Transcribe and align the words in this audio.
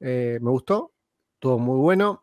Eh, 0.00 0.38
me 0.40 0.50
gustó, 0.50 0.92
estuvo 1.34 1.58
muy 1.58 1.78
bueno. 1.78 2.22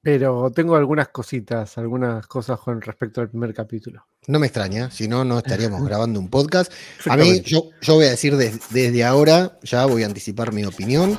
Pero 0.00 0.50
tengo 0.50 0.74
algunas 0.74 1.08
cositas, 1.08 1.78
algunas 1.78 2.26
cosas 2.26 2.58
con 2.58 2.80
respecto 2.80 3.20
al 3.20 3.30
primer 3.30 3.54
capítulo. 3.54 4.04
No 4.26 4.40
me 4.40 4.46
extraña, 4.46 4.90
si 4.90 5.06
no, 5.06 5.24
no 5.24 5.38
estaríamos 5.38 5.84
grabando 5.86 6.18
un 6.18 6.28
podcast. 6.28 6.72
A 7.08 7.16
mí, 7.16 7.40
yo, 7.42 7.70
yo 7.80 7.94
voy 7.94 8.06
a 8.06 8.10
decir 8.10 8.36
desde 8.36 9.04
ahora, 9.04 9.58
ya 9.62 9.86
voy 9.86 10.02
a 10.02 10.06
anticipar 10.06 10.52
mi 10.52 10.64
opinión. 10.64 11.16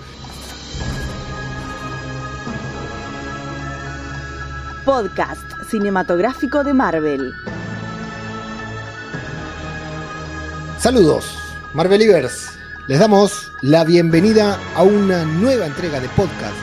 Podcast 4.85 5.42
cinematográfico 5.69 6.63
de 6.63 6.74
Marvel. 6.74 7.33
Saludos, 10.78 11.26
Marvelivers. 11.74 12.63
Les 12.90 13.00
damos 13.00 13.50
la 13.62 13.86
bienvenida 13.86 14.60
a 14.76 14.84
una 14.84 15.24
nueva 15.24 15.68
entrega 15.68 16.02
de 16.02 16.09
podcast 16.09 16.57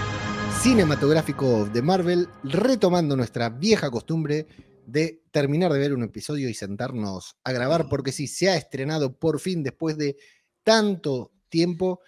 cinematográfico 0.60 1.64
de 1.64 1.80
Marvel, 1.80 2.28
retomando 2.44 3.16
nuestra 3.16 3.48
vieja 3.48 3.90
costumbre 3.90 4.46
de 4.84 5.22
terminar 5.30 5.72
de 5.72 5.78
ver 5.78 5.94
un 5.94 6.02
episodio 6.02 6.50
y 6.50 6.52
sentarnos 6.52 7.36
a 7.42 7.52
grabar, 7.52 7.88
porque 7.88 8.12
sí, 8.12 8.26
se 8.26 8.50
ha 8.50 8.56
estrenado 8.56 9.18
por 9.18 9.40
fin 9.40 9.62
después 9.62 9.96
de 9.96 10.18
tanto 10.62 11.32
tiempo, 11.48 12.00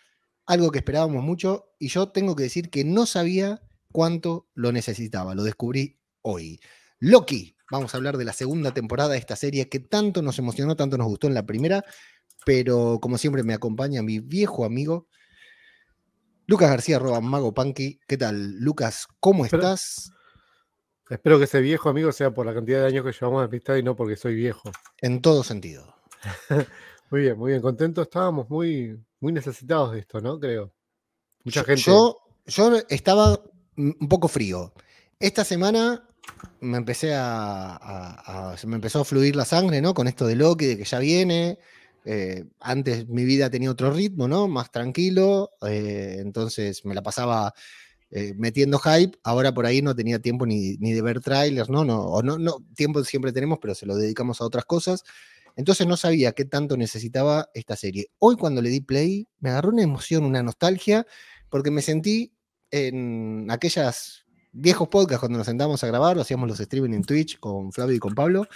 algo 0.45 0.71
que 0.71 0.81
esperábamos 0.81 1.25
mucho, 1.25 1.71
y 1.79 1.89
yo 1.89 2.11
tengo 2.11 2.37
que 2.37 2.43
decir 2.43 2.69
que 2.69 2.85
no 2.85 3.07
sabía 3.07 3.63
cuánto 3.93 4.47
lo 4.53 4.73
necesitaba, 4.73 5.35
lo 5.35 5.43
descubrí 5.43 5.99
hoy. 6.21 6.61
Loki, 6.99 7.57
vamos 7.71 7.95
a 7.95 7.97
hablar 7.97 8.19
de 8.19 8.27
la 8.27 8.35
segunda 8.35 8.75
temporada 8.75 9.15
de 9.15 9.19
esta 9.19 9.37
serie 9.37 9.71
que 9.71 9.81
tanto 9.81 10.21
nos 10.21 10.39
emocionó, 10.39 10.77
tanto 10.77 10.99
nos 10.99 11.07
gustó 11.07 11.29
en 11.29 11.35
la 11.35 11.47
primera, 11.47 11.83
pero 12.45 12.99
como 13.01 13.19
siempre 13.19 13.43
me 13.43 13.55
acompaña 13.55 14.03
mi 14.03 14.21
viejo 14.21 14.65
amigo 14.65 15.07
Lucas 16.47 16.71
García, 16.71 16.97
arroba 16.97 17.21
Mago 17.21 17.55
Punky. 17.55 18.01
¿Qué 18.07 18.19
tal, 18.19 18.59
Lucas? 18.59 19.07
¿Cómo 19.21 19.45
estás? 19.47 20.13
Espero 21.09 21.39
que 21.39 21.45
ese 21.45 21.61
viejo 21.61 21.89
amigo 21.89 22.11
sea 22.13 22.33
por 22.33 22.45
la 22.45 22.53
cantidad 22.53 22.81
de 22.81 22.87
años 22.89 23.05
que 23.05 23.13
llevamos 23.13 23.41
de 23.41 23.47
amistad 23.47 23.77
y 23.77 23.83
no 23.83 23.95
porque 23.95 24.17
soy 24.17 24.35
viejo. 24.35 24.71
En 25.01 25.23
todo 25.23 25.45
sentido. 25.45 25.95
muy 27.11 27.23
bien, 27.23 27.39
muy 27.39 27.53
bien. 27.53 27.63
Contento. 27.63 28.03
Estábamos 28.03 28.51
muy, 28.51 28.99
muy 29.21 29.33
necesitados 29.33 29.93
de 29.93 30.01
esto, 30.01 30.21
¿no? 30.21 30.39
Creo. 30.39 30.75
Mucha 31.45 31.65
gente. 31.65 31.83
Yo, 31.83 32.19
yo 32.47 32.77
estaba 32.89 33.41
un 33.77 34.09
poco 34.09 34.29
frío. 34.29 34.75
Esta 35.21 35.45
semana 35.45 36.07
me 36.61 36.77
empecé 36.77 37.15
a, 37.15 38.55
Se 38.59 38.67
me 38.67 38.75
empezó 38.75 39.01
a 39.01 39.05
fluir 39.05 39.37
la 39.37 39.45
sangre, 39.45 39.81
¿no? 39.81 39.95
Con 39.95 40.09
esto 40.09 40.27
de 40.27 40.37
Loki, 40.37 40.67
de 40.67 40.77
que 40.77 40.85
ya 40.85 40.99
viene. 40.99 41.59
Eh, 42.05 42.45
antes 42.61 43.09
mi 43.09 43.25
vida 43.25 43.51
tenía 43.51 43.71
otro 43.71 43.93
ritmo, 43.93 44.29
¿no? 44.29 44.49
Más 44.49 44.71
tranquilo, 44.71 45.51
eh, 45.67 46.17
entonces 46.19 46.85
me 46.85 46.95
la 46.95 47.03
pasaba 47.03 47.55
eh, 48.11 48.35
metiendo 48.37 48.79
hype, 48.79 49.19
ahora 49.23 49.55
por 49.55 49.67
ahí 49.67 49.83
no 49.83 49.95
tenía 49.95 50.19
tiempo 50.19 50.45
ni, 50.45 50.77
de 50.77 51.03
ver 51.03 51.21
trailers, 51.21 51.71
¿no? 51.71 51.85
No, 51.85 52.03
o 52.03 52.23
no, 52.23 52.39
no, 52.39 52.59
tiempo 52.75 53.03
siempre 53.05 53.33
tenemos, 53.33 53.59
pero 53.61 53.75
se 53.75 53.87
lo 53.87 53.97
dedicamos 53.97 54.41
a 54.41 54.45
otras 54.45 54.65
cosas. 54.65 55.05
Entonces 55.57 55.87
no 55.87 55.97
sabía 55.97 56.33
qué 56.33 56.45
tanto 56.45 56.77
necesitaba 56.77 57.51
esta 57.55 57.77
serie. 57.77 58.11
Hoy 58.19 58.37
cuando 58.37 58.63
le 58.63 58.71
di 58.71 58.81
play, 58.81 59.29
me 59.41 59.51
agarró 59.51 59.71
una 59.71 59.83
emoción, 59.83 60.25
una 60.25 60.43
nostalgia, 60.43 61.07
porque 61.51 61.71
me 61.71 61.83
sentí 61.83 62.35
en 62.71 63.47
aquellas 63.51 64.25
viejos 64.53 64.89
podcasts 64.89 65.21
cuando 65.21 65.39
nos 65.39 65.47
sentamos 65.47 65.83
a 65.83 65.87
grabar, 65.87 66.19
hacíamos 66.19 66.49
los 66.49 66.61
streaming 66.61 66.95
en 66.95 67.03
Twitch 67.03 67.39
con 67.39 67.73
Flavio 67.73 67.97
y 67.97 67.99
con 67.99 68.15
Pablo, 68.15 68.47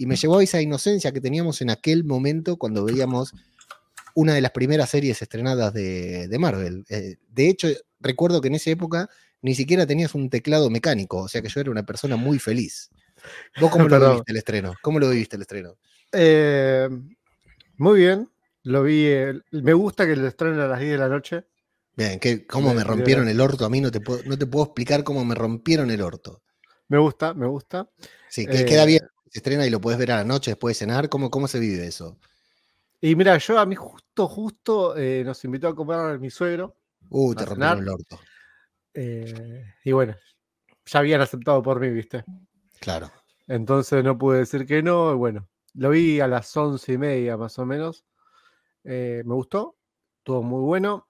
y 0.00 0.06
me 0.06 0.16
llevó 0.16 0.38
a 0.38 0.42
esa 0.42 0.62
inocencia 0.62 1.12
que 1.12 1.20
teníamos 1.20 1.60
en 1.60 1.68
aquel 1.68 2.04
momento 2.04 2.56
cuando 2.56 2.86
veíamos 2.86 3.34
una 4.14 4.32
de 4.32 4.40
las 4.40 4.50
primeras 4.50 4.88
series 4.88 5.20
estrenadas 5.20 5.74
de, 5.74 6.34
Marvel. 6.40 6.86
Eh, 6.88 7.16
de 7.28 7.48
hecho, 7.50 7.68
recuerdo 8.00 8.40
que 8.40 8.48
en 8.48 8.54
esa 8.54 8.70
época 8.70 9.10
ni 9.42 9.54
siquiera 9.54 9.86
tenías 9.86 10.14
un 10.14 10.30
teclado 10.30 10.70
mecánico, 10.70 11.18
o 11.18 11.28
sea 11.28 11.42
que 11.42 11.50
yo 11.50 11.60
era 11.60 11.70
una 11.70 11.84
persona 11.84 12.16
muy 12.16 12.38
feliz. 12.38 12.88
¿Vos 13.60 13.70
cómo 13.70 13.88
lo 13.88 14.14
viste 14.14 14.32
el 14.32 14.38
estreno? 14.38 14.74
¿Cómo 14.80 14.98
lo 14.98 15.10
viste 15.10 15.36
el 15.36 15.42
estreno? 15.42 15.76
Eh, 16.12 16.88
muy 17.76 17.98
bien, 17.98 18.26
lo 18.62 18.84
vi. 18.84 19.06
me 19.50 19.74
gusta 19.74 20.06
que 20.06 20.16
lo 20.16 20.28
estrenen 20.28 20.60
a 20.60 20.66
las 20.66 20.80
10 20.80 20.92
de 20.92 20.98
la 20.98 21.08
noche. 21.10 21.44
Bien, 21.94 22.18
que, 22.18 22.46
cómo 22.46 22.72
me 22.72 22.84
rompieron 22.84 23.28
el 23.28 23.38
orto. 23.38 23.66
A 23.66 23.68
mí 23.68 23.82
no 23.82 23.90
te, 23.90 24.00
puedo, 24.00 24.22
no 24.24 24.38
te 24.38 24.46
puedo 24.46 24.64
explicar 24.64 25.04
cómo 25.04 25.26
me 25.26 25.34
rompieron 25.34 25.90
el 25.90 26.00
orto. 26.00 26.40
Me 26.88 26.96
gusta, 26.96 27.34
me 27.34 27.46
gusta. 27.46 27.90
Sí, 28.30 28.46
que 28.46 28.64
queda 28.64 28.86
bien 28.86 29.02
se 29.30 29.38
estrena 29.38 29.64
y 29.64 29.70
lo 29.70 29.80
puedes 29.80 29.98
ver 29.98 30.10
a 30.12 30.16
la 30.16 30.24
noche 30.24 30.50
después 30.50 30.76
de 30.76 30.80
cenar. 30.80 31.08
¿Cómo, 31.08 31.30
cómo 31.30 31.46
se 31.46 31.60
vive 31.60 31.86
eso? 31.86 32.18
Y 33.00 33.14
mira, 33.14 33.38
yo 33.38 33.58
a 33.58 33.64
mí 33.64 33.76
justo, 33.76 34.28
justo 34.28 34.96
eh, 34.96 35.22
nos 35.24 35.42
invitó 35.44 35.68
a 35.68 35.74
comer 35.74 36.18
mi 36.18 36.30
suegro. 36.30 36.76
Uh, 37.08 37.34
te 37.34 37.46
rompieron 37.46 37.78
el 37.78 37.88
orto. 37.88 38.18
Eh, 38.92 39.64
y 39.84 39.92
bueno, 39.92 40.16
ya 40.84 40.98
habían 40.98 41.20
aceptado 41.20 41.62
por 41.62 41.80
mí, 41.80 41.88
¿viste? 41.90 42.24
Claro. 42.80 43.10
Entonces 43.46 44.02
no 44.02 44.18
pude 44.18 44.40
decir 44.40 44.66
que 44.66 44.82
no. 44.82 45.12
Y 45.12 45.16
bueno, 45.16 45.48
lo 45.74 45.90
vi 45.90 46.20
a 46.20 46.26
las 46.26 46.54
once 46.56 46.92
y 46.92 46.98
media 46.98 47.36
más 47.36 47.58
o 47.58 47.64
menos. 47.64 48.04
Eh, 48.82 49.22
me 49.24 49.34
gustó, 49.34 49.76
todo 50.24 50.42
muy 50.42 50.62
bueno. 50.62 51.06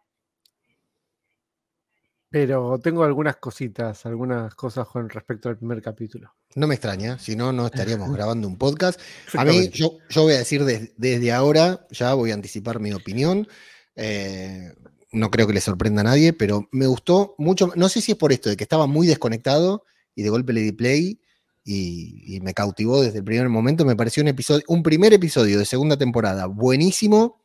Pero 2.31 2.79
tengo 2.79 3.03
algunas 3.03 3.37
cositas, 3.37 4.07
algunas 4.07 4.55
cosas 4.55 4.87
con 4.87 5.09
respecto 5.09 5.49
al 5.49 5.59
primer 5.59 5.83
capítulo. 5.83 6.33
No 6.55 6.69
me 6.69 6.77
extraña, 6.77 7.19
si 7.19 7.35
no, 7.35 7.53
no 7.53 7.67
estaríamos 7.67 8.09
grabando 8.15 8.47
un 8.47 8.57
podcast. 8.57 9.01
A 9.37 9.45
mí, 9.45 9.69
yo, 9.71 9.99
yo 10.09 10.23
voy 10.23 10.35
a 10.35 10.39
decir 10.39 10.65
desde 10.65 11.33
ahora, 11.33 11.87
ya 11.91 12.15
voy 12.15 12.31
a 12.31 12.35
anticipar 12.35 12.79
mi 12.79 12.93
opinión. 12.93 13.49
Eh, 13.97 14.73
no 15.11 15.29
creo 15.33 15.49
que 15.49 15.55
le 15.55 15.61
sorprenda 15.61 16.03
a 16.03 16.05
nadie, 16.05 16.33
pero 16.33 16.69
me 16.71 16.87
gustó 16.87 17.35
mucho. 17.37 17.73
No 17.75 17.89
sé 17.89 18.01
si 18.01 18.13
es 18.13 18.19
por 18.19 18.31
esto, 18.31 18.49
de 18.49 18.57
que 18.57 18.63
estaba 18.63 18.87
muy 18.87 19.09
desconectado 19.09 19.85
y 20.15 20.23
de 20.23 20.31
golpe 20.31 20.53
le 20.53 20.61
di 20.61 20.71
play 20.71 21.21
y, 21.65 22.37
y 22.37 22.41
me 22.43 22.55
cautivó 22.55 23.03
desde 23.03 23.19
el 23.19 23.25
primer 23.25 23.49
momento. 23.49 23.85
Me 23.85 23.97
pareció 23.97 24.23
un 24.23 24.29
episodio, 24.29 24.63
un 24.69 24.85
primer 24.85 25.13
episodio 25.13 25.59
de 25.59 25.65
segunda 25.65 25.97
temporada 25.97 26.47
buenísimo 26.47 27.40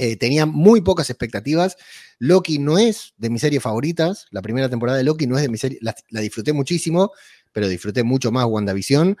eh, 0.00 0.16
tenía 0.16 0.46
muy 0.46 0.80
pocas 0.80 1.10
expectativas. 1.10 1.76
Loki 2.20 2.60
no 2.60 2.78
es 2.78 3.14
de 3.18 3.30
mis 3.30 3.40
series 3.40 3.60
favoritas. 3.60 4.28
La 4.30 4.42
primera 4.42 4.68
temporada 4.68 4.96
de 4.96 5.02
Loki 5.02 5.26
no 5.26 5.36
es 5.36 5.42
de 5.42 5.48
mi 5.48 5.58
serie. 5.58 5.78
La, 5.82 6.20
disfruté 6.20 6.52
muchísimo, 6.52 7.10
pero 7.52 7.66
disfruté 7.66 8.04
mucho 8.04 8.30
más 8.30 8.46
WandaVision. 8.46 9.18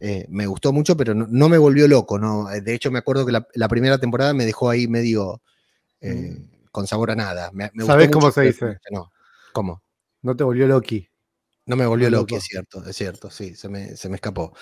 Eh, 0.00 0.26
me 0.28 0.46
gustó 0.46 0.70
mucho, 0.70 0.98
pero 0.98 1.14
no, 1.14 1.48
me 1.48 1.56
volvió 1.56 1.88
loco. 1.88 2.18
¿no? 2.18 2.52
Eh, 2.52 2.60
de 2.60 2.74
hecho, 2.74 2.90
me 2.90 2.98
acuerdo 2.98 3.24
que 3.24 3.32
la, 3.32 3.68
primera 3.68 3.96
temporada 3.96 4.34
me 4.34 4.44
dejó 4.44 4.68
ahí 4.68 4.86
medio 4.86 5.40
mm. 6.02 6.68
con 6.70 6.86
sabor 6.86 7.10
a 7.12 7.16
nada. 7.16 7.50
¿Sabes 7.86 8.10
cómo 8.10 8.30
se 8.30 8.42
dice? 8.42 8.76
No. 8.90 9.10
¿Cómo? 9.54 9.82
No 10.20 10.36
te 10.36 10.44
volvió 10.44 10.66
Loki. 10.68 11.08
No 11.64 11.76
me 11.76 11.86
volvió 11.86 12.10
Loki, 12.10 12.34
es 12.34 12.44
cierto, 12.44 12.82
es 12.86 12.96
cierto, 12.96 13.30
sí, 13.30 13.54
se 13.54 13.68
me, 13.68 13.94
se 13.94 14.08
me 14.08 14.14
escapó. 14.14 14.54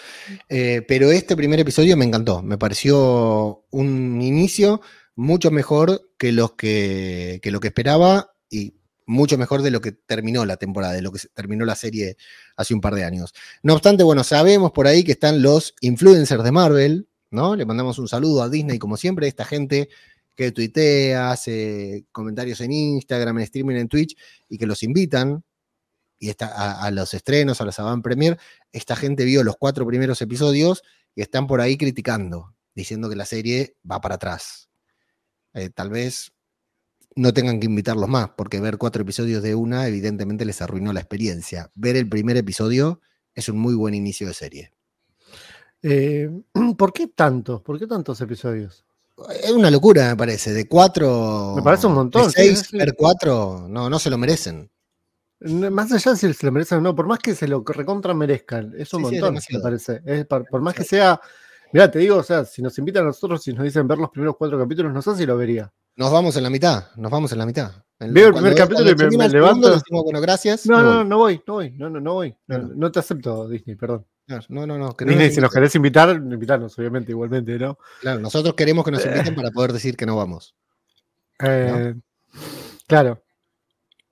pero 0.49 1.13
este 1.13 1.37
primer 1.37 1.61
episodio 1.61 1.97
me 1.97 2.05
encantó. 2.05 2.43
Me 2.43 2.59
pareció 2.59 3.65
un 3.71 4.21
inicio 4.21 4.81
mucho 5.17 5.51
mejor 5.51 6.11
que, 6.19 6.31
lo 6.33 6.57
que 6.57 7.41
esperaba 7.43 8.33
y 8.49 8.75
mucho 9.07 9.39
mejor 9.39 9.63
de 9.63 9.71
lo 9.71 9.81
que 9.81 9.93
terminó 9.93 10.45
la 10.45 10.57
temporada, 10.57 10.93
de 10.93 11.03
lo 11.03 11.13
que 11.13 11.21
terminó 11.35 11.65
la 11.65 11.75
serie 11.75 12.17
hace 12.57 12.75
un 12.75 12.81
par 12.81 12.95
de 12.95 13.05
años. 13.05 13.35
No 13.63 13.75
obstante, 13.75 14.05
bueno, 14.05 14.23
sabemos 14.25 14.73
por 14.73 14.87
ahí 14.87 15.05
que 15.05 15.13
están 15.13 15.43
los 15.43 15.75
influencers 15.81 16.45
de 16.45 16.53
Marvel, 16.53 17.09
¿no? 17.31 17.57
Le 17.57 17.65
mandamos 17.65 17.99
un 17.99 18.09
saludo 18.09 18.43
a 18.43 18.49
Disney, 18.49 18.79
como 18.79 18.97
siempre, 18.97 19.27
esta 19.27 19.45
gente 19.45 19.89
que 20.35 20.53
tuitea, 20.53 21.31
hace 21.31 22.05
comentarios 22.13 22.61
en 22.61 22.73
Instagram, 22.73 23.39
en 23.39 23.45
streaming, 23.45 23.77
en 23.77 23.89
Twitch, 23.89 24.17
y 24.49 24.59
que 24.59 24.67
los 24.67 24.83
invitan 24.83 25.43
y 26.19 26.29
está, 26.29 26.75
a, 26.81 26.91
los 26.91 27.15
estrenos, 27.15 27.61
a 27.61 27.65
los 27.65 27.79
avant 27.79 28.03
premier. 28.03 28.39
Esta 28.73 28.97
gente 28.97 29.25
vio 29.25 29.43
los 29.43 29.57
cuatro 29.57 29.87
primeros 29.87 30.21
episodios 30.21 30.83
y 31.15 31.23
están 31.23 31.47
por 31.47 31.61
ahí 31.61 31.77
criticando, 31.77 32.55
diciendo 32.75 33.09
que 33.09 33.17
la 33.17 33.25
serie 33.25 33.77
va 33.91 34.01
para 34.01 34.17
atrás, 34.17 34.69
eh, 35.57 35.71
tal 35.71 35.89
vez 35.89 36.33
no 37.15 37.33
tengan 37.33 37.59
que 37.59 37.67
invitarlos 37.67 38.11
más, 38.11 38.29
porque 38.37 38.61
ver 38.61 38.77
cuatro 38.77 39.03
episodios 39.03 39.43
de 39.43 39.55
una 39.55 39.89
evidentemente 39.89 40.45
les 40.45 40.61
arruinó 40.61 40.93
la 40.93 41.01
experiencia. 41.01 41.71
Ver 41.75 41.97
el 41.97 42.09
primer 42.09 42.37
episodio 42.37 43.01
es 43.35 43.49
un 43.49 43.59
muy 43.59 43.75
buen 43.75 43.95
inicio 43.95 44.29
de 44.29 44.35
serie. 44.35 44.73
Eh, 45.83 46.31
¿Por 46.77 46.93
qué 46.93 47.07
tantos? 47.09 47.63
¿Por 47.63 47.79
qué 47.79 47.87
tantos 47.87 48.21
episodios? 48.21 48.85
Es 49.43 49.51
una 49.51 49.71
locura, 49.71 50.11
me 50.11 50.17
parece. 50.17 50.53
De 50.53 50.69
cuatro. 50.69 51.55
Me 51.57 51.63
parece 51.63 51.87
un 51.87 51.95
montón. 51.95 52.27
De 52.27 52.33
seis, 52.33 52.71
ver 52.71 52.95
cuatro, 52.95 53.67
no, 53.67 53.89
no 53.89 53.99
se 53.99 54.11
lo 54.11 54.19
merecen. 54.19 54.71
Más 55.41 55.91
allá 55.91 56.13
de 56.13 56.19
si 56.19 56.33
se 56.35 56.47
lo 56.47 56.53
merecen 56.53 56.79
o 56.79 56.81
no, 56.83 56.95
por 56.95 57.07
más 57.07 57.19
que 57.19 57.35
se 57.35 57.49
lo 57.49 57.65
recontra 57.65 58.13
merezcan, 58.13 58.75
es 58.77 58.93
un 58.93 59.03
montón, 59.03 59.35
me 59.35 59.61
parece. 59.61 60.03
por, 60.27 60.61
más 60.61 60.75
que 60.75 60.85
sea 60.85 61.19
Mira, 61.73 61.91
te 61.91 61.99
digo, 61.99 62.17
o 62.17 62.23
sea, 62.23 62.45
si 62.45 62.63
nos 62.63 62.77
invitan 62.79 63.05
a 63.05 63.07
nosotros 63.07 63.47
y 63.49 63.53
nos 63.53 63.65
dicen 63.65 63.87
ver 63.87 63.99
los 63.99 64.11
primeros 64.11 64.37
cuatro 64.37 64.59
capítulos, 64.59 64.93
no 64.93 65.03
sé 65.03 65.17
si 65.17 65.27
lo 65.27 65.37
vería. 65.37 65.73
Nos 65.97 66.13
vamos 66.13 66.37
en 66.37 66.43
la 66.43 66.51
mitad, 66.51 66.85
nos 66.97 67.11
vamos 67.11 67.33
en 67.33 67.39
la 67.39 67.47
mitad. 67.47 67.73
Veo 67.99 68.29
el 68.29 68.35
primer 68.35 68.55
capítulo 68.55 68.91
y 68.91 69.17
me, 69.17 69.29
levanto. 69.29 69.81
bueno, 69.91 70.21
gracias. 70.21 70.67
No, 70.67 70.83
no, 70.83 71.05
no 71.05 71.19
voy, 71.19 71.43
no 71.47 71.55
voy, 71.55 71.71
no, 71.73 71.89
no, 71.89 72.01
no 72.01 72.15
voy. 72.15 72.37
No, 72.47 72.93
te 72.93 72.99
acepto, 72.99 73.49
Disney, 73.49 73.77
perdón. 73.77 74.05
No, 74.49 74.67
no, 74.67 74.79
no. 74.79 74.95
Disney, 74.99 75.31
si 75.31 75.41
nos 75.41 75.51
querés 75.51 75.75
invitar, 75.75 76.11
invitarnos, 76.17 76.79
obviamente, 76.79 77.13
igualmente, 77.13 77.59
¿no? 77.59 77.79
Claro, 78.01 78.21
nosotros 78.21 78.55
queremos 78.55 78.85
que 78.85 78.91
nos 78.91 79.07
inviten 79.07 79.35
para 79.35 79.51
poder 79.51 79.73
decir 79.73 79.97
que 79.97 80.05
no 80.05 80.17
vamos. 80.17 80.55
Eh, 81.41 81.95
Claro. 82.87 83.21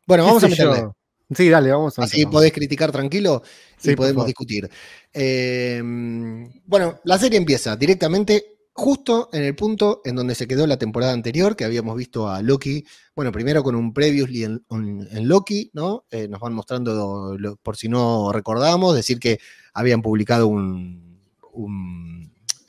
Bueno, 0.07 0.25
vamos 0.25 0.45
a 0.45 0.49
meterle. 0.49 0.91
Sí, 1.37 1.49
dale, 1.49 1.71
vamos 1.71 1.99
a 1.99 2.05
Así 2.05 2.27
podés 2.27 2.53
criticar 2.53 2.93
tranquilo 2.93 3.43
y 3.83 3.95
podemos 3.95 4.27
discutir. 4.27 4.69
Em, 5.13 6.51
bueno, 6.67 7.01
la 7.05 7.19
serie 7.19 7.39
empieza 7.39 7.77
directamente 7.77 8.55
justo 8.75 9.29
en 9.33 9.45
el 9.45 9.55
punto 9.55 10.03
en 10.05 10.17
donde 10.17 10.35
se 10.35 10.49
quedó 10.49 10.67
la 10.67 10.79
temporada 10.79 11.13
anterior, 11.13 11.55
que 11.55 11.65
habíamos 11.65 11.97
visto 11.97 12.29
a 12.29 12.43
Loki, 12.43 12.85
bueno, 13.15 13.31
primero 13.31 13.63
con 13.63 13.77
un 13.77 13.95
previously 13.95 14.43
en, 14.43 14.65
en 14.69 15.29
Loki, 15.29 15.71
¿no? 15.75 16.05
Eh, 16.11 16.27
nos 16.27 16.41
van 16.41 16.55
mostrando, 16.55 17.37
por 17.63 17.77
si 17.77 17.89
no 17.89 18.33
recordamos, 18.33 18.97
decir 18.97 19.21
que 19.21 19.39
habían 19.73 20.03
publicado 20.03 20.49
un, 20.49 22.24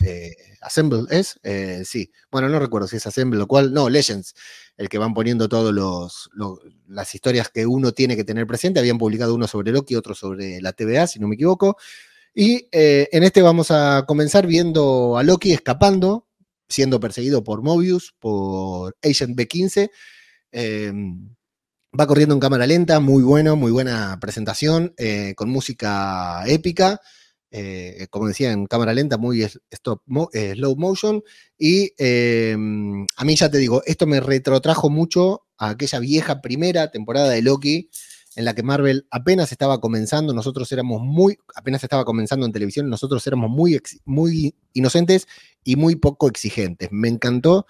eh, 0.06 0.36
Assemble, 0.62 1.04
¿es? 1.10 1.40
Eh, 1.44 1.84
sí, 1.86 2.12
bueno, 2.31 2.48
no 2.48 2.60
recuerdo 2.60 2.88
si 2.88 2.98
es 2.98 3.07
Assemble 3.07 3.42
o 3.42 3.48
cual, 3.48 3.74
no, 3.74 3.90
Legends, 3.90 4.36
el 4.78 4.88
que 4.88 4.98
van 4.98 5.13
poniendo 5.13 5.50
todas 5.50 5.74
las 6.88 7.16
historias 7.16 7.50
que 7.50 7.66
uno 7.66 7.92
tiene 7.92 8.16
que 8.16 8.24
tener 8.24 8.46
presente, 8.46 8.80
habían 8.80 8.98
publicado 8.98 9.34
uno 9.34 9.48
sobre 9.48 9.72
Loki, 9.72 9.96
otro 9.96 10.13
sobre 10.13 10.62
la 10.62 10.74
TVA, 10.74 11.07
si 11.07 11.19
no 11.19 11.28
me 11.28 11.36
equivoco, 11.36 11.78
y 12.34 12.68
eh, 12.72 13.10
en 13.12 13.24
este 13.24 13.42
vamos 13.42 13.72
a 13.72 14.06
comenzar 14.07 14.46
viendo 14.46 15.18
a 15.18 15.24
Loki 15.24 15.54
escapando, 15.54 16.28
siendo 16.68 17.00
perseguido 17.00 17.44
por 17.44 17.62
Mobius, 17.62 18.13
por 18.19 18.96
Agent 19.04 19.38
B15. 19.38 19.90
Em, 20.51 21.30
va 21.98 22.08
corriendo 22.08 22.36
en 22.36 22.42
cámara 22.42 22.68
lenta, 22.68 23.00
muy 23.00 23.24
bueno, 23.24 23.56
muy 23.56 23.72
buena 23.72 24.19
presentación, 24.19 24.94
con 25.36 25.50
música 25.50 26.44
épica. 26.46 27.00
Eh, 27.52 28.08
como 28.10 28.28
decía, 28.28 28.52
en 28.52 28.66
cámara 28.66 28.94
lenta, 28.94 29.18
muy 29.18 29.44
stop 29.44 30.02
slow 30.08 30.76
motion. 30.76 31.24
Y 31.58 31.94
em, 31.98 33.06
a 33.16 33.24
mí 33.24 33.36
ya 33.36 33.50
te 33.50 33.58
digo, 33.58 33.82
esto 33.86 34.08
me 34.08 34.20
retrotrajo 34.20 34.90
mucho 34.90 35.46
a 35.58 35.70
aquella 35.70 36.00
vieja 36.00 36.42
primera 36.42 36.92
temporada 36.92 37.30
de 37.30 37.42
Loki, 37.42 37.90
en 38.36 38.46
la 38.46 38.54
que 38.54 38.64
Marvel 38.64 39.08
apenas 39.12 39.52
estaba 39.52 39.80
comenzando, 39.80 40.34
nosotros 40.34 40.70
éramos 40.72 41.02
muy, 41.02 41.38
apenas 41.56 41.84
estaba 41.84 42.04
comenzando 42.04 42.46
en 42.46 42.52
televisión, 42.52 42.90
nosotros 42.90 43.26
éramos 43.26 43.50
muy, 43.50 43.82
muy 44.04 44.56
inocentes 44.74 45.28
y 45.64 45.78
muy 45.78 45.96
poco 45.96 46.28
exigentes. 46.28 46.90
Me 46.92 47.08
encantó 47.08 47.66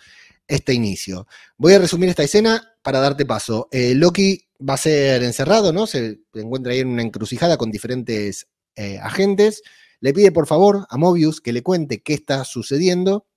este 0.48 0.74
inicio. 0.74 1.28
Voy 1.58 1.74
a 1.74 1.80
resumir 1.80 2.10
esta 2.10 2.24
escena 2.24 2.74
para 2.82 3.00
darte 3.00 3.26
paso. 3.26 3.68
Eh, 3.72 3.94
Loki 3.96 4.48
va 4.68 4.76
a 4.76 4.78
ser 4.78 5.24
encerrado, 5.24 5.74
¿no? 5.74 5.88
Se 5.88 6.20
encuentra 6.34 6.74
ahí 6.74 6.80
en 6.80 6.90
una 6.90 7.02
encrucijada 7.02 7.58
con 7.58 7.72
diferentes 7.72 8.48
eh, 8.76 9.00
agentes. 9.00 9.62
Le 10.00 10.14
pide 10.14 10.32
por 10.32 10.48
favor 10.48 10.86
a 10.90 10.98
Mobius 10.98 11.42
que 11.42 11.54
le 11.54 11.64
cuente 11.64 12.02
qué 12.04 12.14
está 12.14 12.44
sucediendo, 12.44 13.28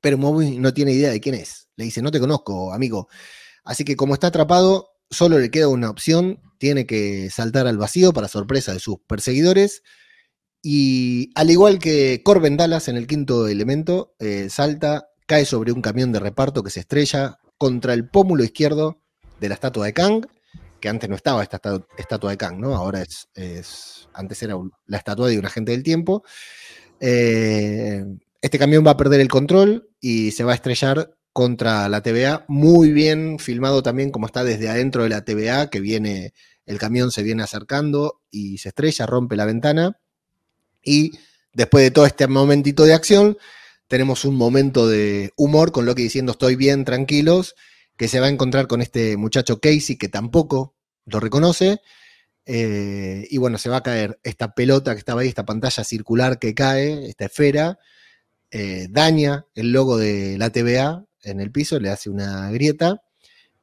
pero 0.00 0.18
Mobius 0.18 0.56
no 0.58 0.72
tiene 0.72 0.92
idea 0.92 1.10
de 1.10 1.20
quién 1.20 1.34
es. 1.34 1.68
Le 1.76 1.84
dice, 1.84 2.02
no 2.02 2.10
te 2.10 2.20
conozco, 2.20 2.72
amigo. 2.72 3.08
Así 3.64 3.84
que 3.84 3.96
como 3.96 4.14
está 4.14 4.28
atrapado, 4.28 4.90
solo 5.10 5.38
le 5.38 5.50
queda 5.50 5.68
una 5.68 5.90
opción, 5.90 6.40
tiene 6.58 6.86
que 6.86 7.30
saltar 7.30 7.66
al 7.66 7.78
vacío 7.78 8.12
para 8.12 8.28
sorpresa 8.28 8.72
de 8.72 8.80
sus 8.80 8.98
perseguidores. 9.06 9.82
Y 10.62 11.30
al 11.34 11.50
igual 11.50 11.78
que 11.78 12.22
Corben 12.22 12.56
Dallas 12.56 12.88
en 12.88 12.96
el 12.96 13.06
quinto 13.06 13.48
elemento, 13.48 14.14
eh, 14.18 14.48
salta, 14.50 15.08
cae 15.26 15.44
sobre 15.44 15.72
un 15.72 15.82
camión 15.82 16.12
de 16.12 16.20
reparto 16.20 16.62
que 16.62 16.70
se 16.70 16.80
estrella 16.80 17.38
contra 17.56 17.94
el 17.94 18.08
pómulo 18.08 18.44
izquierdo 18.44 19.02
de 19.40 19.48
la 19.48 19.54
estatua 19.54 19.86
de 19.86 19.94
Kang, 19.94 20.26
que 20.80 20.88
antes 20.88 21.08
no 21.08 21.16
estaba 21.16 21.42
esta 21.42 21.60
estatua 21.96 22.30
de 22.30 22.36
Kang, 22.36 22.58
¿no? 22.58 22.74
Ahora 22.74 23.02
es, 23.02 24.08
antes 24.12 24.42
era 24.42 24.56
la 24.86 24.96
estatua 24.96 25.28
de 25.28 25.38
un 25.38 25.46
agente 25.46 25.72
del 25.72 25.82
tiempo. 25.82 26.24
Eh, 26.98 28.04
este 28.42 28.58
camión 28.58 28.84
va 28.86 28.92
a 28.92 28.96
perder 28.96 29.20
el 29.20 29.28
control 29.28 29.90
y 30.00 30.30
se 30.32 30.44
va 30.44 30.52
a 30.52 30.54
estrellar 30.54 31.14
contra 31.32 31.88
la 31.88 32.02
TVA, 32.02 32.44
muy 32.48 32.90
bien 32.90 33.38
filmado 33.38 33.82
también 33.82 34.10
como 34.10 34.26
está 34.26 34.42
desde 34.42 34.68
adentro 34.68 35.04
de 35.04 35.10
la 35.10 35.24
TVA, 35.24 35.70
que 35.70 35.80
viene, 35.80 36.32
el 36.66 36.78
camión 36.78 37.10
se 37.12 37.22
viene 37.22 37.42
acercando 37.42 38.20
y 38.30 38.58
se 38.58 38.70
estrella, 38.70 39.06
rompe 39.06 39.36
la 39.36 39.44
ventana. 39.44 39.98
Y 40.82 41.12
después 41.52 41.84
de 41.84 41.90
todo 41.90 42.06
este 42.06 42.26
momentito 42.26 42.84
de 42.84 42.94
acción, 42.94 43.36
tenemos 43.86 44.24
un 44.24 44.36
momento 44.36 44.88
de 44.88 45.32
humor 45.36 45.72
con 45.72 45.84
lo 45.84 45.94
que 45.94 46.02
diciendo 46.02 46.32
estoy 46.32 46.56
bien, 46.56 46.84
tranquilos, 46.84 47.54
que 48.00 48.08
se 48.08 48.18
va 48.18 48.28
a 48.28 48.30
encontrar 48.30 48.66
con 48.66 48.80
este 48.80 49.18
muchacho 49.18 49.60
Casey 49.60 49.98
que 49.98 50.08
tampoco 50.08 50.74
lo 51.04 51.20
reconoce. 51.20 51.82
Eh, 52.46 53.26
y 53.28 53.36
bueno, 53.36 53.58
se 53.58 53.68
va 53.68 53.76
a 53.76 53.82
caer 53.82 54.18
esta 54.22 54.54
pelota 54.54 54.94
que 54.94 55.00
estaba 55.00 55.20
ahí, 55.20 55.28
esta 55.28 55.44
pantalla 55.44 55.84
circular 55.84 56.38
que 56.38 56.54
cae, 56.54 57.10
esta 57.10 57.26
esfera, 57.26 57.78
eh, 58.50 58.86
daña 58.88 59.44
el 59.54 59.72
logo 59.72 59.98
de 59.98 60.38
la 60.38 60.48
TVA 60.48 61.04
en 61.24 61.40
el 61.42 61.52
piso, 61.52 61.78
le 61.78 61.90
hace 61.90 62.08
una 62.08 62.50
grieta 62.50 63.02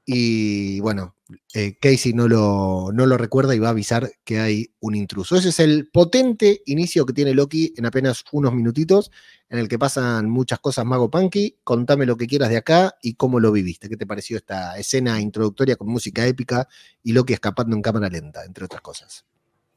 y 0.06 0.82
bueno, 0.82 1.16
eh, 1.54 1.78
Casey 1.80 2.14
no 2.14 2.28
lo, 2.28 2.92
no 2.94 3.06
lo 3.06 3.18
recuerda 3.18 3.56
y 3.56 3.60
va 3.60 3.68
a 3.68 3.72
avisar 3.72 4.12
que 4.24 4.40
hay 4.40 4.74
un 4.80 4.96
intruso. 4.96 5.36
Ese 5.36 5.50
es 5.50 5.60
el 5.60 5.90
potente 5.92 6.62
inicio 6.66 7.06
que 7.06 7.14
tiene 7.14 7.34
Loki 7.34 7.74
en 7.78 7.86
apenas 7.86 8.24
unos 8.32 8.54
minutitos, 8.54 9.12
en 9.50 9.60
el 9.60 9.68
que 9.68 9.80
pasan 9.80 10.30
muchas 10.30 10.60
cosas 10.60 10.86
Mago 10.86 11.10
Punky. 11.10 11.58
Contame 11.64 12.06
lo 12.06 12.18
que 12.18 12.28
quieras 12.28 12.50
de 12.50 12.58
acá 12.58 12.96
y 13.02 13.16
cómo 13.16 13.40
lo 13.40 13.52
viviste. 13.52 13.90
¿Qué 13.90 13.98
te 13.98 14.08
pareció 14.08 14.38
esta 14.38 14.78
escena 14.78 15.20
introductoria 15.20 15.76
con 15.76 15.88
música 15.88 16.26
épica 16.26 16.68
y 17.04 17.14
Loki 17.14 17.34
escapando 17.34 17.76
en 17.76 17.82
cámara 17.82 18.10
lenta, 18.10 18.46
entre 18.46 18.66
otras 18.66 18.82
cosas? 18.82 19.26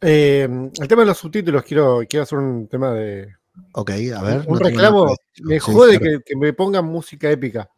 Eh, 0.00 0.48
el 0.80 0.88
tema 0.88 1.02
de 1.02 1.06
los 1.06 1.18
subtítulos, 1.18 1.62
quiero, 1.62 2.02
quiero 2.08 2.22
hacer 2.22 2.38
un 2.38 2.68
tema 2.68 2.92
de, 2.94 3.34
Ok, 3.72 3.90
a 4.16 4.22
ver. 4.22 4.44
Un 4.46 4.58
reclamo. 4.58 5.14
Me 5.42 5.60
jode 5.60 5.98
que, 6.24 6.36
me 6.36 6.52
pongan 6.52 6.84
música 6.84 7.30
épica. 7.30 7.70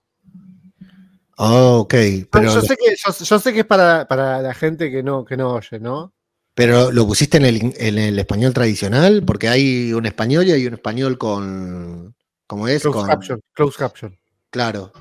Oh, 1.37 1.81
ok. 1.81 1.95
Pero... 2.31 2.55
yo, 2.55 2.61
sé 2.61 2.77
que, 2.77 2.95
yo, 2.97 3.39
sé 3.39 3.53
que 3.53 3.61
es 3.61 3.67
para, 3.67 4.07
la 4.43 4.55
gente 4.55 4.91
que 4.91 5.03
no, 5.03 5.25
que 5.25 5.37
no 5.37 5.55
oye, 5.55 5.79
¿no? 5.81 6.13
Pero 6.55 6.93
lo 6.93 7.07
pusiste 7.07 7.39
en 7.39 7.47
el, 7.47 7.75
en 7.79 7.99
el 7.99 8.19
español 8.19 8.53
tradicional, 8.53 9.23
porque 9.25 9.49
hay 9.49 9.93
un 9.95 10.05
español 10.05 10.47
y 10.47 10.53
hay 10.53 10.67
un 10.67 10.75
español 10.75 11.17
con. 11.17 12.15
¿Cómo 12.47 12.69
es? 12.69 12.83
Close 12.83 13.07
caption. 13.07 13.41
Close 13.55 13.79
caption. 13.79 14.19
Claro. 14.51 14.93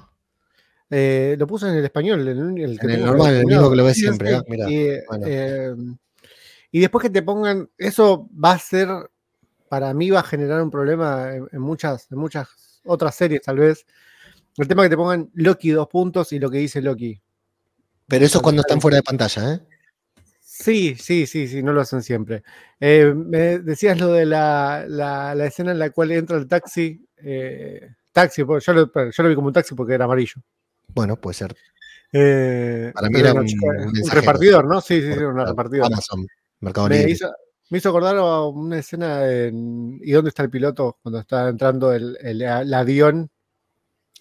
Eh, 0.89 1.35
lo 1.37 1.47
puse 1.47 1.67
en 1.67 1.75
el 1.75 1.83
español. 1.83 2.25
En 2.25 2.57
el, 2.57 2.79
en 2.81 2.89
el 2.89 3.05
normal, 3.05 3.35
el 3.35 3.45
mismo 3.45 3.69
que 3.69 3.75
lo 3.75 3.83
ves 3.83 3.97
siempre. 3.97 4.35
Ah, 4.35 4.43
eh, 5.25 5.75
y 6.71 6.79
después 6.79 7.01
que 7.01 7.09
te 7.09 7.21
pongan. 7.21 7.69
Eso 7.77 8.29
va 8.33 8.53
a 8.53 8.59
ser 8.59 8.87
para 9.71 9.93
mí 9.93 10.09
va 10.09 10.19
a 10.19 10.23
generar 10.23 10.61
un 10.61 10.69
problema 10.69 11.33
en, 11.33 11.61
muchas, 11.61 12.11
en 12.11 12.17
muchas 12.17 12.81
otras 12.83 13.15
series, 13.15 13.41
tal 13.41 13.55
vez. 13.55 13.85
El 14.57 14.68
tema 14.68 14.83
que 14.83 14.89
te 14.89 14.98
pongan 14.98 15.30
Loki 15.33 15.69
dos 15.71 15.88
puntos 15.88 16.31
y 16.33 16.39
lo 16.39 16.50
que 16.50 16.59
dice 16.59 16.81
Loki. 16.81 17.21
Pero 18.07 18.25
eso 18.25 18.39
es 18.39 18.42
cuando 18.44 18.62
están 18.62 18.81
fuera 18.81 18.98
de 18.98 19.03
pantalla, 19.03 19.53
¿eh? 19.53 19.59
Sí, 20.41 20.96
sí, 20.96 21.25
sí, 21.25 21.48
sí, 21.48 21.63
no 21.63 21.74
lo 21.74 21.81
hacen 21.81 22.03
siempre. 22.03 22.43
Eh, 22.79 23.13
me 23.15 23.60
decías 23.60 24.00
lo 24.00 24.12
de 24.13 24.25
la, 24.25 25.34
escena 25.46 25.72
en 25.72 25.79
la 25.79 25.89
cual 25.89 26.12
entra 26.12 26.38
el 26.38 26.48
taxi. 26.48 27.03
Eh, 27.17 27.89
taxi, 28.12 28.41
yo 28.41 28.74
lo, 28.74 28.91
yo 29.12 29.24
lo 29.24 29.29
vi 29.29 29.36
como 29.36 29.48
un 29.48 29.53
taxi 29.53 29.74
porque 29.74 29.93
era 29.93 30.05
amarillo. 30.05 30.41
Bueno, 30.93 31.15
puede 31.15 31.36
ser. 31.36 31.55
Eh, 32.13 32.91
Para 32.93 33.10
mí 33.10 33.20
era 33.20 33.34
un, 33.34 33.48
repartidor, 34.12 34.67
¿no? 34.67 34.81
Sí, 34.81 35.01
sí, 35.01 35.13
sí, 35.13 35.24
un 35.24 35.38
repartidor. 35.38 35.86
Amazon, 35.86 36.27
Mercado 36.60 36.89
Libre. 36.89 37.17
Me 37.70 37.77
hizo 37.77 37.88
acordar 37.88 38.17
a 38.17 38.41
una 38.48 38.79
escena 38.79 39.25
en 39.31 39.98
¿Y 40.03 40.12
dónde 40.12 40.27
está 40.27 40.43
el 40.43 40.50
piloto? 40.50 40.98
Cuando 41.01 41.20
está 41.20 41.48
entrando 41.48 41.93
el, 41.93 42.74
avión. 42.74 43.31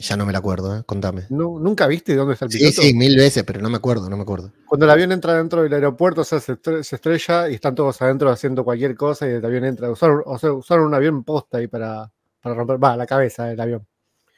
Ya 0.00 0.16
no 0.16 0.24
me 0.24 0.32
la 0.32 0.38
acuerdo, 0.38 0.78
¿eh? 0.78 0.82
contame. 0.86 1.26
¿Nunca 1.28 1.86
viste 1.86 2.16
dónde 2.16 2.32
está 2.32 2.46
el 2.46 2.50
piloto? 2.50 2.72
Sí, 2.72 2.88
sí, 2.88 2.94
mil 2.94 3.16
veces, 3.16 3.44
pero 3.44 3.60
no 3.60 3.68
me 3.68 3.76
acuerdo, 3.76 4.08
no 4.08 4.16
me 4.16 4.22
acuerdo. 4.22 4.50
Cuando 4.64 4.86
el 4.86 4.90
avión 4.90 5.12
entra 5.12 5.34
dentro 5.34 5.62
del 5.62 5.74
aeropuerto, 5.74 6.22
o 6.22 6.24
sea, 6.24 6.40
se, 6.40 6.56
estrella 6.80 7.50
y 7.50 7.54
están 7.56 7.74
todos 7.74 8.00
adentro 8.00 8.30
haciendo 8.30 8.64
cualquier 8.64 8.96
cosa 8.96 9.28
y 9.28 9.32
el 9.32 9.44
avión 9.44 9.64
entra. 9.64 9.90
Usaron, 9.90 10.22
o 10.24 10.38
sea, 10.38 10.52
usaron 10.52 10.86
un 10.86 10.94
avión 10.94 11.22
posta 11.22 11.58
ahí 11.58 11.66
para, 11.66 12.10
para 12.40 12.54
romper, 12.54 12.82
va, 12.82 12.96
la 12.96 13.06
cabeza 13.06 13.44
del 13.44 13.60
avión. 13.60 13.86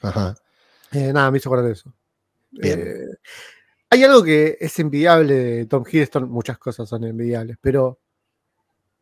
Ajá. 0.01 0.35
Eh, 0.91 1.13
nada, 1.13 1.31
me 1.31 1.39
hizo 1.39 1.49
acordar 1.49 1.67
de 1.67 1.73
eso. 1.73 1.95
Eh, 2.61 3.07
hay 3.89 4.03
algo 4.03 4.25
que 4.25 4.57
es 4.61 4.77
envidiable 4.81 5.35
de 5.35 5.67
Tom 5.67 5.85
Hiddleston, 5.87 6.29
muchas 6.29 6.59
cosas 6.59 6.89
son 6.89 7.05
envidiables, 7.05 7.57
pero 7.61 8.01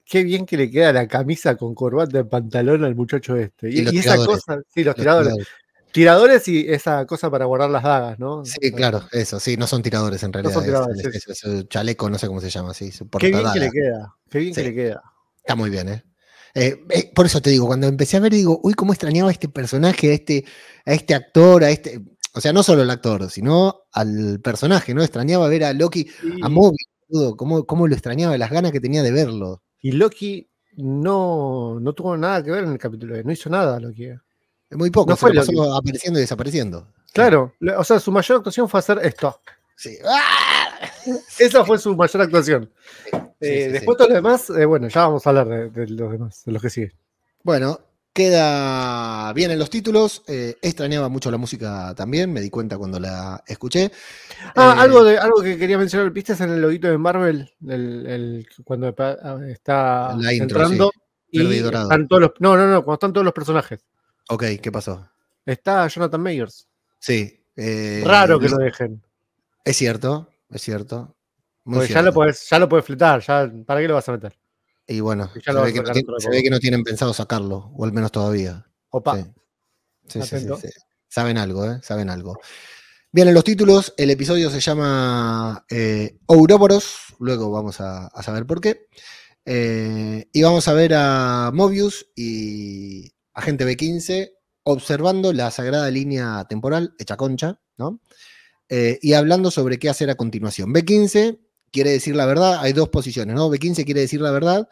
qué 0.05 0.25
bien 0.25 0.45
que 0.45 0.59
le 0.59 0.71
queda 0.71 0.93
la 0.93 1.09
camisa 1.09 1.57
con 1.57 1.75
corbata 1.75 2.19
de 2.19 2.25
pantalón 2.25 2.85
al 2.85 2.95
muchacho 2.95 3.35
este. 3.37 3.71
Y, 3.71 3.99
esa 3.99 4.17
cosa, 4.17 4.61
sí, 4.69 4.85
los, 4.85 4.95
tiradores. 4.95 5.33
tiradores. 5.33 5.49
Y 5.93 6.73
esa 6.73 7.07
cosa 7.07 7.31
para 7.31 7.45
guardar 7.45 7.71
las 7.71 7.83
dagas, 7.83 8.19
¿no? 8.19 8.45
Sí, 8.45 8.73
claro, 8.73 9.03
eso, 9.13 9.41
sí, 9.41 9.57
no 9.57 9.67
son 9.67 9.83
tiradores 9.83 10.23
en 10.23 10.33
realidad. 10.33 10.55
No 10.55 10.61
son 10.61 10.65
tiradores. 10.65 11.27
Es, 11.27 11.69
chaleco, 11.69 12.09
no 12.09 12.19
sé 12.19 12.27
cómo 12.27 12.41
se 12.41 12.51
llama, 12.51 12.75
sí. 12.75 12.91
Qué 13.19 13.29
bien 13.29 13.53
que 13.53 13.61
le 13.61 13.71
queda, 13.71 14.15
qué 14.31 14.39
bien 14.39 14.55
que 14.55 14.63
le 14.63 14.75
queda. 14.75 15.03
Está 15.37 15.55
muy 15.57 15.71
bien, 15.71 15.89
¿eh? 15.89 16.05
¿eh? 16.55 16.85
¿eh? 16.91 17.13
por 17.15 17.27
eso 17.27 17.41
te 17.41 17.51
digo, 17.51 17.67
cuando 17.67 17.87
empecé 17.87 18.17
a 18.17 18.21
ver, 18.21 18.33
digo, 18.33 18.61
uy, 18.63 18.75
cómo 18.75 18.93
extrañaba 18.93 19.31
a 19.31 19.33
este 19.33 19.49
personaje, 19.49 20.11
a 20.11 20.15
este, 20.15 20.45
a 20.87 20.93
este 20.93 21.15
actor, 21.15 21.65
a 21.65 21.71
este. 21.71 22.01
O 22.35 22.41
sea, 22.41 22.53
no 22.53 22.63
solo 22.63 22.83
al 22.83 22.91
actor, 22.91 23.29
sino 23.29 23.87
al 23.93 24.41
personaje, 24.41 24.95
¿no? 24.95 25.03
Extrañaba 25.03 25.49
ver 25.49 25.65
a 25.65 25.73
Loki, 25.73 26.07
a 26.43 26.49
Moby, 26.49 26.77
cómo, 27.37 27.67
cómo 27.67 27.89
lo 27.89 27.95
extrañaba, 27.95 28.39
las 28.39 28.51
ganas 28.51 28.71
que 28.71 28.81
tenía 28.81 29.03
de 29.03 29.11
verlo. 29.11 29.63
Y 29.81 29.93
Loki 29.93 30.49
no, 30.77 31.81
no 31.81 31.93
tuvo 31.93 32.17
nada 32.17 32.45
que 32.45 32.53
ver 32.53 32.65
en 32.65 32.73
el 32.73 32.79
capítulo, 32.79 33.21
no 33.23 33.33
hizo 33.33 33.51
nada 33.51 33.81
Loki. 33.81 34.11
Muy 34.71 34.91
poco, 34.91 35.11
no 35.11 35.17
fue 35.17 35.33
apareciendo 35.33 36.19
y 36.19 36.23
desapareciendo. 36.23 36.87
Claro, 37.13 37.55
o 37.77 37.85
sea, 37.85 37.99
su 37.99 38.13
mayor 38.13 38.39
actuación 38.39 38.69
fue 38.69 38.81
hacer 38.81 39.01
esto. 39.03 39.41
Sí. 39.77 39.97
Esa 41.39 41.65
fue 41.65 41.79
su 41.79 41.97
mayor 41.97 42.23
actuación. 42.23 42.71
Eh, 43.41 43.71
después 43.73 43.97
todo 43.97 44.09
lo 44.09 44.15
demás, 44.15 44.51
eh, 44.51 44.65
bueno, 44.65 44.89
ya 44.89 45.07
vamos 45.07 45.27
a 45.27 45.31
hablar 45.31 45.71
de, 45.73 45.87
los 45.89 46.13
demás, 46.13 46.45
de 46.45 46.53
los 46.53 46.63
que 46.63 46.71
siguen. 46.71 46.93
Bueno, 47.43 47.81
queda 48.13 49.33
bien 49.33 49.51
en 49.51 49.59
los 49.59 49.71
títulos. 49.71 50.23
Eh, 50.29 50.57
extrañaba 50.61 51.09
mucho 51.09 51.31
la 51.31 51.39
música 51.39 51.95
también, 51.97 52.33
me 52.33 52.41
di 52.41 52.51
cuenta 52.51 52.77
cuando 52.77 53.01
la 53.01 53.43
escuché. 53.47 53.91
Ah, 54.55 54.77
algo, 54.79 55.03
de, 55.03 55.19
algo 55.19 55.43
que 55.43 55.57
quería 55.57 55.79
mencionar, 55.79 56.11
¿viste 56.11 56.35
en 56.35 56.51
el 56.51 56.61
loguito 56.61 56.89
de 56.89 56.99
Marvel? 56.99 57.51
El, 57.67 58.47
cuando 58.65 58.89
está 58.89 60.17
entrando 60.31 60.93
y 61.31 61.59
están 61.59 62.09
todos 62.09 62.23
los, 62.23 62.33
no, 62.41 62.57
no, 62.57 62.67
no, 62.67 62.85
cuando 62.85 62.95
están 62.95 63.13
todos 63.13 63.25
los 63.25 63.35
personajes. 63.35 63.81
Ok, 64.31 64.45
¿qué 64.63 64.71
pasó? 64.71 65.11
Está 65.45 65.89
Jonathan 65.89 66.21
Mayers. 66.21 66.69
Sí. 67.01 67.45
Raro 68.05 68.39
que 68.39 68.49
lo 68.49 68.59
dejen. 68.59 69.03
Es 69.65 69.77
cierto, 69.77 70.29
es 70.49 70.63
cierto. 70.63 71.17
ya 71.89 72.01
lo 72.01 72.13
puedes, 72.13 72.49
ya 72.49 72.61
lo 72.61 72.69
puedes 72.69 72.87
fletar, 72.87 73.21
ya, 73.21 73.51
¿para 73.67 73.81
qué 73.81 73.89
lo 73.89 73.95
vas 73.95 74.09
a 74.09 74.13
meter? 74.13 74.39
Y 74.87 75.01
bueno, 75.01 75.31
se, 75.35 75.53
ve 76.31 76.43
que 76.43 76.51
no, 76.51 76.61
tienen 76.61 76.85
pensado 76.85 77.13
sacarlo, 77.13 77.73
o 77.77 77.85
al 77.85 77.93
menos 77.93 78.13
todavía. 78.13 78.65
Opa. 78.91 79.17
Sí. 79.17 79.25
Sí, 80.09 80.23
sí, 80.23 80.47
Saben 81.09 81.37
algo, 81.37 81.65
¿eh? 81.65 81.81
Saben 81.83 82.09
algo. 82.09 82.39
Bien, 83.11 83.27
en 83.27 83.35
los 83.35 83.45
títulos, 83.45 83.93
el 83.97 84.11
episodio 84.11 84.49
se 84.49 84.61
llama 84.61 85.65
eh, 85.69 86.19
Ouroboros, 86.27 87.17
luego 87.19 87.51
vamos 87.51 87.81
a, 87.81 88.11
saber 88.23 88.47
por 88.47 88.61
qué. 88.61 88.87
Eh, 89.45 90.29
y 90.33 90.43
vamos 90.43 90.69
a 90.69 90.73
ver 90.73 90.95
a 90.95 91.51
Mobius 91.53 92.07
y 92.15 93.13
Agente 93.41 93.67
B15 93.67 94.33
observando 94.63 95.33
la 95.33 95.51
sagrada 95.51 95.91
línea 95.91 96.45
temporal 96.49 96.95
hecha 96.99 97.17
concha, 97.17 97.59
¿no? 97.79 98.01
Eh, 98.69 98.99
y 99.03 99.15
hablando 99.15 99.51
sobre 99.51 99.79
qué 99.79 99.89
hacer 99.89 100.11
a 100.11 100.15
continuación. 100.15 100.73
B15 100.73 101.41
quiere 101.73 101.91
decir 101.91 102.15
la 102.15 102.27
verdad, 102.27 102.61
hay 102.61 102.73
dos 102.73 102.91
posiciones, 102.91 103.35
¿no? 103.35 103.49
B15 103.49 103.85
quiere 103.85 104.01
decir 104.03 104.21
la 104.21 104.31
verdad, 104.31 104.69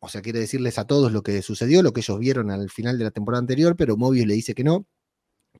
o 0.00 0.08
sea, 0.08 0.20
quiere 0.20 0.40
decirles 0.40 0.78
a 0.78 0.86
todos 0.86 1.12
lo 1.12 1.22
que 1.22 1.40
sucedió, 1.42 1.82
lo 1.82 1.92
que 1.92 2.00
ellos 2.00 2.18
vieron 2.18 2.50
al 2.50 2.68
final 2.68 2.98
de 2.98 3.04
la 3.04 3.10
temporada 3.12 3.38
anterior, 3.38 3.76
pero 3.76 3.96
Mobius 3.96 4.26
le 4.26 4.34
dice 4.34 4.54
que 4.54 4.64
no, 4.64 4.86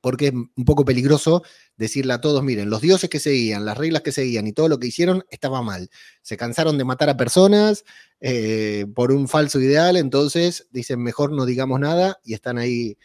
porque 0.03 0.27
es 0.27 0.33
un 0.33 0.65
poco 0.65 0.83
peligroso 0.83 1.43
decirle 1.77 2.11
a 2.11 2.19
todos, 2.19 2.43
miren, 2.43 2.69
los 2.69 2.81
dioses 2.81 3.09
que 3.09 3.21
seguían, 3.21 3.63
las 3.63 3.77
reglas 3.77 4.01
que 4.01 4.11
seguían 4.11 4.45
y 4.45 4.51
todo 4.51 4.67
lo 4.67 4.77
que 4.77 4.87
hicieron 4.87 5.23
estaba 5.29 5.61
mal. 5.61 5.89
Se 6.21 6.35
cansaron 6.35 6.77
de 6.77 6.83
matar 6.83 7.09
a 7.09 7.15
personas 7.15 7.85
eh, 8.19 8.85
por 8.93 9.13
un 9.13 9.29
falso 9.29 9.61
ideal, 9.61 9.95
entonces 9.95 10.67
dicen, 10.71 11.01
mejor 11.01 11.31
no 11.31 11.45
digamos 11.45 11.79
nada 11.79 12.19
y 12.25 12.33
están 12.33 12.57
ahí 12.57 12.97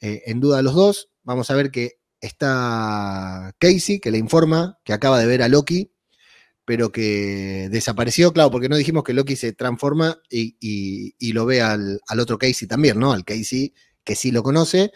eh, 0.00 0.22
en 0.24 0.40
duda 0.40 0.62
los 0.62 0.74
dos. 0.74 1.10
Vamos 1.22 1.50
a 1.50 1.54
ver 1.54 1.70
que 1.70 1.98
está 2.22 3.54
Casey, 3.58 4.00
que 4.00 4.10
le 4.10 4.16
informa 4.16 4.78
que 4.84 4.94
acaba 4.94 5.20
de 5.20 5.26
ver 5.26 5.42
a 5.42 5.48
Loki, 5.48 5.92
pero 6.64 6.90
que 6.92 7.68
desapareció, 7.70 8.32
claro, 8.32 8.50
porque 8.50 8.70
no 8.70 8.76
dijimos 8.76 9.04
que 9.04 9.12
Loki 9.12 9.36
se 9.36 9.52
transforma 9.52 10.18
y, 10.30 11.12
lo 11.34 11.44
ve 11.44 11.60
al, 11.60 12.00
otro 12.18 12.38
Casey 12.38 12.66
también, 12.66 12.98
¿no? 12.98 13.12
Al 13.12 13.26
Casey 13.26 13.74
que 14.02 14.16
sí 14.16 14.30
lo 14.30 14.42
conoce. 14.42 14.92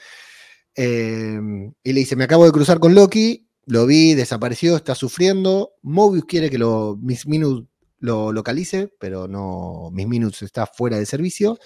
Em, 0.74 1.72
y 1.82 1.92
le 1.92 2.00
dice, 2.00 2.16
me 2.16 2.24
acabo 2.24 2.44
de 2.44 2.52
cruzar 2.52 2.80
con 2.80 2.94
Loki, 2.94 3.48
lo 3.66 3.86
vi, 3.86 4.14
desapareció, 4.14 4.76
está 4.76 4.94
sufriendo. 4.94 5.74
Mobius 5.82 6.24
quiere 6.24 6.50
que 6.50 6.58
lo, 6.58 6.98
Miss 7.00 7.26
Minutes 7.26 7.68
lo 7.98 8.32
localice, 8.32 8.92
pero 8.98 9.28
no, 9.28 9.90
Miss 9.92 10.08
Minutes 10.08 10.42
está 10.42 10.66
fuera 10.66 10.98
de 10.98 11.06
servicio. 11.06 11.58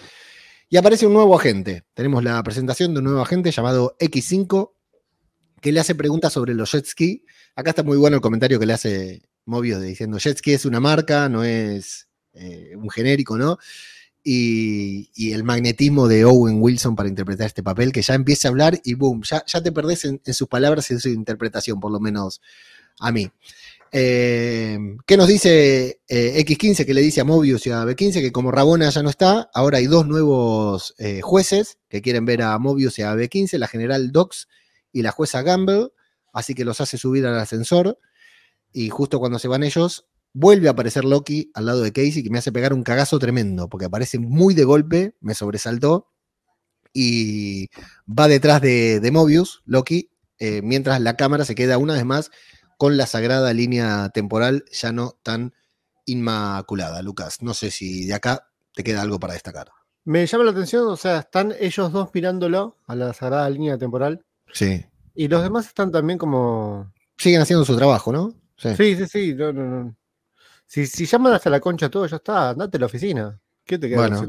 Y 0.69 0.77
aparece 0.77 1.07
un 1.07 1.15
nuevo 1.15 1.39
agente. 1.39 1.85
Tenemos 1.95 2.25
la 2.25 2.43
presentación 2.43 2.93
de 2.93 2.99
un 2.99 3.05
nuevo 3.05 3.21
agente 3.21 3.51
llamado 3.51 3.97
X5, 4.01 4.73
que 5.61 5.73
le 5.73 5.81
hace 5.81 5.95
preguntas 5.95 6.33
sobre 6.33 6.55
los 6.55 6.73
jet 6.73 6.85
ski. 6.85 7.25
Acá 7.55 7.71
está 7.71 7.83
muy 7.83 7.97
bueno 7.97 8.17
el 8.17 8.21
comentario 8.21 8.59
que 8.59 8.67
le 8.67 8.73
hace 8.73 9.23
Mobius 9.47 9.81
diciendo 9.81 10.19
jet 10.19 10.37
ski 10.37 10.53
es 10.53 10.65
una 10.65 10.81
marca, 10.81 11.29
no 11.29 11.45
es 11.45 12.09
eh, 12.35 12.75
un 12.77 12.91
genérico, 12.91 13.39
¿no? 13.39 13.59
Y, 14.29 15.33
el 15.33 15.45
magnetismo 15.45 16.09
de 16.09 16.25
Owen 16.25 16.61
Wilson 16.61 16.97
para 16.97 17.09
interpretar 17.09 17.47
este 17.47 17.63
papel, 17.63 17.93
que 17.93 18.03
ya 18.03 18.15
empieza 18.15 18.49
a 18.49 18.51
hablar 18.51 18.81
y 18.83 18.95
boom, 18.95 19.23
ya, 19.23 19.45
ya 19.47 19.63
te 19.63 19.71
perdés 19.71 20.05
en, 20.05 20.21
sus 20.35 20.49
palabras 20.49 20.91
y 20.91 20.95
en 20.95 21.01
su 21.01 21.09
interpretación, 21.11 21.79
por 21.79 21.93
lo 21.93 22.01
menos 22.01 22.41
a 22.99 23.13
mí. 23.13 23.31
Eh, 23.93 24.77
¿Qué 25.07 25.17
nos 25.17 25.29
dice 25.29 26.01
eh, 26.09 26.45
X15 26.45 26.85
que 26.85 26.93
le 26.93 27.03
dice 27.03 27.21
a 27.21 27.25
Mobius 27.25 27.69
y 27.69 27.71
a 27.71 27.85
B15 27.85 28.15
que 28.15 28.33
como 28.33 28.51
Rabona 28.51 28.91
ya 28.91 29.05
no 29.05 29.11
está, 29.11 29.49
ahora 29.55 29.79
hay 29.79 29.87
dos 29.87 30.09
nuevos 30.09 30.97
jueces 31.23 31.79
que 31.89 32.03
quieren 32.03 32.25
ver 32.25 32.43
a 32.43 32.59
Mobius 32.59 32.99
y 32.99 33.03
a 33.03 33.15
B15, 33.15 33.59
la 33.59 33.69
general 33.69 34.11
Dox 34.11 34.49
y 34.93 35.03
la 35.03 35.13
jueza 35.13 35.43
Gamble, 35.43 35.91
así 36.33 36.55
que 36.57 36.65
los 36.65 36.81
hace 36.81 36.99
subir 36.99 37.25
al 37.27 37.39
ascensor. 37.39 38.01
Y 38.73 38.91
justo 38.91 39.21
cuando 39.21 39.39
se 39.39 39.47
van 39.47 39.63
ellos, 39.63 40.05
vuelve 40.37 40.69
a 40.69 40.73
aparecer 40.73 41.05
Loki 41.05 41.51
al 41.55 41.65
lado 41.67 41.81
de 41.81 41.93
Casey, 41.93 42.23
que 42.23 42.29
me 42.29 42.39
hace 42.39 42.53
pegar 42.53 42.75
un 42.75 42.83
cagazo 42.83 43.19
tremendo, 43.19 43.69
porque 43.69 43.87
aparece 43.87 44.19
muy 44.19 44.53
de 44.55 44.65
golpe, 44.65 45.17
me 45.21 45.35
sobresaltó. 45.35 46.13
Y 46.93 47.69
va 48.07 48.29
detrás 48.29 48.61
de, 48.61 49.09
Mobius, 49.13 49.63
Loki, 49.65 50.11
eh, 50.39 50.61
mientras 50.63 51.01
la 51.01 51.17
cámara 51.17 51.45
se 51.45 51.55
queda 51.55 51.79
una 51.79 51.95
vez 51.95 52.05
más 52.05 52.31
con 52.79 52.97
la 52.97 53.07
sagrada 53.07 53.53
línea 53.55 54.11
temporal 54.11 54.65
ya 54.71 54.93
no 54.93 55.19
tan 55.23 55.55
inmaculada. 56.05 57.01
Lucas, 57.01 57.43
no 57.43 57.55
sé 57.55 57.71
si 57.71 58.05
de 58.05 58.15
acá 58.15 58.49
te 58.75 58.85
queda 58.85 59.03
algo 59.03 59.19
para 59.19 59.33
destacar. 59.33 59.69
Me 60.05 60.27
llama 60.27 60.45
la 60.45 60.51
atención, 60.51 60.87
o 60.87 60.97
sea, 60.97 61.21
están 61.21 61.55
ellos 61.59 61.93
dos 61.93 62.11
mirándolo 62.13 62.77
a 62.87 62.95
la 62.95 63.13
sagrada 63.13 63.49
línea 63.51 63.79
temporal 63.79 64.25
Sí. 64.53 64.85
Y 65.15 65.29
los 65.29 65.43
demás 65.43 65.67
están 65.67 65.91
también 65.91 66.19
como. 66.19 66.93
Siguen 67.19 67.41
haciendo 67.41 67.65
su 67.65 67.77
trabajo, 67.77 68.13
¿no? 68.13 68.35
Sí, 68.57 68.97
sí, 68.97 69.07
sí. 69.07 69.35
No, 69.35 69.53
no, 69.53 69.65
no. 69.65 69.97
Si, 70.67 70.87
si 70.87 71.07
llaman 71.07 71.33
hasta 71.33 71.51
la 71.51 71.61
concha 71.61 71.89
todo, 71.89 72.07
ya 72.07 72.17
está, 72.17 72.51
andate 72.51 72.77
a 72.77 72.81
la 72.81 72.87
oficina. 72.87 73.41
¿Qué 73.65 73.79
te 73.79 73.89
queda 73.89 74.09
bueno, 74.09 74.27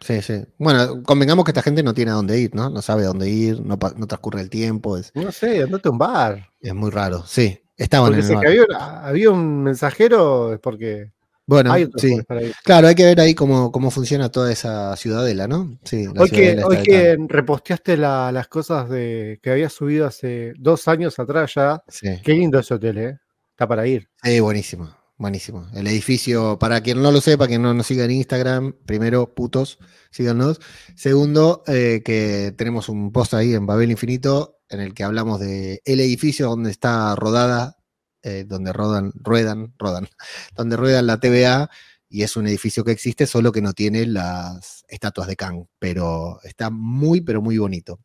Sí, 0.00 0.22
sí. 0.22 0.42
Bueno, 0.56 1.02
convengamos 1.02 1.44
que 1.44 1.50
esta 1.50 1.62
gente 1.62 1.82
no 1.82 1.92
tiene 1.92 2.10
a 2.10 2.14
dónde 2.14 2.38
ir, 2.38 2.54
¿no? 2.54 2.70
No 2.70 2.80
sabe 2.80 3.04
a 3.04 3.08
dónde 3.08 3.28
ir, 3.28 3.60
no, 3.60 3.78
no 3.96 4.06
transcurre 4.06 4.40
el 4.40 4.48
tiempo. 4.48 4.96
Es, 4.96 5.12
no 5.14 5.30
sé, 5.30 5.62
andate 5.62 5.88
a 5.88 5.92
un 5.92 5.98
bar. 5.98 6.48
Es 6.60 6.74
muy 6.74 6.90
raro, 6.90 7.22
sí. 7.26 7.60
Estaban 7.76 8.14
en 8.14 8.20
el 8.20 8.34
bar. 8.34 8.46
había, 8.46 8.64
había, 9.02 9.30
un 9.30 9.62
mensajero, 9.62 10.54
es 10.54 10.58
porque 10.58 11.12
bueno, 11.50 11.74
sí. 11.96 12.16
Claro, 12.62 12.86
hay 12.86 12.94
que 12.94 13.04
ver 13.04 13.20
ahí 13.20 13.34
cómo, 13.34 13.72
cómo 13.72 13.90
funciona 13.90 14.28
toda 14.28 14.52
esa 14.52 14.94
ciudadela, 14.94 15.48
¿no? 15.48 15.76
Sí, 15.82 16.06
hoy 16.16 16.30
que, 16.30 16.62
hoy 16.62 16.76
que 16.84 17.16
reposteaste 17.26 17.96
las 17.96 18.46
cosas 18.46 18.88
de, 18.88 19.40
que 19.42 19.50
había 19.50 19.68
subido 19.68 20.06
hace 20.06 20.52
dos 20.56 20.86
años 20.86 21.18
atrás 21.18 21.54
ya. 21.56 21.82
Qué 22.22 22.34
lindo 22.34 22.60
ese 22.60 22.74
hotel, 22.74 22.98
¿eh? 22.98 23.18
Está 23.50 23.66
para 23.66 23.84
ir. 23.84 24.08
Sí, 24.22 24.38
buenísimo, 24.38 24.94
buenísimo. 25.20 25.68
El 25.74 25.86
edificio, 25.86 26.58
para 26.58 26.80
quien 26.80 27.00
no 27.00 27.12
lo 27.12 27.20
sepa, 27.20 27.46
quien 27.46 27.62
no 27.62 27.72
nos 27.72 27.86
siga 27.86 28.04
en 28.04 28.10
Instagram, 28.10 28.74
primero, 28.86 29.34
putos, 29.34 29.78
síganos. 30.10 30.60
Segundo, 30.96 31.62
eh, 31.68 32.02
que 32.04 32.52
tenemos 32.56 32.88
un 32.88 33.12
post 33.12 33.34
ahí 33.34 33.54
en 33.54 33.66
Babel 33.66 33.92
Infinito 33.92 34.58
en 34.68 34.80
el 34.80 34.94
que 34.94 35.04
hablamos 35.04 35.40
de 35.40 35.82
el 35.84 36.00
edificio 36.00 36.48
donde 36.48 36.70
está 36.70 37.14
rodada 37.16 37.80
eh, 38.22 38.44
donde 38.46 38.74
rodan, 38.74 39.12
ruedan, 39.14 39.72
rodan, 39.78 40.06
donde 40.54 40.76
ruedan 40.76 41.06
la 41.06 41.20
TVA 41.20 41.70
y 42.08 42.22
es 42.22 42.36
un 42.36 42.46
edificio 42.46 42.84
que 42.84 42.92
existe, 42.92 43.26
solo 43.26 43.50
que 43.50 43.62
no 43.62 43.72
tiene 43.72 44.04
las 44.04 44.84
estatuas 44.88 45.26
de 45.26 45.36
Kang, 45.36 45.66
pero 45.78 46.38
está 46.42 46.68
muy, 46.70 47.22
pero 47.22 47.40
muy 47.40 47.56
bonito. 47.56 48.00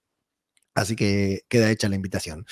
Así 0.74 0.95
que 0.95 1.41
queda 1.50 1.72
hecha 1.72 1.89
la 1.89 1.95
invitación. 1.95 2.45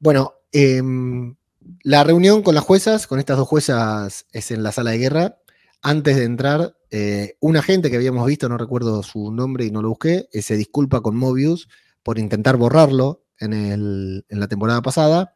Bueno, 0.00 0.34
em, 0.52 1.36
la 1.82 2.04
reunión 2.04 2.42
con 2.42 2.54
las 2.54 2.64
juezas, 2.64 3.06
con 3.06 3.18
estas 3.18 3.36
dos 3.36 3.48
juezas, 3.48 4.26
es 4.32 4.50
en 4.50 4.62
la 4.62 4.72
sala 4.72 4.92
de 4.92 4.98
guerra. 4.98 5.38
Antes 5.82 6.16
de 6.16 6.24
entrar, 6.24 6.76
eh, 6.90 7.36
un 7.40 7.56
agente 7.56 7.90
que 7.90 7.96
habíamos 7.96 8.26
visto, 8.26 8.48
no 8.48 8.56
recuerdo 8.56 9.02
su 9.02 9.30
nombre 9.32 9.64
y 9.64 9.70
no 9.70 9.82
lo 9.82 9.90
busqué, 9.90 10.28
eh, 10.32 10.42
se 10.42 10.56
disculpa 10.56 11.00
con 11.00 11.16
Mobius 11.16 11.68
por 12.02 12.18
intentar 12.18 12.56
borrarlo 12.56 13.24
en, 13.38 14.24
la 14.28 14.48
temporada 14.48 14.80
pasada 14.80 15.34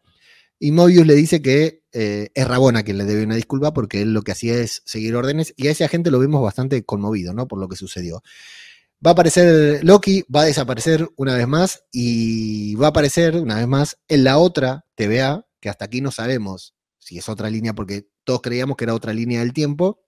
y 0.58 0.72
Mobius 0.72 1.06
le 1.06 1.14
dice 1.14 1.42
que 1.42 1.82
eh, 1.92 2.30
es 2.34 2.48
Rabona 2.48 2.82
quien 2.82 2.98
le 2.98 3.04
debe 3.04 3.24
una 3.24 3.36
disculpa 3.36 3.72
porque 3.72 4.02
él 4.02 4.12
lo 4.12 4.22
que 4.22 4.32
hacía 4.32 4.54
es 4.54 4.82
seguir 4.84 5.16
órdenes 5.16 5.54
y 5.56 5.68
a 5.68 5.70
ese 5.70 5.84
agente 5.84 6.10
lo 6.10 6.18
vemos 6.18 6.42
bastante 6.42 6.84
conmovido, 6.84 7.32
¿no? 7.34 7.48
Por 7.48 7.58
lo 7.58 7.68
que 7.68 7.76
sucedió. 7.76 8.22
Va 9.04 9.10
a 9.10 9.12
aparecer 9.12 9.84
Loki, 9.84 10.24
va 10.34 10.42
a 10.42 10.46
desaparecer 10.46 11.08
una 11.16 11.34
vez 11.34 11.46
más 11.46 11.84
y 11.92 12.74
va 12.74 12.86
a 12.86 12.90
aparecer 12.90 13.36
una 13.36 13.56
vez 13.56 13.68
más 13.68 13.98
en 14.08 14.24
la 14.24 14.38
otra 14.38 14.84
TVA, 14.96 15.46
que 15.60 15.68
hasta 15.68 15.84
aquí 15.84 16.00
no 16.00 16.10
sabemos 16.10 16.74
si 16.98 17.18
es 17.18 17.28
otra 17.28 17.50
línea 17.50 17.74
porque 17.74 18.08
todos 18.24 18.42
creíamos 18.42 18.76
que 18.76 18.84
era 18.84 18.94
otra 18.94 19.12
línea 19.12 19.40
del 19.40 19.52
tiempo. 19.52 20.04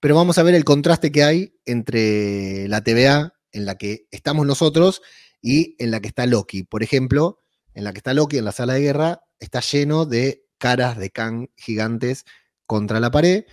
Pero 0.00 0.14
vamos 0.14 0.38
a 0.38 0.42
ver 0.42 0.54
el 0.54 0.64
contraste 0.64 1.10
que 1.12 1.24
hay 1.24 1.58
entre 1.64 2.68
la 2.68 2.82
TVA 2.82 3.34
en 3.52 3.64
la 3.64 3.76
que 3.76 4.06
estamos 4.10 4.46
nosotros 4.46 5.02
y 5.40 5.76
en 5.78 5.90
la 5.90 6.00
que 6.00 6.08
está 6.08 6.26
Loki. 6.26 6.64
Por 6.64 6.82
ejemplo, 6.82 7.42
en 7.74 7.84
la 7.84 7.92
que 7.92 7.98
está 7.98 8.14
Loki 8.14 8.38
en 8.38 8.44
la 8.44 8.52
sala 8.52 8.74
de 8.74 8.80
guerra, 8.80 9.22
está 9.38 9.60
lleno 9.60 10.06
de 10.06 10.46
caras 10.58 10.98
de 10.98 11.10
Kang 11.10 11.48
gigantes 11.56 12.24
contra 12.66 13.00
la 13.00 13.10
pared. 13.10 13.44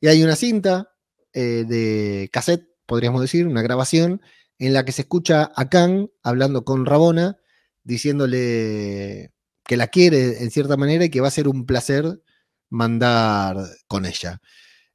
Y 0.00 0.08
hay 0.08 0.22
una 0.22 0.36
cinta 0.36 0.92
eh, 1.32 1.64
de 1.66 2.28
cassette, 2.32 2.68
podríamos 2.86 3.20
decir, 3.20 3.46
una 3.46 3.62
grabación, 3.62 4.20
en 4.58 4.72
la 4.72 4.84
que 4.84 4.92
se 4.92 5.02
escucha 5.02 5.52
a 5.54 5.68
Kang 5.68 6.08
hablando 6.22 6.64
con 6.64 6.86
Rabona, 6.86 7.38
diciéndole 7.84 9.32
que 9.64 9.76
la 9.76 9.88
quiere 9.88 10.42
en 10.42 10.50
cierta 10.50 10.76
manera 10.76 11.04
y 11.04 11.10
que 11.10 11.20
va 11.20 11.28
a 11.28 11.32
ser 11.32 11.48
un 11.48 11.66
placer 11.66 12.22
mandar 12.70 13.56
con 13.86 14.06
ella. 14.06 14.40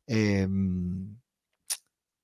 Em, 0.07 1.17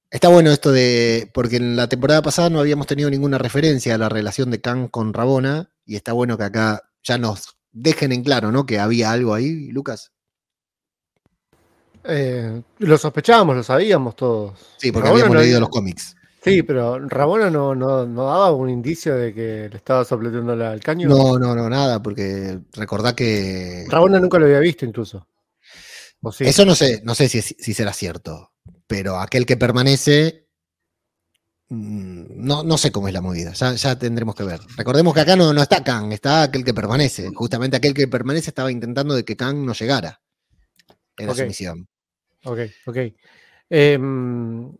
está 0.09 0.29
bueno 0.29 0.51
esto 0.51 0.71
de, 0.71 1.29
porque 1.33 1.57
en 1.57 1.75
la 1.75 1.87
temporada 1.87 2.21
pasada 2.21 2.49
no 2.49 2.59
habíamos 2.59 2.87
tenido 2.87 3.09
ninguna 3.09 3.37
referencia 3.37 3.95
a 3.95 3.97
la 3.97 4.09
relación 4.09 4.51
de 4.51 4.61
Kang 4.61 4.89
con 4.89 5.13
Rabona, 5.13 5.71
y 5.85 5.95
está 5.95 6.13
bueno 6.13 6.37
que 6.37 6.43
acá 6.45 6.81
ya 7.03 7.17
nos 7.17 7.57
dejen 7.71 8.11
en 8.11 8.23
claro, 8.23 8.51
¿no? 8.51 8.65
Que 8.65 8.79
había 8.79 9.11
algo 9.11 9.33
ahí, 9.33 9.69
Lucas. 9.71 10.11
Eh, 12.05 12.61
lo 12.79 12.97
sospechábamos, 12.97 13.55
lo 13.55 13.63
sabíamos 13.63 14.15
todos. 14.15 14.59
Sí, 14.77 14.91
porque 14.91 15.09
habíamos 15.09 15.35
leído 15.35 15.59
los 15.59 15.69
cómics. 15.69 16.15
Sí, 16.43 16.61
pero 16.63 16.99
Rabona 17.07 17.49
no, 17.49 17.73
no, 17.73 18.05
daba 18.05 18.51
un 18.51 18.69
indicio 18.69 19.15
de 19.15 19.33
que 19.33 19.69
le 19.69 19.77
estaba 19.77 20.03
sopleteando 20.03 20.51
al 20.51 20.81
caño. 20.81 21.07
No, 21.07 21.39
no, 21.39 21.55
no, 21.55 21.69
nada, 21.69 22.01
porque 22.03 22.59
recordá 22.73 23.15
que. 23.15 23.85
Rabona 23.87 24.19
nunca 24.19 24.39
lo 24.39 24.45
había 24.45 24.59
visto 24.59 24.85
incluso. 24.85 25.25
Eso 26.39 26.65
no 26.65 26.75
sé, 26.75 27.01
no 27.03 27.15
sé 27.15 27.27
si, 27.27 27.41
si, 27.41 27.73
será 27.73 27.91
cierto, 27.91 28.53
pero 28.87 29.19
aquel 29.19 29.45
que 29.45 29.57
permanece, 29.57 30.47
mm, 31.67 32.45
no, 32.45 32.63
no 32.63 32.77
sé 32.77 32.93
cómo 32.93 33.09
es 33.09 33.13
la 33.13 33.21
movida, 33.21 33.51
ya, 33.53 33.99
tendremos 33.99 34.35
que 34.35 34.43
ver. 34.43 34.61
Recordemos 34.77 35.13
que 35.13 35.19
acá 35.19 35.35
no, 35.35 35.53
no 35.53 35.61
está 35.61 35.83
Kang, 35.83 36.13
está 36.13 36.43
aquel 36.43 36.63
que 36.63 36.73
permanece. 36.73 37.29
Justamente 37.33 37.75
aquel 37.75 37.93
que 37.93 38.07
permanece 38.07 38.51
estaba 38.51 38.71
intentando 38.71 39.15
de 39.15 39.25
que 39.25 39.35
Kang 39.35 39.57
no 39.57 39.73
llegara. 39.73 40.21
Era 41.17 41.35
su 41.35 41.45
misión. 41.45 41.87
Ok, 42.45 42.59
ok. 42.85 42.97
Em, 43.69 44.71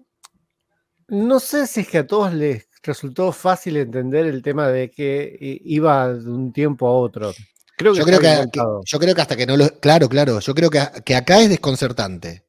no 1.08 1.40
sé 1.40 1.68
si 1.68 1.82
es 1.82 1.88
que 1.88 2.00
a 2.00 2.08
todos 2.08 2.34
les 2.34 2.68
resultó 2.82 3.32
fácil 3.32 3.78
entender 3.78 4.26
el 4.26 4.42
tema 4.42 4.68
de 4.68 4.92
que 4.92 5.38
iba 5.64 6.14
de 6.14 6.30
un 6.30 6.52
tiempo 6.52 6.88
a 6.88 6.94
otro. 6.94 7.34
Creo 7.78 7.94
que 7.94 8.00
yo, 8.00 8.06
creo 8.06 8.20
que, 8.20 8.50
yo 8.86 9.00
creo 9.00 9.16
que 9.16 9.22
hasta 9.22 9.36
que 9.36 9.46
no 9.46 9.58
lo. 9.58 9.68
Claro, 9.80 10.08
claro. 10.10 10.40
Yo 10.40 10.54
creo 10.54 10.70
que, 10.70 10.80
que 11.06 11.16
acá 11.16 11.40
es 11.40 11.50
desconcertante. 11.50 12.46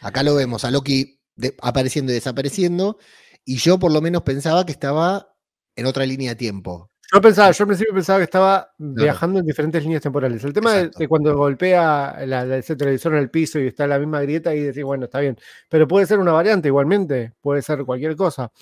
Acá 0.00 0.22
lo 0.22 0.34
vemos 0.34 0.64
a 0.64 0.70
Loki 0.70 1.20
apareciendo 1.60 2.12
y 2.12 2.16
desapareciendo. 2.16 2.98
Y 3.44 3.56
yo 3.56 3.78
por 3.78 3.92
lo 3.92 4.00
menos 4.00 4.22
pensaba 4.22 4.66
que 4.66 4.72
estaba 4.72 5.34
en 5.76 5.86
otra 5.86 6.04
línea 6.06 6.30
de 6.30 6.36
tiempo. 6.36 6.90
Yo 7.10 7.22
pensaba, 7.22 7.50
yo 7.52 7.62
al 7.62 7.68
principio 7.68 7.94
pensaba 7.94 8.18
que 8.18 8.24
estaba 8.24 8.70
viajando 8.76 9.40
en 9.40 9.46
diferentes 9.46 9.82
líneas 9.82 10.02
temporales. 10.02 10.44
El 10.44 10.52
tema 10.52 10.74
de, 10.74 11.08
cuando 11.08 11.34
golpea 11.34 12.18
la, 12.26 12.56
ese 12.58 12.76
televisor 12.76 13.14
en 13.14 13.20
el 13.20 13.30
piso 13.30 13.58
y 13.58 13.68
está 13.68 13.84
en 13.84 13.90
la 13.90 13.98
misma 13.98 14.20
grieta 14.20 14.54
y 14.54 14.60
decir, 14.60 14.84
bueno, 14.84 15.06
está 15.06 15.20
bien. 15.20 15.38
Pero 15.70 15.88
puede 15.88 16.04
ser 16.04 16.18
una 16.18 16.32
variante 16.32 16.68
igualmente, 16.68 17.32
puede 17.40 17.62
ser 17.62 17.84
cualquier 17.86 18.14
cosa. 18.14 18.52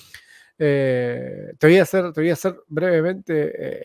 Eh, 0.59 1.55
te, 1.59 1.67
voy 1.67 1.79
a 1.79 1.83
hacer, 1.83 2.13
te 2.13 2.21
voy 2.21 2.31
a 2.31 2.35
hacer 2.35 2.57
brevemente, 2.69 3.81
eh, 3.81 3.85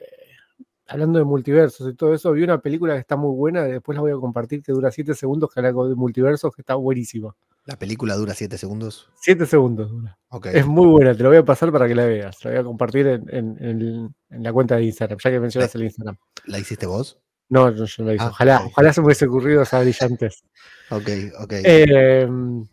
hablando 0.87 1.17
de 1.19 1.25
multiversos 1.25 1.91
y 1.91 1.95
todo 1.95 2.13
eso, 2.13 2.31
vi 2.31 2.43
una 2.43 2.61
película 2.61 2.93
que 2.93 2.99
está 2.99 3.15
muy 3.17 3.35
buena, 3.35 3.63
después 3.63 3.95
la 3.95 4.01
voy 4.01 4.11
a 4.11 4.15
compartir, 4.15 4.61
que 4.61 4.73
dura 4.73 4.91
7 4.91 5.15
segundos, 5.15 5.51
que 5.51 5.59
habla 5.59 5.71
de 5.71 5.95
multiversos, 5.95 6.53
que 6.55 6.61
está 6.61 6.75
buenísima. 6.75 7.35
¿La 7.65 7.77
película 7.77 8.15
dura 8.15 8.33
7 8.33 8.57
segundos? 8.57 9.09
7 9.21 9.45
segundos 9.45 9.91
dura. 9.91 10.17
Es 10.51 10.65
muy 10.65 10.87
buena, 10.87 11.15
te 11.15 11.21
lo 11.21 11.29
voy 11.29 11.37
a 11.37 11.45
pasar 11.45 11.71
para 11.71 11.87
que 11.87 11.93
la 11.93 12.05
veas. 12.05 12.43
La 12.43 12.51
voy 12.51 12.59
a 12.59 12.63
compartir 12.63 13.07
en, 13.07 14.15
la 14.29 14.51
cuenta 14.51 14.77
de 14.77 14.85
Instagram, 14.85 15.19
ya 15.23 15.29
que 15.29 15.39
mencionas 15.39 15.75
el 15.75 15.83
Instagram. 15.83 16.17
¿La 16.45 16.57
hiciste 16.57 16.87
vos? 16.87 17.19
No, 17.49 17.69
yo 17.69 17.85
no 17.99 18.05
la 18.05 18.13
hice. 18.15 18.23
Ah, 18.23 18.29
ojalá, 18.29 18.65
ojalá 18.65 18.93
se 18.93 19.01
me 19.01 19.05
hubiese 19.05 19.25
ocurrido 19.27 19.61
esa 19.61 19.81
brillantez. 19.81 20.43
Ok, 20.89 21.09
ok. 21.39 21.53
Em, 21.63 22.65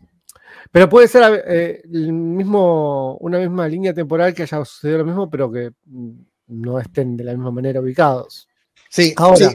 pero 0.71 0.89
puede 0.89 1.07
ser 1.07 1.43
eh, 1.45 1.81
el 1.83 2.11
mismo, 2.11 3.17
una 3.17 3.37
misma 3.39 3.67
línea 3.67 3.93
temporal 3.93 4.33
que 4.33 4.43
haya 4.43 4.65
sucedido 4.65 4.99
lo 4.99 5.05
mismo, 5.05 5.29
pero 5.29 5.51
que 5.51 5.71
no 6.47 6.79
estén 6.79 7.15
de 7.15 7.25
la 7.25 7.33
misma 7.33 7.51
manera 7.51 7.81
ubicados. 7.81 8.47
Sí, 8.89 9.13
ahora. 9.17 9.51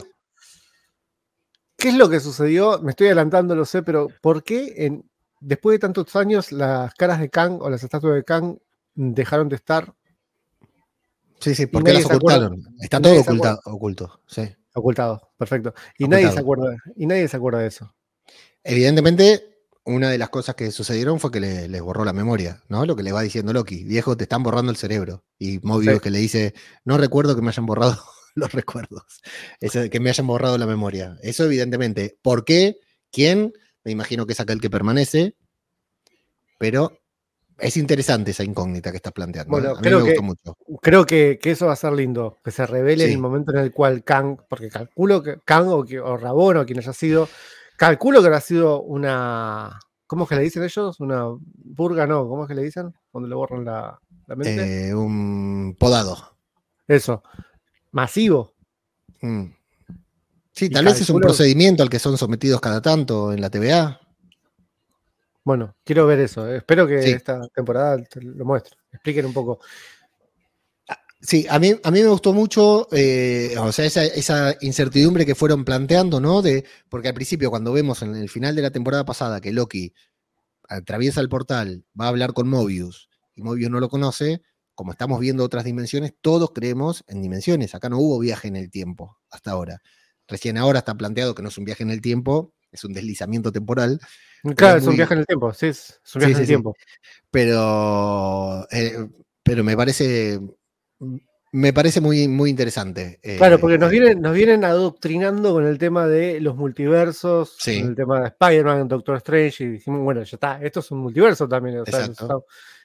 ¿Qué 1.76 1.88
es 1.88 1.96
lo 1.96 2.08
que 2.08 2.20
sucedió? 2.20 2.80
Me 2.80 2.90
estoy 2.90 3.08
adelantando, 3.08 3.54
lo 3.54 3.64
sé, 3.64 3.82
pero 3.82 4.08
¿por 4.22 4.42
qué 4.42 4.72
en, 4.76 5.04
después 5.44 5.74
de 5.74 5.78
tantos 5.78 6.14
años, 6.16 6.52
las 6.52 6.94
caras 6.94 7.20
de 7.20 7.30
Kang 7.30 7.60
o 7.60 7.70
las 7.70 7.82
estatuas 7.82 8.14
de 8.14 8.24
Kang 8.24 8.56
dejaron 8.94 9.48
de 9.48 9.56
estar. 9.56 9.94
Sí, 11.40 11.54
sí, 11.54 11.66
porque 11.66 11.92
las 11.92 12.06
ocultaron. 12.06 12.64
Está 12.80 13.00
todo 13.00 13.20
ocultado, 13.20 13.60
oculto, 13.64 14.20
sí. 14.26 14.48
Ocultado, 14.74 15.32
perfecto. 15.36 15.74
Y 15.98 16.08
nadie 16.08 16.30
se 16.32 16.40
acuerda, 16.40 16.76
y 16.96 17.06
nadie 17.06 17.28
se 17.28 17.36
acuerda 17.36 17.60
de 17.60 17.68
eso. 17.68 17.94
Evidentemente, 18.64 19.58
una 19.84 20.10
de 20.10 20.18
las 20.18 20.30
cosas 20.30 20.54
que 20.54 20.70
sucedieron 20.70 21.20
fue 21.20 21.30
que 21.30 21.40
le, 21.40 21.68
les 21.68 21.82
borró 21.82 22.04
la 22.04 22.14
memoria, 22.14 22.62
¿no? 22.68 22.86
Lo 22.86 22.96
que 22.96 23.02
le 23.02 23.12
va 23.12 23.22
diciendo 23.22 23.52
Loki, 23.52 23.84
viejo, 23.84 24.16
te 24.16 24.24
están 24.24 24.42
borrando 24.42 24.70
el 24.70 24.76
cerebro. 24.76 25.24
Y 25.38 25.58
Mobius 25.62 26.00
que 26.00 26.10
le 26.10 26.18
dice, 26.18 26.54
no 26.84 26.96
recuerdo 26.96 27.36
que 27.36 27.42
me 27.42 27.50
hayan 27.50 27.66
borrado 27.66 28.02
los 28.34 28.50
recuerdos, 28.52 29.04
que 29.60 30.00
me 30.00 30.10
hayan 30.10 30.26
borrado 30.26 30.56
la 30.56 30.66
memoria. 30.66 31.16
Eso 31.22 31.44
evidentemente. 31.44 32.18
¿Por 32.22 32.44
qué? 32.44 32.78
¿Quién? 33.12 33.52
Me 33.84 33.92
imagino 33.92 34.26
que 34.26 34.32
es 34.32 34.40
aquel 34.40 34.60
que 34.60 34.70
permanece, 34.70 35.36
pero 36.58 36.98
es 37.58 37.76
interesante 37.76 38.32
esa 38.32 38.44
incógnita 38.44 38.90
que 38.90 38.96
estás 38.96 39.12
planteando. 39.12 39.50
Bueno, 39.50 39.72
¿eh? 39.72 39.80
creo, 39.80 40.04
que, 40.04 40.20
mucho. 40.20 40.56
creo 40.80 41.06
que, 41.06 41.38
eso 41.42 41.66
va 41.66 41.74
a 41.74 41.76
ser 41.76 41.92
lindo, 41.92 42.38
que 42.42 42.50
se 42.50 42.66
revele 42.66 43.04
en 43.04 43.12
el 43.12 43.18
momento 43.18 43.52
en 43.52 43.58
el 43.58 43.72
cual 43.72 44.02
Kang, 44.02 44.38
porque 44.48 44.68
calculo 44.70 45.22
que 45.22 45.38
Kang 45.44 45.68
o, 45.68 45.84
o 46.04 46.16
Rabón 46.16 46.56
o 46.56 46.66
quien 46.66 46.78
haya 46.78 46.92
sido, 46.92 47.28
calculo 47.76 48.20
que 48.20 48.26
habrá 48.26 48.40
sido 48.40 48.82
una. 48.82 49.78
¿Cómo 50.06 50.24
es 50.24 50.28
que 50.28 50.36
le 50.36 50.42
dicen 50.42 50.62
ellos? 50.62 51.00
Una 51.00 51.26
burga, 51.54 52.06
no, 52.06 52.28
¿cómo 52.28 52.44
es 52.44 52.48
que 52.48 52.54
le 52.54 52.62
dicen? 52.62 52.94
Cuando 53.10 53.28
le 53.28 53.34
borran 53.34 53.64
la, 53.64 53.98
mente. 54.28 54.88
Eh, 54.88 54.94
un 54.94 55.76
podado. 55.78 56.36
Eso. 56.86 57.22
Masivo. 57.92 58.54
Mm. 59.22 59.46
Sí, 60.54 60.70
tal 60.70 60.84
vez 60.84 61.00
es 61.00 61.10
un 61.10 61.20
procedimiento 61.20 61.82
al 61.82 61.90
que 61.90 61.98
son 61.98 62.16
sometidos 62.16 62.60
cada 62.60 62.80
tanto 62.80 63.32
en 63.32 63.40
la 63.40 63.50
TVA. 63.50 64.00
Bueno, 65.42 65.74
quiero 65.84 66.06
ver 66.06 66.20
eso. 66.20 66.48
Espero 66.48 66.86
que 66.86 67.10
esta 67.10 67.48
temporada 67.48 68.02
lo 68.14 68.44
muestre. 68.44 68.76
Expliquen 68.92 69.26
un 69.26 69.32
poco. 69.32 69.58
Ah, 70.88 71.00
sí, 71.20 71.44
a 71.50 71.58
mí, 71.58 71.72
a 71.82 71.90
mí 71.90 72.02
me 72.02 72.08
gustó 72.08 72.32
mucho, 72.32 72.86
eh, 72.92 73.56
o 73.58 73.72
sea, 73.72 73.84
esa, 73.84 74.56
incertidumbre 74.60 75.26
que 75.26 75.34
fueron 75.34 75.64
planteando, 75.64 76.20
¿no? 76.20 76.40
De, 76.40 76.64
porque 76.88 77.08
al 77.08 77.14
principio, 77.14 77.50
cuando 77.50 77.72
vemos 77.72 78.02
en 78.02 78.14
el 78.14 78.30
final 78.30 78.54
de 78.54 78.62
la 78.62 78.70
temporada 78.70 79.04
pasada 79.04 79.40
que 79.40 79.52
Loki 79.52 79.92
atraviesa 80.68 81.20
el 81.20 81.28
portal, 81.28 81.84
va 82.00 82.06
a 82.06 82.08
hablar 82.08 82.32
con 82.32 82.48
Mobius, 82.48 83.08
y 83.34 83.42
Mobius 83.42 83.70
no 83.70 83.80
lo 83.80 83.88
conoce, 83.88 84.40
como 84.76 84.92
estamos 84.92 85.18
viendo 85.18 85.42
otras 85.42 85.64
dimensiones, 85.64 86.14
todos 86.20 86.52
creemos 86.54 87.04
en 87.08 87.22
dimensiones. 87.22 87.74
Acá 87.74 87.88
no 87.88 87.98
hubo 87.98 88.20
viaje 88.20 88.46
en 88.46 88.56
el 88.56 88.70
tiempo 88.70 89.18
hasta 89.30 89.50
ahora. 89.50 89.82
Recién 90.28 90.56
ahora 90.58 90.78
está 90.80 90.94
planteado 90.94 91.34
que 91.34 91.42
no 91.42 91.48
es 91.48 91.58
un 91.58 91.64
viaje 91.64 91.82
en 91.82 91.90
el 91.90 92.00
tiempo, 92.00 92.54
es 92.72 92.84
un 92.84 92.92
deslizamiento 92.92 93.52
temporal. 93.52 94.00
Claro, 94.56 94.78
es, 94.78 94.86
un 94.86 94.96
viaje 94.96 95.14
en 95.14 95.20
el 95.20 95.26
tiempo, 95.26 95.52
sí, 95.52 95.66
es 95.66 96.00
un 96.14 96.20
viaje 96.20 96.34
en 96.34 96.40
el 96.40 96.46
tiempo. 96.46 96.74
Pero, 97.30 98.66
eh, 98.70 99.08
pero 99.42 99.64
me 99.64 99.76
parece 99.76 100.40
me 101.54 101.72
parece 101.72 102.00
muy, 102.00 102.26
muy 102.26 102.50
interesante. 102.50 103.20
claro, 103.38 103.60
porque 103.60 103.78
nos 103.78 103.88
eh, 103.88 103.92
vienen, 103.92 104.20
nos 104.20 104.34
vienen 104.34 104.64
adoctrinando 104.64 105.52
con 105.52 105.64
el 105.64 105.78
tema 105.78 106.08
de 106.08 106.40
los 106.40 106.56
multiversos, 106.56 107.56
con 107.64 107.74
el 107.74 107.94
tema 107.94 108.20
de 108.20 108.26
Spider-Man, 108.26 108.88
Doctor 108.88 109.18
Strange, 109.18 109.62
y 109.62 109.68
dijimos, 109.68 110.00
bueno, 110.00 110.24
ya 110.24 110.34
está, 110.34 110.60
esto 110.60 110.80
es 110.80 110.90
un 110.90 110.98
multiverso 110.98 111.46
también. 111.46 111.84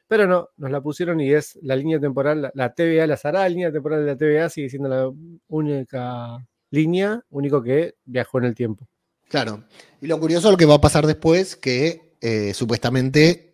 pero 0.08 0.28
no, 0.28 0.50
nos 0.58 0.70
la 0.70 0.82
pusieron 0.82 1.20
y 1.20 1.34
es 1.34 1.58
la 1.64 1.76
línea 1.76 2.00
temporal, 2.00 2.52
la, 2.54 2.74
TVA 2.76 3.08
la 3.08 3.20
hará, 3.24 3.40
la 3.40 3.50
línea 3.50 3.72
temporal 3.72 4.02
de 4.02 4.06
la 4.06 4.16
TVA 4.16 4.50
sigue 4.50 4.70
siendo 4.70 4.88
la 4.88 5.10
única 5.48 6.38
línea, 6.72 7.24
único 7.30 7.62
que 7.64 7.96
viajó 8.06 8.40
en 8.40 8.46
el 8.46 8.56
tiempo. 8.56 8.88
Claro. 9.30 9.64
Y 10.02 10.08
lo 10.08 10.20
curioso 10.20 10.48
es 10.48 10.52
lo 10.52 10.58
que 10.58 10.66
va 10.66 10.76
a 10.76 10.82
pasar 10.82 11.06
después, 11.06 11.56
que 11.56 12.16
eh, 12.22 12.54
supuestamente 12.54 13.50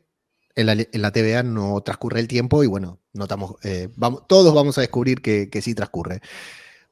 en 0.56 1.02
la, 1.02 1.12
TVA 1.12 1.44
no 1.44 1.82
transcurre 1.82 2.22
el 2.22 2.30
tiempo 2.30 2.64
y 2.64 2.68
bueno, 2.68 3.02
notamos, 3.14 3.56
eh, 3.64 3.90
vamos, 3.98 4.24
todos 4.28 4.54
vamos 4.56 4.78
a 4.78 4.82
descubrir 4.82 5.22
que, 5.22 5.62
sí 5.62 5.76
transcurre. 5.76 6.22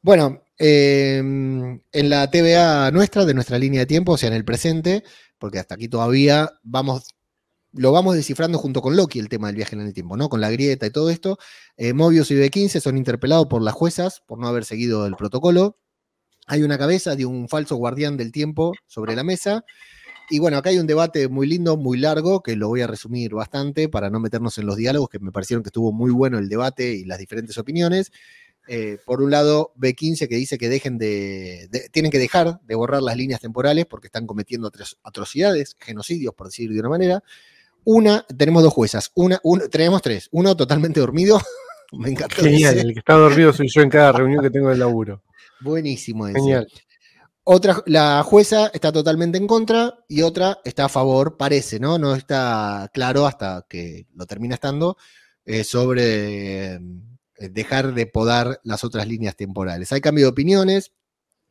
Bueno, 0.02 0.44
em, 0.58 1.80
en 1.92 2.10
la 2.10 2.30
TVA 2.30 2.92
nuestra, 2.92 3.26
de 3.26 3.34
nuestra 3.34 3.58
línea 3.58 3.82
de 3.82 3.86
tiempo, 3.86 4.14
o 4.14 4.18
sea, 4.18 4.28
en 4.28 4.36
el 4.36 4.44
presente, 4.44 5.04
porque 5.38 5.60
hasta 5.60 5.76
aquí 5.76 5.88
todavía 5.88 6.52
vamos, 6.62 7.16
lo 7.72 7.94
vamos 7.94 8.16
descifrando 8.16 8.58
junto 8.58 8.82
con 8.82 8.98
Loki 8.98 9.20
el 9.20 9.30
tema 9.30 9.48
del 9.48 9.56
viaje 9.56 9.76
en 9.76 9.82
el 9.82 9.94
tiempo, 9.94 10.18
¿no? 10.18 10.28
Con 10.28 10.42
la 10.42 10.52
grieta 10.52 10.86
y 10.86 10.90
todo 10.92 11.10
esto. 11.10 11.38
Eh, 11.78 11.94
Mobius 11.94 12.32
y 12.32 12.36
B15 12.36 12.82
son 12.82 12.98
interpelados 12.98 13.48
por 13.48 13.62
las 13.62 13.74
juezas 13.74 14.22
por 14.28 14.40
no 14.40 14.48
haber 14.50 14.66
seguido 14.66 15.06
el 15.06 15.16
protocolo 15.16 15.78
hay 16.48 16.64
una 16.64 16.78
cabeza 16.78 17.16
de 17.16 17.26
un 17.26 17.48
falso 17.48 17.76
guardián 17.76 18.18
del 18.18 18.32
tiempo 18.32 18.74
sobre 18.88 19.16
la 19.16 19.24
mesa. 19.24 19.64
Y 20.30 20.40
bueno, 20.40 20.58
acá 20.58 20.70
hay 20.70 20.80
un 20.80 20.88
debate 20.88 21.28
muy 21.28 21.48
lindo, 21.48 21.78
muy 21.78 21.98
largo, 21.98 22.42
que 22.42 22.56
lo 22.56 22.70
voy 22.70 22.82
a 22.82 22.88
resumir 22.88 23.34
bastante 23.34 23.90
para 23.90 24.10
no 24.10 24.20
meternos 24.20 24.58
en 24.58 24.66
los 24.66 24.78
diálogos, 24.78 25.10
que 25.10 25.20
me 25.20 25.32
parecieron 25.32 25.64
que 25.64 25.70
estuvo 25.70 25.92
muy 25.92 26.12
bueno 26.12 26.40
el 26.40 26.50
debate 26.50 26.94
y 26.94 27.04
las 27.06 27.20
diferentes 27.20 27.58
opiniones. 27.58 28.12
Eh, 28.68 28.98
por 29.06 29.22
un 29.22 29.30
lado, 29.30 29.74
B15 29.78 30.30
que 30.30 30.36
dice 30.36 30.58
que 30.58 30.70
dejen 30.70 30.98
de, 30.98 31.70
tienen 31.92 32.12
que 32.12 32.20
dejar 32.20 32.62
de 32.62 32.76
borrar 32.76 33.02
las 33.02 33.18
líneas 33.18 33.42
temporales 33.42 33.86
porque 33.86 34.08
están 34.08 34.26
cometiendo 34.26 34.72
atrocidades, 35.04 35.76
genocidios, 35.80 36.34
por 36.34 36.48
decir 36.48 36.72
de 36.72 36.80
una 36.80 36.90
manera. 36.90 37.24
Una, 37.84 38.26
tenemos 38.38 38.64
dos 38.64 38.72
juezas, 38.72 39.12
una, 39.16 39.42
tenemos 39.70 40.02
tres, 40.02 40.30
uno 40.32 40.56
totalmente 40.56 41.02
dormido, 41.02 41.42
me 41.92 42.10
encanta. 42.10 42.36
Genial, 42.36 42.80
el 42.80 42.94
que 42.94 43.00
está 43.00 43.16
dormido 43.16 43.52
soy 43.52 43.68
yo 43.70 43.82
en 43.82 43.90
cada 43.90 44.14
reunión 44.14 44.42
que 44.42 44.50
tengo 44.50 44.70
del 44.70 44.80
laburo. 44.80 45.22
Buenísimo 45.64 46.26
Genial. 46.26 46.68
Otra, 47.46 47.84
la 47.88 48.24
jueza 48.24 48.72
está 48.74 48.92
totalmente 48.92 49.38
en 49.38 49.48
contra 49.48 50.00
y 50.08 50.22
otra 50.22 50.60
está 50.64 50.86
a 50.86 50.90
favor, 50.90 51.36
parece, 51.36 51.78
¿no? 51.78 51.98
No 51.98 52.16
está 52.16 52.90
claro 52.94 53.28
hasta 53.28 53.66
que 53.68 54.08
lo 54.16 54.26
termina 54.26 54.56
estando 54.56 54.96
eh, 55.44 55.66
sobre 55.66 56.76
eh, 56.76 56.80
dejar 57.38 57.94
de 57.94 58.06
podar 58.06 58.62
las 58.64 58.86
otras 58.86 59.08
líneas 59.08 59.36
temporales. 59.36 59.92
Hay 59.92 60.00
cambio 60.00 60.26
de 60.26 60.32
opiniones 60.32 60.94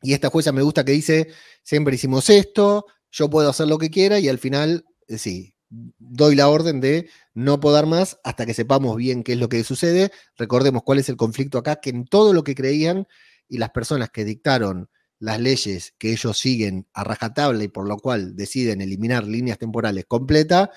y 0.01 0.15
esta 0.15 0.31
jueza 0.31 0.51
me 0.51 0.63
gusta 0.63 0.85
que 0.85 0.93
dice, 0.93 1.29
siempre 1.63 1.95
hicimos 1.95 2.31
esto, 2.31 2.87
yo 3.11 3.29
puedo 3.29 3.51
hacer 3.51 3.69
lo 3.69 3.77
que 3.77 3.91
quiera 3.91 4.19
y 4.19 4.29
al 4.31 4.39
final, 4.39 4.87
eh, 5.09 5.19
sí, 5.19 5.55
doy 5.69 6.37
la 6.37 6.49
orden 6.49 6.81
de 6.81 7.11
no 7.35 7.61
podar 7.61 7.85
más 7.85 8.19
hasta 8.25 8.47
que 8.47 8.55
sepamos 8.55 8.97
bien 8.97 9.23
qué 9.23 9.35
es 9.35 9.39
lo 9.39 9.51
que 9.51 9.63
sucede. 9.63 10.11
Recordemos 10.37 10.83
cuál 10.85 11.01
es 11.01 11.11
el 11.11 11.17
conflicto 11.17 11.59
acá, 11.59 11.77
que 11.77 11.91
en 11.91 12.07
todo 12.07 12.33
lo 12.33 12.45
que 12.45 12.55
creían 12.55 13.07
y 13.53 13.59
las 13.59 13.69
personas 13.69 14.09
que 14.09 14.25
dictaron 14.25 14.89
las 15.19 15.39
leyes 15.39 15.95
que 15.99 16.11
ellos 16.11 16.39
siguen 16.39 16.89
a 16.95 17.05
rajatabla 17.05 17.63
y 17.63 17.69
por 17.69 17.87
lo 17.87 17.99
cual 17.99 18.35
deciden 18.35 18.81
eliminar 18.81 19.25
líneas 19.25 19.59
temporales 19.59 20.07
completas, 20.09 20.71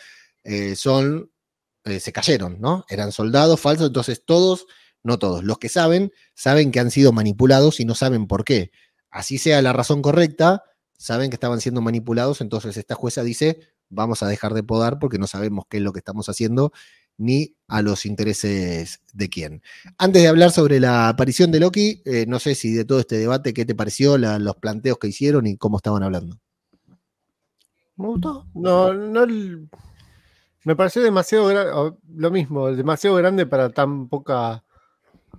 eh, 0.44 0.76
son, 0.76 1.32
eh, 1.86 2.02
se 2.02 2.12
cayeron, 2.12 2.60
¿no? 2.60 2.84
Eran 2.90 3.14
soldados 3.14 3.62
falsos, 3.62 3.88
entonces 3.88 4.24
todos, 4.26 4.68
no 5.04 5.18
todos, 5.18 5.46
los 5.46 5.58
que 5.58 5.70
saben, 5.70 6.12
saben 6.34 6.74
que 6.74 6.82
han 6.82 6.92
sido 6.92 7.14
manipulados 7.14 7.80
y 7.80 7.86
no 7.86 7.96
saben 7.96 8.28
por 8.28 8.44
qué. 8.44 8.72
Así 9.10 9.38
sea 9.38 9.62
la 9.62 9.72
razón 9.72 10.02
correcta, 10.02 10.64
saben 10.98 11.30
que 11.30 11.38
estaban 11.38 11.62
siendo 11.62 11.80
manipulados, 11.80 12.42
entonces 12.42 12.76
esta 12.76 12.96
jueza 12.96 13.24
dice, 13.24 13.62
vamos 13.88 14.22
a 14.22 14.28
dejar 14.28 14.54
de 14.54 14.64
podar 14.64 15.00
porque 15.00 15.18
no 15.18 15.28
sabemos 15.28 15.64
qué 15.70 15.78
es 15.78 15.84
lo 15.84 15.94
que 15.94 16.00
estamos 16.00 16.28
haciendo 16.28 16.74
ni 17.18 17.56
a 17.68 17.82
los 17.82 18.06
intereses 18.06 19.02
de 19.14 19.30
quién. 19.30 19.62
Antes 19.98 20.22
de 20.22 20.28
hablar 20.28 20.52
sobre 20.52 20.80
la 20.80 21.10
aparición 21.10 21.52
de 21.52 21.60
Loki, 21.60 22.02
eh, 22.06 22.26
no 22.28 22.40
sé 22.40 22.56
si 22.56 22.74
de 22.74 22.86
todo 22.86 23.00
este 23.00 23.18
debate, 23.18 23.54
¿qué 23.54 23.66
te 23.66 23.76
pareció 23.76 24.18
los 24.18 24.56
planteos 24.58 24.98
que 24.98 25.08
hicieron 25.08 25.48
y 25.48 25.58
cómo 25.58 25.78
estaban 25.78 26.04
hablando? 26.04 26.38
Me 27.98 28.08
gustó. 28.08 28.46
No, 28.54 28.94
no. 28.94 29.26
Me 30.64 30.76
pareció 30.76 31.02
demasiado 31.02 31.98
lo 32.16 32.32
mismo, 32.32 32.72
demasiado 32.72 33.16
grande 33.16 33.46
para 33.46 33.70
tan 33.70 34.10
poca 34.10 34.64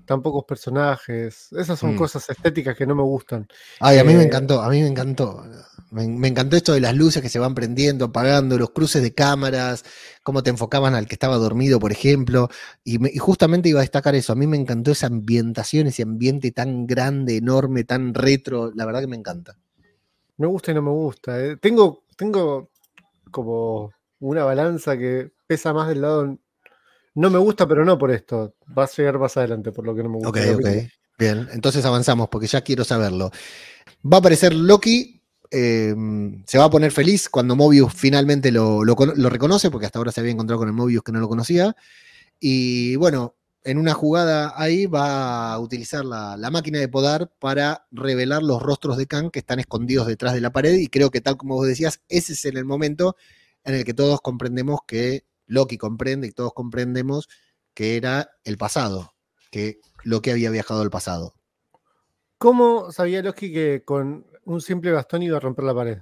tan 0.06 0.22
pocos 0.22 0.44
personajes. 0.44 1.52
Esas 1.52 1.78
son 1.78 1.94
mm. 1.94 1.98
cosas 1.98 2.30
estéticas 2.30 2.76
que 2.76 2.86
no 2.86 2.94
me 2.94 3.02
gustan. 3.02 3.46
Ay, 3.80 3.98
a 3.98 4.04
mí 4.04 4.14
me 4.14 4.22
eh, 4.22 4.26
encantó, 4.26 4.62
a 4.62 4.70
mí 4.70 4.80
me 4.80 4.88
encantó. 4.88 5.44
Me, 5.90 6.28
encantó 6.28 6.56
esto 6.56 6.72
de 6.72 6.80
las 6.80 6.94
luces 6.94 7.22
que 7.22 7.28
se 7.28 7.38
van 7.38 7.54
prendiendo, 7.54 8.06
apagando, 8.06 8.58
los 8.58 8.70
cruces 8.70 9.02
de 9.02 9.14
cámaras, 9.14 9.84
cómo 10.22 10.42
te 10.42 10.50
enfocaban 10.50 10.94
al 10.94 11.06
que 11.06 11.14
estaba 11.14 11.36
dormido, 11.36 11.78
por 11.78 11.92
ejemplo. 11.92 12.48
Y, 12.84 12.98
justamente 13.18 13.68
iba 13.68 13.80
a 13.80 13.82
destacar 13.82 14.14
eso. 14.14 14.32
A 14.32 14.36
mí 14.36 14.46
me 14.46 14.56
encantó 14.56 14.90
esa 14.90 15.06
ambientación, 15.06 15.86
ese 15.86 16.02
ambiente 16.02 16.50
tan 16.52 16.86
grande, 16.86 17.36
enorme, 17.36 17.84
tan 17.84 18.14
retro. 18.14 18.72
La 18.74 18.84
verdad 18.84 19.00
que 19.00 19.06
me 19.06 19.16
encanta. 19.16 19.56
Me 20.36 20.46
gusta 20.46 20.72
y 20.72 20.74
no 20.74 20.82
me 20.82 20.90
gusta. 20.90 21.40
Eh. 21.40 21.56
Tengo, 21.56 22.04
tengo 22.16 22.70
como 23.30 23.92
una 24.18 24.44
balanza 24.44 24.98
que 24.98 25.30
pesa 25.46 25.72
más 25.72 25.88
del 25.88 26.02
lado 26.02 26.38
no 27.16 27.30
me 27.30 27.38
gusta, 27.38 27.66
pero 27.66 27.84
no 27.84 27.98
por 27.98 28.10
esto. 28.10 28.54
Va 28.76 28.84
a 28.84 28.90
llegar 28.94 29.18
más 29.18 29.36
adelante, 29.38 29.72
por 29.72 29.86
lo 29.86 29.94
que 29.94 30.02
no 30.02 30.10
me 30.10 30.18
gusta. 30.18 30.28
Ok, 30.28 30.38
ok. 30.58 30.68
Bien, 31.18 31.48
entonces 31.50 31.82
avanzamos 31.86 32.28
porque 32.28 32.46
ya 32.46 32.60
quiero 32.60 32.84
saberlo. 32.84 33.30
Va 34.04 34.18
a 34.18 34.20
aparecer 34.20 34.54
Loki. 34.54 35.15
Em, 35.58 36.44
se 36.46 36.58
va 36.58 36.64
a 36.64 36.70
poner 36.70 36.92
feliz 36.92 37.30
cuando 37.30 37.56
Mobius 37.56 37.90
finalmente 37.94 38.52
lo, 38.52 38.84
reconoce, 38.84 39.70
porque 39.70 39.86
hasta 39.86 39.98
ahora 39.98 40.12
se 40.12 40.20
había 40.20 40.32
encontrado 40.32 40.58
con 40.58 40.68
el 40.68 40.74
Mobius 40.74 41.02
que 41.02 41.12
no 41.12 41.18
lo 41.18 41.30
conocía. 41.30 41.74
Y 42.38 42.96
bueno, 42.96 43.36
en 43.64 43.78
una 43.78 43.94
jugada 43.94 44.52
ahí 44.54 44.84
va 44.84 45.54
a 45.54 45.58
utilizar 45.58 46.04
la, 46.04 46.36
máquina 46.50 46.78
de 46.78 46.88
podar 46.88 47.32
para 47.38 47.86
revelar 47.90 48.42
los 48.42 48.62
rostros 48.62 48.98
de 48.98 49.06
Kang 49.06 49.30
que 49.30 49.38
están 49.38 49.58
escondidos 49.58 50.06
detrás 50.06 50.34
de 50.34 50.42
la 50.42 50.52
pared. 50.52 50.74
Y 50.74 50.88
creo 50.88 51.10
que 51.10 51.22
tal 51.22 51.38
como 51.38 51.54
vos 51.54 51.66
decías, 51.66 52.02
ese 52.10 52.34
es 52.34 52.44
el 52.44 52.66
momento 52.66 53.16
en 53.64 53.76
el 53.76 53.84
que 53.86 53.94
todos 53.94 54.20
comprendemos 54.20 54.80
que 54.86 55.24
Loki 55.46 55.78
comprende 55.78 56.26
y 56.26 56.32
todos 56.32 56.52
comprendemos 56.52 57.30
que 57.72 57.96
era 57.96 58.28
el 58.44 58.58
pasado, 58.58 59.14
que 59.50 59.80
Loki 60.04 60.28
había 60.28 60.50
viajado 60.50 60.82
al 60.82 60.90
pasado. 60.90 61.32
¿Cómo 62.36 62.92
sabía 62.92 63.22
Loki 63.22 63.50
que 63.50 63.82
con 63.86 64.26
un 64.46 64.60
simple 64.60 64.92
bastón 64.92 65.22
iba 65.22 65.36
a 65.36 65.40
romper 65.40 65.64
la 65.64 65.74
pared? 65.74 65.98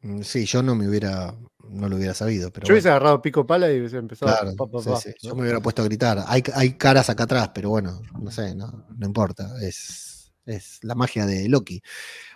Mm, 0.00 0.22
sí, 0.22 0.46
yo 0.46 0.62
no 0.62 0.74
me 0.74 0.88
hubiera, 0.88 1.34
no 1.68 1.88
lo 1.88 1.96
hubiera 1.96 2.14
sabido. 2.14 2.50
Pero 2.52 2.66
yo 2.66 2.74
hubiese 2.74 2.88
agarrado 2.88 3.22
pico 3.22 3.46
pala 3.46 3.70
y 3.70 3.78
hubiese 3.78 3.98
empezado 3.98 4.32
a... 4.32 5.00
Yo 5.20 5.34
me 5.34 5.42
hubiera 5.42 5.60
puesto 5.60 5.82
a 5.82 5.84
gritar. 5.84 6.24
Hay, 6.26 6.42
hay, 6.54 6.72
caras 6.74 7.08
acá 7.10 7.24
atrás, 7.24 7.50
pero 7.54 7.70
bueno, 7.70 8.00
no 8.20 8.30
sé, 8.30 8.54
no, 8.54 8.86
no 8.96 9.06
importa. 9.06 9.54
Es, 9.60 10.32
es 10.44 10.78
la 10.82 10.94
magia 10.94 11.26
de 11.26 11.48
Loki. 11.48 11.82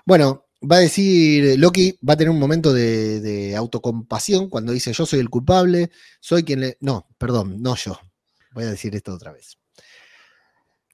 Bueno, 0.05 0.47
va 0.71 0.77
a 0.77 0.81
decir, 0.81 1.59
Loki 1.59 1.99
va 2.09 2.15
a 2.15 2.17
tener 2.17 2.31
un 2.31 2.39
momento 2.39 2.73
de, 2.73 3.55
autocompasión 3.57 4.49
cuando 4.49 4.73
dice 4.73 4.93
yo 4.93 5.07
soy 5.07 5.21
el 5.21 5.31
culpable, 5.31 5.91
soy 6.21 6.45
quien 6.45 6.61
le... 6.61 6.79
No, 6.81 7.09
perdón, 7.19 7.63
no 7.63 7.75
yo. 7.77 7.99
Voy 8.53 8.65
a 8.65 8.71
decir 8.71 8.95
esto 8.95 9.13
otra 9.13 9.33
vez. 9.33 9.59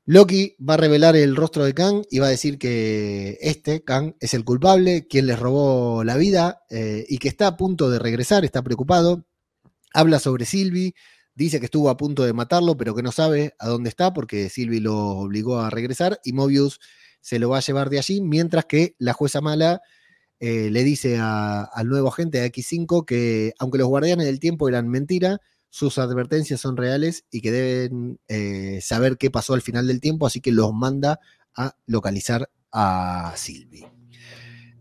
Loki 0.04 0.56
va 0.58 0.74
a 0.74 0.78
revelar 0.78 1.14
el 1.14 1.36
rostro 1.36 1.64
de 1.64 1.74
Kang 1.74 2.02
y 2.10 2.18
va 2.18 2.26
a 2.26 2.30
decir 2.30 2.58
que 2.58 3.38
este, 3.40 3.84
Kang, 3.84 4.16
es 4.18 4.34
el 4.34 4.44
culpable, 4.44 5.06
quien 5.06 5.26
les 5.26 5.38
robó 5.38 6.02
la 6.02 6.16
vida 6.16 6.62
eh, 6.70 7.06
y 7.08 7.18
que 7.18 7.28
está 7.28 7.46
a 7.46 7.56
punto 7.56 7.88
de 7.88 8.00
regresar, 8.00 8.44
está 8.44 8.62
preocupado. 8.62 9.24
Habla 9.94 10.18
sobre 10.18 10.44
Sylvie, 10.44 10.94
dice 11.36 11.60
que 11.60 11.66
estuvo 11.66 11.88
a 11.88 11.96
punto 11.96 12.24
de 12.24 12.32
matarlo, 12.32 12.76
pero 12.76 12.96
que 12.96 13.02
no 13.02 13.12
sabe 13.12 13.54
a 13.60 13.68
dónde 13.68 13.90
está 13.90 14.12
porque 14.12 14.48
Sylvie 14.48 14.80
lo 14.80 14.96
obligó 15.18 15.60
a 15.60 15.70
regresar 15.70 16.18
y 16.24 16.32
Mobius 16.32 16.80
se 17.20 17.38
lo 17.38 17.50
va 17.50 17.58
a 17.58 17.62
llevar 17.62 17.88
de 17.88 17.98
allí, 17.98 18.20
mientras 18.20 18.64
que 18.64 18.96
la 18.98 19.12
jueza 19.12 19.40
mala 19.40 19.82
eh, 20.40 20.70
le 20.70 20.82
dice 20.82 21.18
al 21.20 21.88
nuevo 21.88 22.08
agente 22.08 22.40
de 22.40 22.50
X5 22.50 23.04
que 23.04 23.52
aunque 23.60 23.78
los 23.78 23.86
guardianes 23.86 24.26
del 24.26 24.40
tiempo 24.40 24.68
eran 24.68 24.88
mentira, 24.88 25.40
sus 25.72 25.96
advertencias 25.96 26.60
son 26.60 26.76
reales 26.76 27.24
y 27.30 27.40
que 27.40 27.50
deben 27.50 28.20
eh, 28.28 28.80
saber 28.82 29.16
qué 29.16 29.30
pasó 29.30 29.54
al 29.54 29.62
final 29.62 29.86
del 29.86 30.02
tiempo, 30.02 30.26
así 30.26 30.42
que 30.42 30.52
los 30.52 30.74
manda 30.74 31.18
a 31.56 31.74
localizar 31.86 32.50
a 32.70 33.32
Sylvie. 33.36 33.90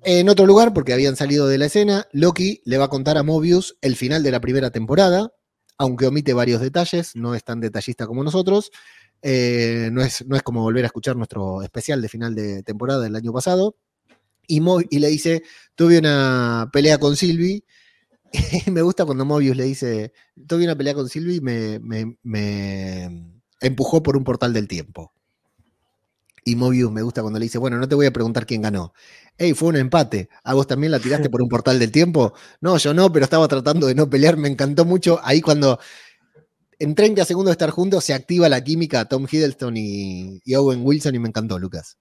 En 0.03 0.27
otro 0.27 0.45
lugar, 0.45 0.73
porque 0.73 0.91
habían 0.91 1.15
salido 1.15 1.47
de 1.47 1.57
la 1.57 1.67
escena, 1.67 2.07
Loki 2.11 2.61
le 2.65 2.77
va 2.77 2.85
a 2.85 2.89
contar 2.89 3.17
a 3.17 3.23
Mobius 3.23 3.77
el 3.79 3.95
final 3.95 4.21
de 4.21 4.31
la 4.31 4.41
primera 4.41 4.69
temporada, 4.69 5.31
aunque 5.77 6.07
omite 6.07 6.33
varios 6.33 6.59
detalles, 6.59 7.15
no 7.15 7.35
es 7.35 7.45
tan 7.45 7.61
detallista 7.61 8.05
como 8.05 8.25
nosotros. 8.25 8.69
Eh, 9.21 9.87
no, 9.93 10.01
es, 10.01 10.25
no 10.27 10.35
es 10.35 10.43
como 10.43 10.61
volver 10.61 10.83
a 10.83 10.87
escuchar 10.87 11.15
nuestro 11.15 11.61
especial 11.61 12.01
de 12.01 12.09
final 12.09 12.35
de 12.35 12.63
temporada 12.63 13.01
del 13.01 13.15
año 13.15 13.31
pasado. 13.31 13.77
Y, 14.45 14.61
y 14.89 14.99
le 14.99 15.07
dice, 15.07 15.43
tuve 15.73 15.99
una 15.99 16.69
pelea 16.73 16.97
con 16.97 17.15
Silvi. 17.15 17.63
Me 18.71 18.81
gusta 18.81 19.05
cuando 19.05 19.25
Mobius 19.25 19.57
le 19.57 19.63
dice, 19.65 20.13
tuve 20.47 20.63
una 20.63 20.75
pelea 20.75 20.93
con 20.93 21.09
Silvi 21.09 21.35
y 21.35 21.41
me, 21.41 21.79
me, 22.23 23.07
empujó 23.59 24.01
por 24.01 24.15
un 24.17 24.23
portal 24.23 24.53
del 24.53 24.67
tiempo. 24.67 25.13
Y 26.43 26.55
Mobius 26.55 26.91
me 26.91 27.03
gusta 27.03 27.21
cuando 27.21 27.37
le 27.37 27.45
dice, 27.45 27.59
bueno, 27.59 27.77
no 27.77 27.87
te 27.87 27.93
voy 27.93 28.07
a 28.07 28.11
preguntar 28.11 28.47
quién 28.47 28.63
ganó. 28.63 28.93
Hey, 29.37 29.53
fue 29.53 29.69
un 29.69 29.75
empate. 29.75 30.29
¿A 30.43 30.55
vos 30.55 30.65
también 30.65 30.91
la 30.91 30.99
tiraste 30.99 31.29
por 31.29 31.41
un 31.43 31.49
portal 31.49 31.77
del 31.77 31.91
tiempo? 31.91 32.33
No, 32.61 32.77
yo 32.77 32.95
no, 32.95 33.11
pero 33.11 33.25
estaba 33.25 33.47
tratando 33.47 33.85
de 33.85 33.93
no 33.93 34.09
pelear. 34.09 34.37
Me 34.37 34.47
encantó 34.47 34.83
mucho. 34.83 35.19
Ahí 35.23 35.39
cuando 35.39 35.79
en 36.79 36.95
30 36.95 37.25
segundos 37.25 37.51
de 37.51 37.53
estar 37.53 37.69
juntos 37.69 38.03
se 38.03 38.15
activa 38.15 38.49
la 38.49 38.63
química 38.63 39.05
Tom 39.05 39.27
Hiddleston 39.31 39.75
y, 39.77 40.41
Owen 40.55 40.81
Wilson 40.83 41.13
y 41.13 41.19
me 41.19 41.27
encantó, 41.27 41.59
Lucas. 41.59 41.99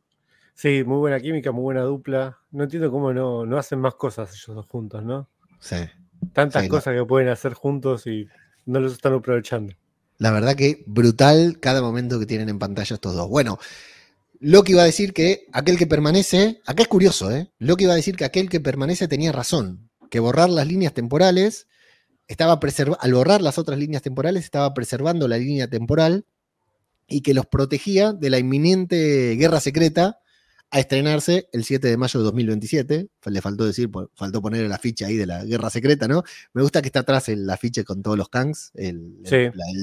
Sí, 0.54 0.84
muy 0.84 0.96
buena 0.96 1.20
química, 1.20 1.52
muy 1.52 1.64
buena 1.64 1.82
dupla. 1.82 2.38
No 2.50 2.64
entiendo 2.64 2.90
cómo 2.90 3.12
no, 3.12 3.44
no 3.44 3.58
hacen 3.58 3.78
más 3.78 3.94
cosas 3.96 4.32
ellos 4.32 4.56
dos 4.56 4.66
juntos, 4.66 5.04
¿no? 5.04 5.28
Sí. 5.60 5.76
Tantas 6.32 6.68
cosas 6.68 6.94
que 6.94 7.04
pueden 7.04 7.28
hacer 7.28 7.54
juntos 7.54 8.06
y 8.06 8.28
no 8.66 8.80
los 8.80 8.92
están 8.92 9.14
aprovechando. 9.14 9.74
La 10.18 10.30
verdad 10.30 10.54
que 10.54 10.84
brutal 10.86 11.58
cada 11.60 11.80
momento 11.80 12.18
que 12.18 12.26
tienen 12.26 12.48
en 12.48 12.58
pantalla 12.58 12.94
estos 12.94 13.14
dos. 13.14 13.28
Bueno, 13.28 13.58
Loki 14.38 14.74
va 14.74 14.82
a 14.82 14.86
decir 14.86 15.12
que 15.12 15.46
aquel 15.52 15.76
que 15.76 15.86
permanece, 15.86 16.60
acá 16.66 16.82
es 16.82 16.88
curioso, 16.88 17.30
¿eh? 17.30 17.50
Loki 17.58 17.86
va 17.86 17.94
a 17.94 17.96
decir 17.96 18.16
que 18.16 18.24
aquel 18.24 18.48
que 18.48 18.60
permanece 18.60 19.08
tenía 19.08 19.32
razón, 19.32 19.90
que 20.10 20.20
borrar 20.20 20.50
las 20.50 20.66
líneas 20.66 20.94
temporales 20.94 21.68
estaba 22.26 22.60
al 23.00 23.14
borrar 23.14 23.42
las 23.42 23.58
otras 23.58 23.78
líneas 23.78 24.02
temporales, 24.02 24.44
estaba 24.44 24.72
preservando 24.72 25.26
la 25.26 25.36
línea 25.36 25.68
temporal 25.68 26.26
y 27.08 27.22
que 27.22 27.34
los 27.34 27.46
protegía 27.46 28.12
de 28.12 28.30
la 28.30 28.38
inminente 28.38 29.34
guerra 29.34 29.58
secreta 29.58 30.20
a 30.72 30.78
estrenarse 30.78 31.48
el 31.52 31.64
7 31.64 31.88
de 31.88 31.96
mayo 31.96 32.20
de 32.20 32.24
2027. 32.24 33.08
Le 33.26 33.40
faltó 33.40 33.64
decir, 33.64 33.90
faltó 34.14 34.40
poner 34.40 34.68
la 34.68 34.78
ficha 34.78 35.06
ahí 35.06 35.16
de 35.16 35.26
la 35.26 35.44
guerra 35.44 35.68
secreta, 35.68 36.06
¿no? 36.06 36.22
Me 36.52 36.62
gusta 36.62 36.80
que 36.80 36.88
está 36.88 37.00
atrás 37.00 37.28
el 37.28 37.48
afiche 37.50 37.84
con 37.84 38.02
todos 38.02 38.16
los 38.16 38.28
Kangs, 38.28 38.70
el, 38.74 39.22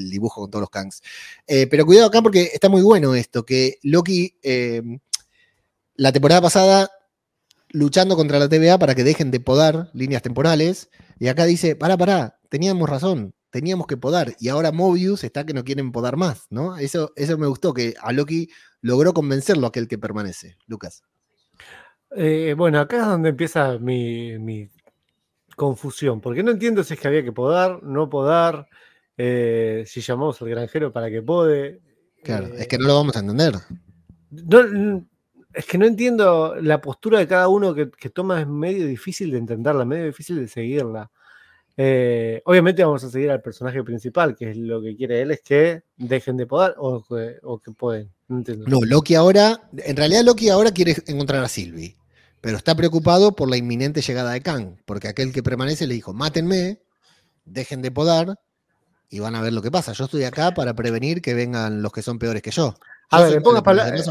dibujo 0.10 0.41
con 0.41 0.52
todos 0.52 0.62
los 0.62 0.69
Kangs. 0.69 1.02
Eh, 1.45 1.67
pero 1.67 1.86
cuidado 1.86 2.08
acá 2.08 2.21
porque 2.21 2.52
está 2.54 2.69
muy 2.69 2.82
bueno 2.82 3.15
esto, 3.15 3.45
que 3.45 3.80
Loki, 3.84 4.38
eh, 4.43 4.82
la 5.95 6.12
temporada 6.12 6.41
pasada, 6.41 6.89
luchando 7.69 8.15
contra 8.15 8.39
la 8.39 8.47
TVA 8.47 8.78
para 8.78 8.95
que 8.95 9.04
dejen 9.04 9.30
de 9.30 9.41
podar 9.41 9.89
líneas 9.93 10.21
temporales, 10.21 10.89
y 11.19 11.28
acá 11.28 11.45
dice, 11.45 11.76
pará, 11.76 11.97
pará, 11.97 12.39
teníamos 12.50 12.89
razón. 12.89 13.34
Teníamos 13.50 13.88
que 13.88 13.98
podar. 13.98 14.36
Y 14.40 14.50
ahora 14.50 14.72
Mobius 14.72 15.24
está 15.24 15.46
que 15.46 15.54
no 15.54 15.64
quieren 15.64 15.92
podar 15.92 16.18
más, 16.18 16.48
¿no? 16.50 16.78
Eso, 16.78 17.14
eso 17.16 17.38
me 17.38 17.48
gustó, 17.48 17.74
que 17.74 17.96
a 18.02 18.12
Loki 18.12 18.50
logró 18.82 19.14
convencerlo 19.14 19.66
a 19.66 19.70
aquel 19.70 19.88
que 19.88 19.98
permanece. 19.98 20.58
Lucas. 20.68 21.04
Eh, 22.16 22.56
bueno, 22.58 22.80
acá 22.80 22.98
es 22.98 23.06
donde 23.06 23.30
empieza 23.30 23.78
mi, 23.80 24.70
confusión, 25.56 26.22
porque 26.22 26.44
no 26.44 26.52
entiendo 26.52 26.84
si 26.84 26.94
es 26.94 27.00
que 27.00 27.08
había 27.08 27.24
que 27.24 27.32
podar, 27.32 27.82
no 27.84 28.10
podar, 28.10 28.68
eh, 29.18 29.84
si 29.88 30.02
llamamos 30.02 30.42
al 30.42 30.50
granjero 30.50 30.94
para 30.94 31.10
que 31.10 31.22
pode. 31.22 31.82
Claro, 32.24 32.54
es 32.54 32.68
que 32.68 32.78
no 32.78 32.88
lo 32.88 32.96
vamos 32.96 33.16
a 33.16 33.20
entender. 33.20 33.56
es 35.54 35.66
que 35.66 35.78
no 35.78 35.86
entiendo 35.86 36.56
la 36.62 36.80
postura 36.80 37.20
de 37.20 37.28
cada 37.28 37.48
uno 37.48 37.74
que, 37.74 37.90
que, 37.90 38.10
toma, 38.10 38.42
es 38.42 38.48
medio 38.48 38.86
difícil 38.86 39.32
de 39.32 39.40
entenderla, 39.40 39.84
medio 39.84 40.06
difícil 40.06 40.38
de 40.38 40.48
seguirla. 40.48 41.10
Eh, 41.80 42.42
obviamente 42.46 42.84
vamos 42.84 43.04
a 43.04 43.10
seguir 43.12 43.30
al 43.30 43.44
personaje 43.44 43.84
principal, 43.84 44.36
que 44.36 44.50
es 44.50 44.58
lo 44.58 44.82
que 44.82 44.96
quiere 44.96 45.22
él, 45.22 45.30
es 45.30 45.42
que 45.42 45.84
dejen 45.96 46.36
de 46.36 46.48
podar 46.48 46.74
o, 46.80 47.04
que 47.63 47.72
pueden. 47.72 48.10
No, 48.28 48.44
no, 48.66 48.80
Loki 48.84 49.13
ahora, 49.13 49.70
en 49.78 49.96
realidad 49.96 50.24
Loki 50.24 50.50
ahora 50.50 50.72
quiere 50.72 50.96
encontrar 51.06 51.44
a 51.44 51.48
Sylvie, 51.48 51.96
pero 52.42 52.58
está 52.58 52.74
preocupado 52.76 53.36
por 53.36 53.48
la 53.48 53.58
inminente 53.58 54.02
llegada 54.02 54.32
de 54.32 54.42
Kang, 54.42 54.78
porque 54.86 55.08
aquel 55.08 55.32
que 55.32 55.44
permanece 55.44 55.86
le 55.86 55.94
dijo, 55.94 56.13
mátenme, 56.13 56.82
dejen 57.46 57.84
de 57.84 57.92
podar 57.92 58.40
y 59.10 59.20
van 59.20 59.36
a 59.36 59.42
ver 59.42 59.54
lo 59.54 59.62
que 59.62 59.70
pasa. 59.70 59.94
Yo 59.94 60.06
estoy 60.06 60.24
acá 60.24 60.56
para 60.56 60.74
prevenir 60.74 61.22
que 61.22 61.36
vengan 61.36 61.84
los 61.84 61.92
que 61.92 62.02
son 62.02 62.18
peores 62.18 62.42
que 62.42 62.52
yo. 62.52 62.74
a 63.12 63.22
ver, 63.22 63.36
en 63.36 63.44
pocas, 63.44 63.62
palabras, 63.62 64.08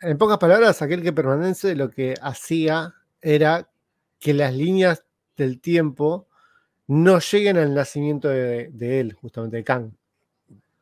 en 0.00 0.18
pocas 0.18 0.38
palabras, 0.38 0.82
aquel 0.82 1.02
que 1.02 1.12
permanece 1.12 1.76
lo 1.76 1.88
que 1.88 2.14
hacía 2.20 2.94
era 3.22 3.70
que 4.18 4.34
las 4.34 4.52
líneas 4.52 5.04
del 5.36 5.60
tiempo 5.60 6.25
no 6.88 7.18
lleguen 7.18 7.56
al 7.56 7.74
nacimiento 7.74 8.28
de, 8.28 8.70
él, 8.80 9.14
justamente 9.14 9.56
de 9.56 9.64
Kang. 9.64 9.90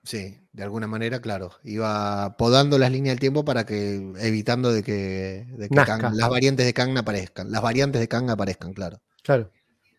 Sí, 0.02 0.38
de 0.52 0.62
alguna 0.62 0.86
manera, 0.86 1.20
claro. 1.20 1.52
Iba 1.64 2.36
podando 2.36 2.78
las 2.78 2.92
líneas 2.92 3.14
del 3.14 3.20
tiempo 3.20 3.44
para 3.44 3.64
que, 3.64 4.12
evitando 4.18 4.72
de 4.72 4.82
que, 4.82 5.46
las 5.70 6.28
variantes 6.28 6.66
de 6.66 6.74
Kang 6.74 6.96
aparezcan. 6.98 7.50
Las 7.50 7.62
variantes 7.62 8.00
de 8.00 8.08
Kang 8.08 8.28
aparezcan, 8.28 8.74
claro. 8.74 9.00
Claro. 9.22 9.50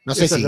No 0.05 0.13
sé 0.13 0.27
si. 0.27 0.45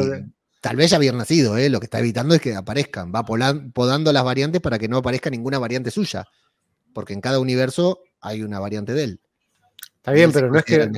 Tal 0.59 0.75
vez 0.75 0.89
ya 0.89 0.97
había 0.97 1.11
nacido, 1.11 1.55
¿eh? 1.57 1.69
lo 1.69 1.79
que 1.79 1.85
está 1.85 1.99
evitando 1.99 2.35
es 2.35 2.41
que 2.41 2.55
aparezcan. 2.55 3.11
Va 3.13 3.23
podando 3.25 4.11
las 4.11 4.23
variantes 4.23 4.59
para 4.61 4.77
que 4.79 4.87
no 4.87 4.97
aparezca 4.97 5.29
ninguna 5.29 5.59
variante 5.59 5.91
suya. 5.91 6.25
Porque 6.93 7.13
en 7.13 7.21
cada 7.21 7.39
universo 7.39 8.01
hay 8.21 8.41
una 8.41 8.59
variante 8.59 8.93
de 8.93 9.03
él. 9.03 9.21
Está 9.97 10.11
bien, 10.11 10.31
pero 10.31 10.49
no 10.49 10.57
es, 10.57 10.65
que, 10.65 10.89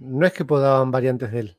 no 0.00 0.26
es 0.26 0.32
que 0.32 0.44
podaban 0.44 0.90
variantes 0.90 1.32
de 1.32 1.40
él 1.40 1.56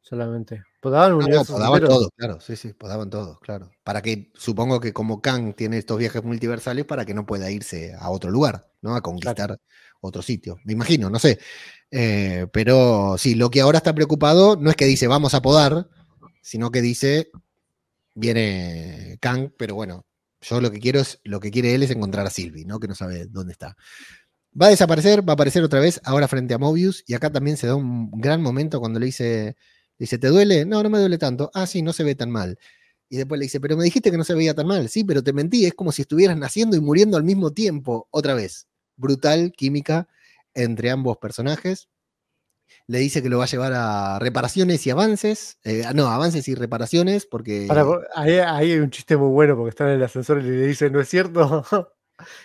solamente. 0.00 0.64
Podaban 0.80 1.18
no, 1.18 1.44
podaban 1.44 1.84
todo, 1.84 2.10
claro, 2.16 2.40
sí, 2.40 2.56
sí, 2.56 2.72
podaban 2.72 3.10
todo, 3.10 3.38
claro. 3.40 3.70
Para 3.84 4.00
que, 4.00 4.32
supongo 4.34 4.80
que 4.80 4.94
como 4.94 5.20
Kang 5.20 5.54
tiene 5.54 5.76
estos 5.76 5.98
viajes 5.98 6.24
multiversales, 6.24 6.86
para 6.86 7.04
que 7.04 7.12
no 7.12 7.26
pueda 7.26 7.50
irse 7.50 7.94
a 7.98 8.08
otro 8.08 8.30
lugar, 8.30 8.72
¿no? 8.80 8.96
A 8.96 9.02
conquistar 9.02 9.58
otro 10.00 10.22
sitio. 10.22 10.56
Me 10.64 10.72
imagino, 10.72 11.10
no 11.10 11.18
sé. 11.18 11.38
Eh, 11.90 12.46
pero 12.50 13.16
sí, 13.18 13.34
lo 13.34 13.50
que 13.50 13.60
ahora 13.60 13.76
está 13.76 13.94
preocupado 13.94 14.56
no 14.56 14.70
es 14.70 14.76
que 14.76 14.86
dice 14.86 15.06
vamos 15.06 15.34
a 15.34 15.42
podar, 15.42 15.88
sino 16.40 16.70
que 16.70 16.80
dice 16.80 17.30
viene 18.14 19.18
Kang, 19.20 19.50
pero 19.58 19.74
bueno, 19.74 20.06
yo 20.40 20.62
lo 20.62 20.70
que 20.70 20.80
quiero 20.80 21.00
es, 21.00 21.20
lo 21.24 21.40
que 21.40 21.50
quiere 21.50 21.74
él 21.74 21.82
es 21.82 21.90
encontrar 21.90 22.26
a 22.26 22.30
Sylvie, 22.30 22.64
¿no? 22.64 22.80
Que 22.80 22.88
no 22.88 22.94
sabe 22.94 23.26
dónde 23.26 23.52
está. 23.52 23.76
Va 24.60 24.66
a 24.66 24.70
desaparecer, 24.70 25.28
va 25.28 25.32
a 25.32 25.34
aparecer 25.34 25.62
otra 25.62 25.80
vez, 25.80 26.00
ahora 26.04 26.26
frente 26.26 26.54
a 26.54 26.58
Mobius, 26.58 27.04
y 27.06 27.14
acá 27.14 27.30
también 27.30 27.58
se 27.58 27.66
da 27.66 27.74
un 27.74 28.10
gran 28.12 28.40
momento 28.40 28.80
cuando 28.80 28.98
le 28.98 29.06
dice 29.06 29.56
Dice, 30.00 30.16
¿te 30.16 30.28
duele? 30.28 30.64
No, 30.64 30.82
no 30.82 30.88
me 30.88 30.98
duele 30.98 31.18
tanto. 31.18 31.50
Ah, 31.52 31.66
sí, 31.66 31.82
no 31.82 31.92
se 31.92 32.04
ve 32.04 32.14
tan 32.14 32.30
mal. 32.30 32.58
Y 33.10 33.18
después 33.18 33.38
le 33.38 33.44
dice, 33.44 33.60
pero 33.60 33.76
me 33.76 33.84
dijiste 33.84 34.10
que 34.10 34.16
no 34.16 34.24
se 34.24 34.34
veía 34.34 34.54
tan 34.54 34.66
mal. 34.66 34.88
Sí, 34.88 35.04
pero 35.04 35.22
te 35.22 35.34
mentí, 35.34 35.66
es 35.66 35.74
como 35.74 35.92
si 35.92 36.02
estuvieras 36.02 36.38
naciendo 36.38 36.74
y 36.74 36.80
muriendo 36.80 37.18
al 37.18 37.22
mismo 37.22 37.52
tiempo. 37.52 38.08
Otra 38.10 38.32
vez, 38.32 38.66
brutal 38.96 39.52
química 39.52 40.08
entre 40.54 40.90
ambos 40.90 41.18
personajes. 41.18 41.90
Le 42.86 42.98
dice 42.98 43.22
que 43.22 43.28
lo 43.28 43.36
va 43.38 43.44
a 43.44 43.48
llevar 43.48 43.74
a 43.74 44.18
reparaciones 44.18 44.86
y 44.86 44.90
avances. 44.90 45.58
Eh, 45.64 45.84
no, 45.94 46.06
avances 46.06 46.48
y 46.48 46.54
reparaciones, 46.54 47.26
porque. 47.26 47.66
ahí, 48.14 48.38
hay 48.38 48.78
un 48.78 48.88
chiste 48.88 49.18
muy 49.18 49.28
bueno, 49.28 49.54
porque 49.54 49.68
están 49.68 49.88
en 49.88 49.96
el 49.96 50.02
ascensor 50.02 50.38
y 50.38 50.44
le 50.44 50.66
dice, 50.66 50.88
¿no 50.88 51.00
es 51.00 51.08
cierto? 51.10 51.62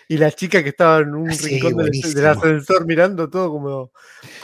y 0.08 0.16
la 0.16 0.30
chica 0.32 0.62
que 0.62 0.70
estaba 0.70 0.98
en 0.98 1.14
un 1.14 1.30
rincón 1.30 1.76
del, 1.76 2.26
ascensor 2.26 2.86
mirando 2.86 3.28
todo 3.28 3.50
como. 3.50 3.92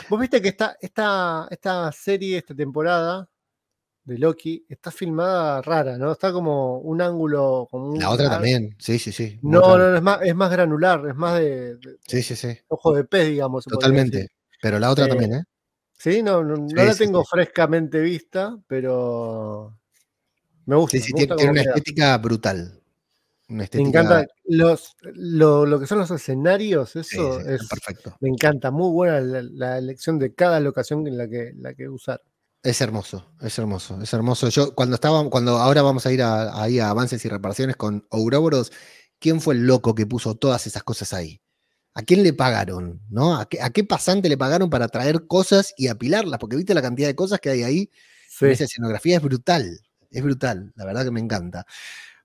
Vos 0.09 0.19
viste 0.19 0.41
que 0.41 0.49
esta, 0.49 0.77
esta, 0.81 1.47
esta 1.49 1.91
serie, 1.91 2.37
esta 2.37 2.55
temporada 2.55 3.27
de 4.03 4.17
Loki, 4.17 4.65
está 4.67 4.91
filmada 4.91 5.61
rara, 5.61 5.97
¿no? 5.97 6.11
Está 6.11 6.31
como 6.33 6.79
un 6.79 7.01
ángulo. 7.01 7.67
Como 7.71 7.95
la 7.95 8.09
otra 8.09 8.29
también, 8.29 8.75
sí, 8.77 8.99
sí, 8.99 9.11
sí. 9.11 9.39
No, 9.41 9.77
no, 9.77 9.95
es 9.95 10.01
más, 10.01 10.19
es 10.23 10.35
más 10.35 10.51
granular, 10.51 11.07
es 11.07 11.15
más 11.15 11.39
de, 11.39 11.77
Sí, 12.07 12.21
sí, 12.21 12.35
sí. 12.35 12.57
Ojo 12.67 12.93
de 12.93 13.05
pez, 13.05 13.27
digamos. 13.29 13.65
Totalmente. 13.65 14.29
Pero 14.61 14.79
la 14.79 14.91
otra 14.91 15.07
también, 15.07 15.33
¿eh? 15.33 15.43
Sí, 15.97 16.21
no, 16.21 16.43
no, 16.43 16.67
la 16.73 16.95
tengo 16.95 17.23
frescamente 17.23 18.01
vista, 18.01 18.57
pero. 18.67 19.79
Me 20.65 20.75
gusta. 20.75 20.97
Sí, 20.97 21.03
sí, 21.03 21.13
tiene 21.13 21.51
una 21.51 21.61
estética 21.61 22.17
brutal. 22.17 22.82
Me 23.53 23.69
encanta 23.73 24.25
los, 24.45 24.95
lo, 25.01 25.79
que 25.79 25.85
son 25.85 25.99
los 25.99 26.09
escenarios, 26.09 26.95
eso 26.95 27.39
es 27.39 27.67
perfecto. 27.67 28.17
Me 28.19 28.29
encanta, 28.29 28.71
muy 28.71 28.91
buena 28.91 29.19
la, 29.21 29.77
elección 29.77 30.17
de 30.17 30.33
cada 30.33 30.59
locación 30.59 31.05
en 31.07 31.17
la 31.17 31.27
que, 31.27 31.53
la 31.55 31.75
que 31.75 31.87
usar. 31.87 32.21
Es 32.63 32.81
hermoso, 32.81 33.31
es 33.41 33.59
hermoso, 33.59 34.01
es 34.01 34.11
hermoso. 34.11 34.49
Yo 34.49 34.73
cuando 34.73 34.95
estaba, 34.95 35.29
cuando 35.29 35.57
ahora 35.57 35.83
vamos 35.83 36.05
a 36.05 36.11
ir 36.11 36.23
a, 36.23 36.63
ahí 36.63 36.79
a 36.79 36.89
avances 36.89 37.23
y 37.25 37.29
reparaciones 37.29 37.75
con 37.75 38.07
Ouroboros, 38.09 38.71
¿quién 39.19 39.39
fue 39.39 39.53
el 39.53 39.67
loco 39.67 39.93
que 39.93 40.07
puso 40.07 40.33
todas 40.33 40.65
esas 40.65 40.81
cosas 40.81 41.13
ahí? 41.13 41.39
¿A 41.93 42.01
quién 42.01 42.23
le 42.23 42.33
pagaron? 42.33 43.01
¿No? 43.09 43.35
¿A 43.35 43.45
qué, 43.45 43.83
pasante 43.83 44.29
le 44.29 44.37
pagaron 44.37 44.69
para 44.69 44.87
traer 44.87 45.27
cosas 45.27 45.75
y 45.77 45.89
apilarlas? 45.89 46.39
Porque 46.39 46.55
viste 46.55 46.73
la 46.73 46.81
cantidad 46.81 47.07
de 47.07 47.15
cosas 47.15 47.39
que 47.39 47.51
hay 47.51 47.61
ahí. 47.61 47.91
Esa 48.41 48.63
escenografía 48.63 49.17
es 49.17 49.21
brutal, 49.21 49.79
es 50.09 50.23
brutal, 50.23 50.73
la 50.75 50.85
verdad 50.85 51.03
que 51.03 51.11
me 51.11 51.19
encanta. 51.19 51.67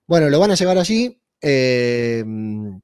Bueno, 0.07 0.27
lo 0.31 0.39
van 0.39 0.49
a 0.49 0.55
llevar 0.55 0.79
allí 0.79 1.18
em, 1.41 2.81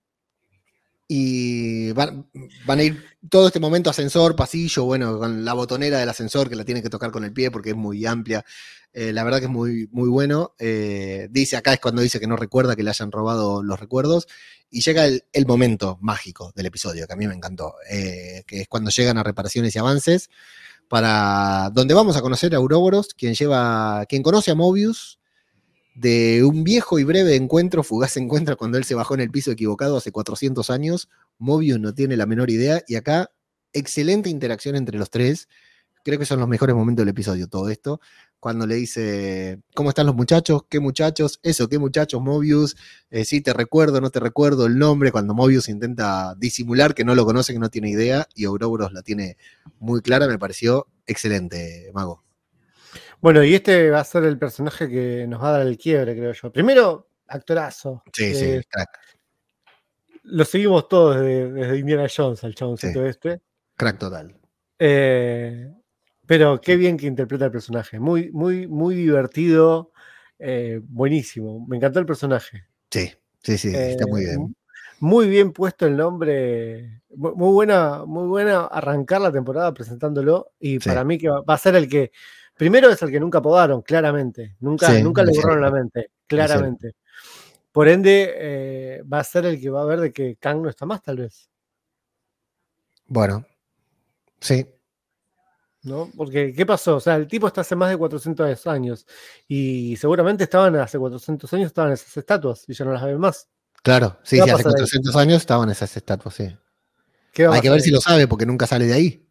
y 1.07 1.91
van, 1.91 2.25
a 2.67 2.83
ir 2.83 3.03
todo 3.29 3.47
este 3.47 3.59
momento 3.59 3.89
ascensor, 3.91 4.35
pasillo, 4.35 4.85
bueno, 4.85 5.19
con 5.19 5.45
la 5.45 5.53
botonera 5.53 5.99
del 5.99 6.09
ascensor 6.09 6.49
que 6.49 6.55
la 6.55 6.65
tiene 6.65 6.81
que 6.81 6.89
tocar 6.89 7.11
con 7.11 7.23
el 7.23 7.31
pie 7.31 7.51
porque 7.51 7.71
es 7.71 7.75
muy 7.75 8.05
amplia. 8.05 8.43
Eh, 8.91 9.13
la 9.13 9.23
verdad 9.23 9.39
que 9.39 9.45
es 9.45 9.51
muy, 9.51 9.87
muy 9.91 10.09
bueno. 10.09 10.55
Eh, 10.57 11.27
dice 11.29 11.57
acá 11.57 11.73
es 11.73 11.79
cuando 11.79 12.01
dice 12.01 12.19
que 12.19 12.27
no 12.27 12.37
recuerda 12.37 12.75
que 12.75 12.83
le 12.83 12.89
hayan 12.89 13.11
robado 13.11 13.61
los 13.61 13.79
recuerdos. 13.79 14.27
Y 14.71 14.81
llega 14.81 15.05
el, 15.05 15.45
momento 15.45 15.97
mágico 16.01 16.51
del 16.55 16.65
episodio, 16.65 17.05
que 17.05 17.13
a 17.13 17.15
mí 17.15 17.27
me 17.27 17.35
encantó, 17.35 17.75
eh, 17.89 18.43
que 18.47 18.61
es 18.61 18.67
cuando 18.67 18.89
llegan 18.89 19.17
a 19.17 19.23
reparaciones 19.23 19.75
y 19.75 19.79
avances, 19.79 20.29
para 20.89 21.69
donde 21.71 21.93
vamos 21.93 22.17
a 22.17 22.21
conocer 22.21 22.55
a 22.55 22.59
Ouroboros, 22.59 23.13
quien 23.13 23.35
lleva, 23.35 24.05
quien 24.07 24.23
conoce 24.23 24.51
a 24.51 24.55
Mobius, 24.55 25.19
de 25.95 26.43
un 26.43 26.63
viejo 26.63 26.99
y 26.99 27.05
breve 27.05 27.35
encuentro, 27.35 27.81
fugaz 27.81 28.17
encuentro 28.17 28.57
cuando 28.57 28.77
él 28.77 28.83
se 28.83 28.95
bajó 28.95 29.15
en 29.15 29.21
el 29.21 29.31
piso 29.31 29.51
equivocado 29.51 29.97
hace 29.97 30.11
400 30.11 30.69
años. 30.69 31.09
Mobius 31.39 31.79
no 31.79 31.93
tiene 31.93 32.17
la 32.17 32.25
menor 32.25 32.49
idea 32.49 32.83
y 32.87 32.95
acá 32.95 33.31
excelente 33.73 34.29
interacción 34.29 34.75
entre 34.75 34.99
los 34.99 35.09
tres. 35.09 35.47
Creo 36.03 36.19
que 36.19 36.25
son 36.25 36.39
los 36.39 36.47
mejores 36.47 36.75
momentos 36.75 37.01
del 37.01 37.09
episodio 37.09 37.47
todo 37.47 37.69
esto. 37.69 37.99
Cuando 38.39 38.67
le 38.67 38.75
dice, 38.75 39.59
¿cómo 39.73 39.89
están 39.89 40.05
los 40.05 40.15
muchachos? 40.15 40.63
¿Qué 40.69 40.79
muchachos? 40.79 41.39
Eso, 41.41 41.67
¿qué 41.67 41.79
muchachos? 41.79 42.21
Mobius, 42.21 42.75
eh, 43.09 43.25
sí, 43.25 43.41
te 43.41 43.53
recuerdo, 43.53 44.01
no 44.01 44.11
te 44.11 44.19
recuerdo 44.19 44.67
el 44.67 44.77
nombre. 44.77 45.11
Cuando 45.11 45.33
Mobius 45.33 45.67
intenta 45.69 46.35
disimular 46.35 46.93
que 46.93 47.05
no 47.05 47.15
lo 47.15 47.25
conoce, 47.25 47.53
que 47.53 47.59
no 47.59 47.69
tiene 47.69 47.89
idea, 47.89 48.27
y 48.35 48.45
Ouroboros 48.45 48.93
la 48.93 49.01
tiene 49.01 49.37
muy 49.79 50.01
clara, 50.01 50.27
me 50.27 50.37
pareció 50.37 50.87
excelente, 51.07 51.89
Mago. 51.93 52.23
Bueno, 53.21 53.43
y 53.43 53.55
este 53.55 53.89
va 53.89 53.99
a 53.99 54.03
ser 54.03 54.23
el 54.23 54.37
personaje 54.37 54.89
que 54.89 55.25
nos 55.27 55.41
va 55.41 55.49
a 55.49 55.57
dar 55.59 55.67
el 55.67 55.77
quiebre, 55.77 56.15
creo 56.15 56.33
yo. 56.33 56.51
Primero, 56.51 57.09
actorazo. 57.27 58.03
Sí, 58.13 58.33
sí, 58.33 58.45
eh, 58.45 58.63
crack. 58.69 58.89
Lo 60.23 60.43
seguimos 60.45 60.87
todos 60.87 61.19
desde, 61.19 61.77
Indiana 61.77 62.07
Jones, 62.13 62.43
al 62.43 62.55
chaboncito 62.55 63.05
este. 63.05 63.41
Crack 63.75 63.99
total. 63.99 64.35
Eh, 64.79 65.71
pero 66.25 66.59
qué 66.59 66.75
bien 66.75 66.97
que 66.97 67.05
interpreta 67.05 67.45
el 67.45 67.51
personaje. 67.51 67.99
Muy, 67.99 68.31
muy, 68.31 68.67
muy 68.67 68.95
divertido. 68.95 69.91
Eh, 70.39 70.81
buenísimo. 70.83 71.65
Me 71.67 71.77
encantó 71.77 71.99
el 71.99 72.05
personaje. 72.05 72.65
Sí, 72.89 73.11
sí, 73.43 73.57
sí, 73.57 73.69
está 73.73 74.07
muy 74.07 74.25
bien. 74.25 74.55
Muy 74.99 75.29
bien 75.29 75.51
puesto 75.51 75.85
el 75.85 75.95
nombre. 75.97 77.01
Muy 77.09 77.53
buena, 77.53 78.05
muy 78.05 78.27
buena 78.27 78.65
arrancar 78.65 79.21
la 79.21 79.31
temporada 79.31 79.73
presentándolo. 79.73 80.53
Y 80.59 80.79
para 80.79 81.03
mí 81.03 81.17
que 81.17 81.29
va 81.29 81.53
a 81.53 81.57
ser 81.57 81.75
el 81.75 81.87
que 81.87 82.11
Primero 82.55 82.89
es 82.89 83.01
el 83.01 83.11
que 83.11 83.19
nunca 83.19 83.41
podaron, 83.41 83.81
claramente. 83.81 84.55
Nunca, 84.59 84.91
nunca 84.99 85.23
le 85.23 85.31
borraron 85.33 85.61
la 85.61 85.71
mente, 85.71 86.11
claramente. 86.25 86.95
Por 87.71 87.89
ende, 87.89 88.33
eh, 88.35 89.03
va 89.03 89.19
a 89.19 89.23
ser 89.23 89.45
el 89.45 89.59
que 89.59 89.69
va 89.69 89.81
a 89.81 89.85
ver 89.85 89.99
de 89.99 90.13
que 90.13 90.37
Kang 90.37 90.61
no 90.61 90.69
está 90.69 90.85
más, 90.85 91.01
tal 91.01 91.17
vez. 91.17 91.49
Bueno, 93.07 93.45
sí. 94.39 94.65
¿no? 95.83 96.09
Porque, 96.15 96.53
¿qué 96.53 96.65
pasó? 96.65 96.95
O 96.95 96.99
sea, 96.99 97.15
el 97.15 97.27
tipo 97.27 97.47
está 97.47 97.61
hace 97.61 97.75
más 97.75 97.89
de 97.89 97.97
400 97.97 98.67
años 98.67 99.05
y 99.47 99.95
seguramente 99.97 100.45
estaban 100.45 100.75
hace 100.77 100.97
400 100.97 101.53
años 101.53 101.67
estaban 101.67 101.91
esas 101.91 102.15
estatuas 102.17 102.63
y 102.67 102.73
ya 102.73 102.85
no 102.85 102.93
las 102.93 103.03
ven 103.03 103.19
más. 103.19 103.47
Claro, 103.83 104.17
sí, 104.23 104.37
sí 104.37 104.49
hace 104.49 104.63
400 104.63 105.15
años 105.15 105.37
estaban 105.37 105.69
esas 105.69 105.95
estatuas, 105.95 106.33
sí. 106.33 106.57
Hay 107.37 107.61
que 107.61 107.69
ver 107.69 107.81
si 107.81 107.91
lo 107.91 108.01
sabe 108.01 108.27
porque 108.27 108.45
nunca 108.45 108.65
sale 108.65 108.85
de 108.85 108.93
ahí. 108.93 109.24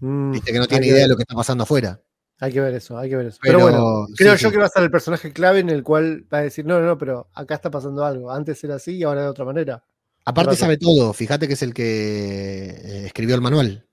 Mm, 0.00 0.32
Viste 0.32 0.52
que 0.52 0.58
no 0.58 0.66
tiene 0.66 0.86
idea 0.86 1.02
de 1.02 1.08
lo 1.08 1.16
que 1.16 1.22
está 1.22 1.34
pasando 1.34 1.64
afuera. 1.64 2.00
Hay 2.40 2.52
que 2.52 2.60
ver 2.60 2.74
eso, 2.74 2.96
hay 2.96 3.10
que 3.10 3.16
ver 3.16 3.26
eso. 3.26 3.38
Pero, 3.42 3.60
bueno, 3.60 4.06
creo 4.16 4.36
yo 4.36 4.50
que 4.52 4.58
va 4.58 4.66
a 4.66 4.68
ser 4.68 4.84
el 4.84 4.90
personaje 4.90 5.32
clave 5.32 5.58
en 5.58 5.70
el 5.70 5.82
cual 5.82 6.24
va 6.32 6.38
a 6.38 6.42
decir, 6.42 6.64
no, 6.64 6.78
no, 6.78 6.86
no, 6.86 6.96
pero 6.96 7.28
acá 7.34 7.56
está 7.56 7.70
pasando 7.70 8.04
algo. 8.04 8.30
Antes 8.30 8.62
era 8.62 8.76
así 8.76 8.96
y 8.96 9.02
ahora 9.02 9.22
de 9.22 9.28
otra 9.28 9.44
manera. 9.44 9.82
Aparte 10.24 10.56
sabe 10.56 10.76
todo, 10.76 11.12
fíjate 11.12 11.48
que 11.48 11.54
es 11.54 11.62
el 11.62 11.74
que 11.74 12.68
eh, 12.68 13.06
escribió 13.06 13.34
el 13.34 13.40
manual. 13.40 13.86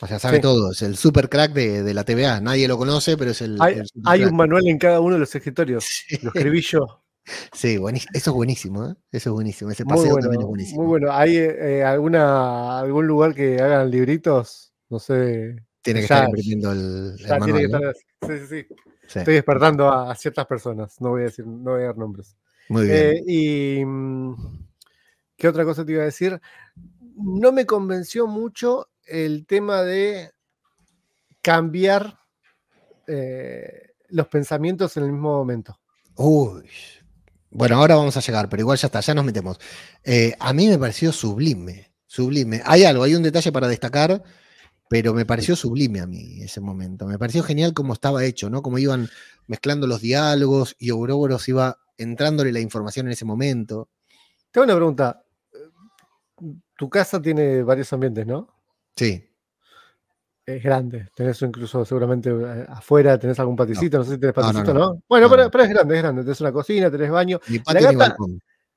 O 0.00 0.06
sea, 0.06 0.18
sabe 0.18 0.40
todo, 0.40 0.72
es 0.72 0.82
el 0.82 0.96
super 0.96 1.28
crack 1.28 1.52
de, 1.52 1.94
la 1.94 2.04
TVA. 2.04 2.40
Nadie 2.40 2.66
lo 2.66 2.76
conoce, 2.76 3.16
pero 3.16 3.30
es 3.30 3.40
el. 3.40 3.58
Hay, 4.04 4.24
un 4.24 4.36
manual 4.36 4.66
en 4.66 4.78
cada 4.78 5.00
uno 5.00 5.14
de 5.14 5.20
los 5.20 5.34
escritorios. 5.34 6.04
Lo 6.22 6.30
escribí 6.34 6.60
yo. 6.60 7.00
Sí, 7.54 7.78
eso 8.12 8.30
es 8.30 8.36
buenísimo, 8.36 8.86
¿eh? 8.86 8.94
Eso 9.10 9.30
es 9.30 9.32
buenísimo. 9.32 9.70
Ese 9.70 9.86
paseo 9.86 10.16
también 10.16 10.42
es 10.42 10.46
buenísimo. 10.46 10.82
Muy 10.82 10.88
bueno. 10.88 11.10
¿Hay 11.10 11.38
eh, 11.38 11.82
alguna, 11.82 12.80
algún 12.80 13.06
lugar 13.06 13.34
que 13.34 13.62
hagan 13.62 13.90
libritos? 13.90 14.73
No 14.94 15.00
sé. 15.00 15.56
Tiene 15.82 15.98
que 15.98 16.04
estar 16.04 16.26
imprimiendo 16.26 16.70
el, 16.70 17.16
manual. 17.28 17.94
sí, 18.22 18.38
sí, 18.38 18.46
sí, 19.08 19.18
Estoy 19.18 19.34
despertando 19.34 19.92
a, 19.92 20.14
ciertas 20.14 20.46
personas. 20.46 21.00
No 21.00 21.10
voy 21.10 21.22
a 21.22 21.24
decir, 21.24 21.44
no 21.44 21.72
voy 21.72 21.82
a 21.82 21.86
dar 21.86 21.98
nombres. 21.98 22.36
Muy 22.68 22.84
bien. 22.84 22.96
Eh, 22.96 23.22
y. 23.26 23.84
Mm, 23.84 24.36
¿Qué 25.36 25.48
otra 25.48 25.64
cosa 25.64 25.84
te 25.84 25.90
iba 25.90 26.02
a 26.02 26.04
decir? 26.04 26.40
No 27.16 27.50
me 27.50 27.66
convenció 27.66 28.28
mucho 28.28 28.88
el 29.04 29.46
tema 29.46 29.82
de 29.82 30.30
cambiar 31.42 32.20
eh, 33.08 33.94
los 34.10 34.28
pensamientos 34.28 34.96
en 34.96 35.02
el 35.02 35.10
mismo 35.10 35.36
momento. 35.36 35.76
Uy. 36.14 36.70
Bueno, 37.50 37.78
ahora 37.78 37.96
vamos 37.96 38.16
a 38.16 38.20
llegar, 38.20 38.48
pero 38.48 38.60
igual 38.60 38.78
ya 38.78 38.86
está, 38.86 39.00
ya 39.00 39.12
nos 39.12 39.24
metemos. 39.24 39.58
Eh, 40.04 40.36
a 40.38 40.52
mí 40.52 40.68
me 40.68 40.78
pareció 40.78 41.10
sublime, 41.10 41.90
sublime. 42.06 42.62
Hay 42.64 42.84
algo, 42.84 43.02
hay 43.02 43.16
un 43.16 43.24
detalle 43.24 43.50
para 43.50 43.66
destacar, 43.66 44.22
pero 44.88 45.14
me 45.14 45.24
pareció 45.24 45.56
sublime 45.56 46.00
a 46.00 46.06
mí 46.06 46.42
ese 46.42 46.60
momento. 46.60 47.06
Me 47.06 47.18
pareció 47.18 47.42
genial 47.42 47.72
cómo 47.72 47.92
estaba 47.92 48.24
hecho, 48.24 48.50
¿no? 48.50 48.62
Cómo 48.62 48.78
iban 48.78 49.08
mezclando 49.46 49.86
los 49.86 50.00
diálogos 50.00 50.76
y 50.78 50.90
Ouroboros 50.90 51.48
iba 51.48 51.78
entrándole 51.96 52.52
la 52.52 52.60
información 52.60 53.06
en 53.06 53.12
ese 53.12 53.24
momento. 53.24 53.88
Tengo 54.50 54.64
una 54.64 54.74
pregunta. 54.74 55.22
Tu 56.76 56.90
casa 56.90 57.22
tiene 57.22 57.62
varios 57.62 57.92
ambientes, 57.92 58.26
¿no? 58.26 58.48
Sí. 58.96 59.24
Es 60.46 60.62
grande. 60.62 61.08
Tenés 61.14 61.40
incluso 61.40 61.84
seguramente 61.84 62.30
eh, 62.30 62.66
afuera, 62.68 63.18
tenés 63.18 63.38
algún 63.40 63.56
paticito, 63.56 63.98
no, 63.98 64.04
sé 64.04 64.12
si 64.12 64.18
tenés 64.18 64.34
paticito, 64.34 64.74
¿no? 64.74 65.02
Bueno, 65.08 65.30
pero, 65.30 65.44
es 65.44 65.70
grande, 65.70 65.96
es 65.96 66.02
grande. 66.02 66.22
Tenés 66.22 66.40
una 66.40 66.52
cocina, 66.52 66.90
tenés 66.90 67.10
baño. 67.10 67.40
la 67.66 67.80
gata, 67.80 68.16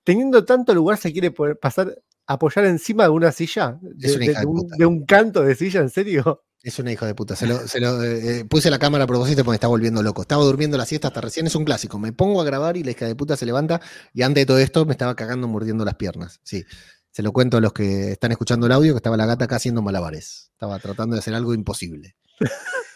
teniendo 0.04 0.46
tanto 0.46 0.74
lugar, 0.74 0.98
se 0.98 1.12
quiere 1.12 1.32
poder 1.32 1.60
pasar, 1.60 1.93
apoyar 2.28 2.66
encima 2.66 3.04
de 3.04 3.10
una 3.10 3.32
silla. 3.32 3.80
De, 3.82 4.86
un, 4.86 5.06
canto 5.06 5.42
de 5.42 5.56
silla, 5.56 5.82
¿en 5.82 5.90
serio? 5.90 6.44
Es 6.62 6.78
una 6.80 6.92
hija 6.92 7.06
de 7.06 7.16
puta. 7.16 7.36
Se 7.36 7.48
lo, 7.48 8.04
eh, 8.04 8.40
eh, 8.40 8.46
puse 8.46 8.70
la 8.70 8.78
cámara 8.78 9.06
a 9.06 9.08
propósito 9.08 9.44
porque 9.44 9.52
me 9.52 9.56
está 9.56 9.68
volviendo 9.68 10.04
loco. 10.04 10.22
Estaba 10.22 10.44
durmiendo 10.44 10.78
la 10.78 10.86
siesta 10.86 11.08
hasta 11.08 11.22
recién, 11.22 11.48
es 11.48 11.56
un 11.56 11.63
clásico. 11.63 11.98
Me 11.98 12.12
pongo 12.12 12.42
a 12.42 12.44
grabar 12.44 12.78
y 12.78 12.84
la 12.84 12.92
hija 12.92 13.06
de 13.06 13.16
puta 13.16 13.38
se 13.38 13.46
levanta 13.46 13.82
y 14.13 14.24
antes 14.24 14.42
de 14.42 14.46
todo 14.46 14.60
esto 14.60 14.86
me 14.86 14.92
estaba 14.92 15.16
cagando 15.16 15.48
mordiendo 15.48 15.86
las 15.86 15.96
piernas. 15.96 16.42
Sí. 16.44 16.66
Se 17.12 17.24
lo 17.24 17.32
cuento 17.32 17.58
a 17.58 17.62
los 17.62 17.74
que 17.74 18.12
están 18.12 18.32
escuchando 18.32 18.68
el 18.68 18.74
audio, 18.74 18.94
que 18.94 18.98
estaba 18.98 19.18
la 19.18 19.26
gata 19.26 19.46
acá 19.46 19.56
haciendo 19.56 19.82
malabares. 19.82 20.52
Estaba 20.52 20.78
tratando 20.80 21.16
de 21.16 21.20
hacer 21.20 21.34
algo 21.34 21.54
imposible. 21.54 22.16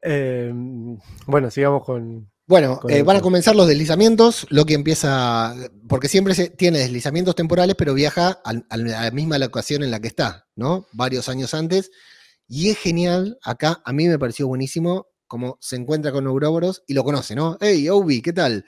Em, 0.00 0.96
bueno, 1.26 1.50
sigamos 1.50 1.84
con... 1.84 2.30
Bueno, 2.48 2.80
eh, 2.88 3.02
van 3.02 3.18
a 3.18 3.20
comenzar 3.20 3.54
los 3.54 3.68
deslizamientos. 3.68 4.46
Lo 4.48 4.64
que 4.64 4.72
empieza, 4.72 5.54
porque 5.86 6.08
siempre 6.08 6.34
se, 6.34 6.48
tiene 6.48 6.78
deslizamientos 6.78 7.34
temporales, 7.34 7.76
pero 7.76 7.92
viaja 7.92 8.40
a, 8.42 8.76
la 8.78 9.10
misma 9.10 9.36
locación 9.36 9.82
en 9.82 9.90
la 9.90 10.00
que 10.00 10.08
está, 10.08 10.48
¿no? 10.56 10.86
Varios 10.92 11.28
años 11.28 11.52
antes. 11.52 11.90
Y 12.48 12.70
es 12.70 12.78
genial, 12.78 13.38
acá 13.42 13.82
a 13.84 13.92
mí 13.92 14.08
me 14.08 14.18
pareció 14.18 14.48
buenísimo, 14.48 15.08
como 15.26 15.58
se 15.60 15.76
encuentra 15.76 16.10
con 16.10 16.26
Ouroboros 16.26 16.84
y 16.86 16.94
lo 16.94 17.04
conoce, 17.04 17.34
¿no? 17.34 17.58
Hey, 17.60 17.86
Obi, 17.90 18.22
¿qué 18.22 18.32
tal? 18.32 18.64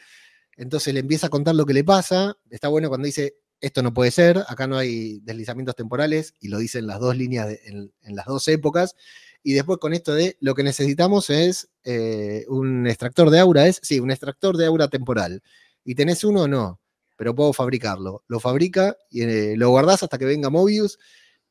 Entonces 0.58 0.92
le 0.92 1.00
empieza 1.00 1.28
a 1.28 1.30
contar 1.30 1.54
lo 1.54 1.64
que 1.64 1.72
le 1.72 1.82
pasa. 1.82 2.36
Está 2.50 2.68
bueno 2.68 2.90
cuando 2.90 3.06
dice, 3.06 3.36
esto 3.62 3.82
no 3.82 3.94
puede 3.94 4.10
ser, 4.10 4.44
acá 4.46 4.66
no 4.66 4.76
hay 4.76 5.20
deslizamientos 5.20 5.74
temporales, 5.74 6.34
y 6.38 6.48
lo 6.48 6.58
dicen 6.58 6.86
las 6.86 7.00
dos 7.00 7.16
líneas 7.16 7.48
en, 7.64 7.90
las 8.14 8.26
dos 8.26 8.46
épocas. 8.48 8.94
Y 9.42 9.54
después 9.54 9.78
con 9.78 9.94
esto 9.94 10.14
de 10.14 10.36
lo 10.40 10.54
que 10.54 10.62
necesitamos 10.62 11.30
es 11.30 11.70
eh, 11.84 12.44
un 12.48 12.86
extractor 12.86 13.30
de 13.30 13.38
aura, 13.38 13.66
es, 13.66 13.80
sí, 13.82 14.00
un 14.00 14.10
extractor 14.10 14.56
de 14.56 14.66
aura 14.66 14.88
temporal. 14.88 15.42
¿Y 15.84 15.94
tenés 15.94 16.24
uno 16.24 16.42
o 16.42 16.48
no? 16.48 16.80
Pero 17.16 17.34
puedo 17.34 17.52
fabricarlo. 17.52 18.22
Lo 18.28 18.40
fabrica 18.40 18.96
y 19.10 19.22
eh, 19.22 19.54
lo 19.56 19.70
guardás 19.70 20.02
hasta 20.02 20.18
que 20.18 20.24
venga 20.24 20.50
Mobius 20.50 20.98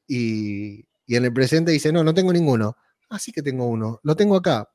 y, 0.08 0.86
en 1.08 1.25
el 1.25 1.34
presente 1.34 1.71
dice, 1.71 1.91
no, 1.91 2.04
no 2.04 2.13
tengo 2.13 2.32
ninguno. 2.32 2.78
Ah, 3.10 3.17
sí 3.17 3.32
que 3.32 3.41
tengo 3.41 3.65
uno. 3.65 3.99
Lo 4.04 4.15
tengo 4.15 4.36
acá. 4.36 4.69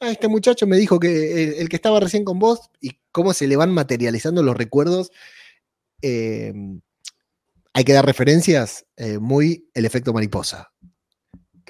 Ah, 0.00 0.10
este 0.10 0.28
muchacho 0.28 0.66
me 0.68 0.76
dijo 0.76 1.00
que 1.00 1.60
el, 1.60 1.68
que 1.68 1.76
estaba 1.76 1.98
recién 1.98 2.24
con 2.24 2.38
vos 2.38 2.70
y 2.80 3.00
cómo 3.10 3.34
se 3.34 3.48
le 3.48 3.56
van 3.56 3.72
materializando 3.72 4.42
los 4.42 4.56
recuerdos 4.56 5.10
Em, 6.02 6.80
hay 7.72 7.84
que 7.84 7.92
dar 7.92 8.04
referencias, 8.04 8.84
eh, 8.96 9.18
muy 9.18 9.70
el 9.72 9.86
efecto 9.86 10.12
mariposa, 10.12 10.71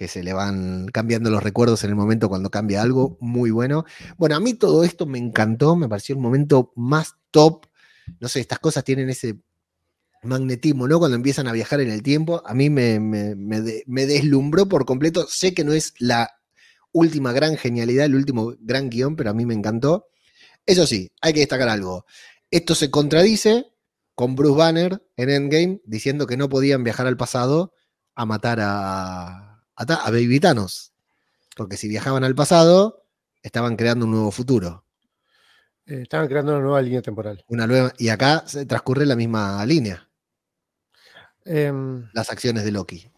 que 0.02 0.08
se 0.08 0.24
le 0.24 0.32
van 0.32 0.88
cambiando 0.88 1.30
los 1.30 1.40
recuerdos 1.40 1.84
en 1.84 1.90
el 1.90 1.94
momento 1.94 2.28
cuando 2.28 2.50
cambia 2.50 2.82
algo, 2.82 3.16
muy 3.20 3.52
bueno. 3.52 3.84
Bueno, 4.18 4.34
a 4.34 4.40
mí 4.40 4.54
todo 4.54 4.82
esto 4.82 5.06
me 5.06 5.18
encantó, 5.18 5.76
me 5.76 5.88
pareció 5.88 6.16
el 6.16 6.20
momento 6.20 6.72
más 6.74 7.14
top. 7.30 7.66
No 8.18 8.26
sé, 8.26 8.40
estas 8.40 8.58
cosas 8.58 8.82
tienen 8.82 9.08
ese 9.10 9.38
magnetismo, 10.24 10.88
¿no? 10.88 10.98
Cuando 10.98 11.14
empiezan 11.14 11.46
a 11.46 11.52
viajar 11.52 11.80
en 11.82 11.88
el 11.88 12.02
tiempo, 12.02 12.42
a 12.44 12.52
mí 12.52 12.68
me, 12.68 12.98
me 12.98 14.06
deslumbró 14.06 14.68
por 14.68 14.86
completo. 14.86 15.24
Sé 15.28 15.54
que 15.54 15.62
no 15.62 15.72
es 15.72 15.94
la 16.00 16.32
última 16.90 17.30
gran 17.32 17.56
genialidad, 17.56 18.06
el 18.06 18.16
último 18.16 18.56
gran 18.58 18.90
guion, 18.90 19.14
pero 19.14 19.30
a 19.30 19.34
mí 19.34 19.46
me 19.46 19.54
encantó. 19.54 20.08
Eso 20.66 20.84
sí, 20.84 21.12
hay 21.20 21.32
que 21.32 21.40
destacar 21.40 21.68
algo. 21.68 22.06
Esto 22.50 22.74
se 22.74 22.90
contradice 22.90 23.66
con 24.16 24.34
Bruce 24.34 24.58
Banner 24.58 25.00
en 25.16 25.30
Endgame 25.30 25.80
diciendo 25.84 26.26
que 26.26 26.36
no 26.36 26.48
podían 26.48 26.82
viajar 26.82 27.06
al 27.06 27.16
pasado 27.16 27.72
a 28.16 28.26
matar 28.26 28.58
a, 28.60 29.51
a, 29.76 30.10
Baby 30.10 30.40
Thanos. 30.40 30.92
Porque 31.56 31.76
si 31.76 31.88
viajaban 31.88 32.24
al 32.24 32.34
pasado, 32.34 33.04
estaban 33.42 33.76
creando 33.76 34.06
un 34.06 34.12
nuevo 34.12 34.30
futuro. 34.30 34.84
Eh, 35.86 36.02
estaban 36.02 36.28
creando 36.28 36.52
una 36.52 36.62
nueva 36.62 36.82
línea 36.82 37.02
temporal. 37.02 37.44
Una 37.48 37.66
nueva, 37.66 37.92
y 37.98 38.08
acá 38.08 38.44
se 38.46 38.64
transcurre 38.66 39.04
la 39.04 39.16
misma 39.16 39.64
línea. 39.66 40.08
Em, 41.44 42.08
las 42.12 42.30
acciones 42.30 42.64
de 42.64 42.72
Loki. 42.72 43.10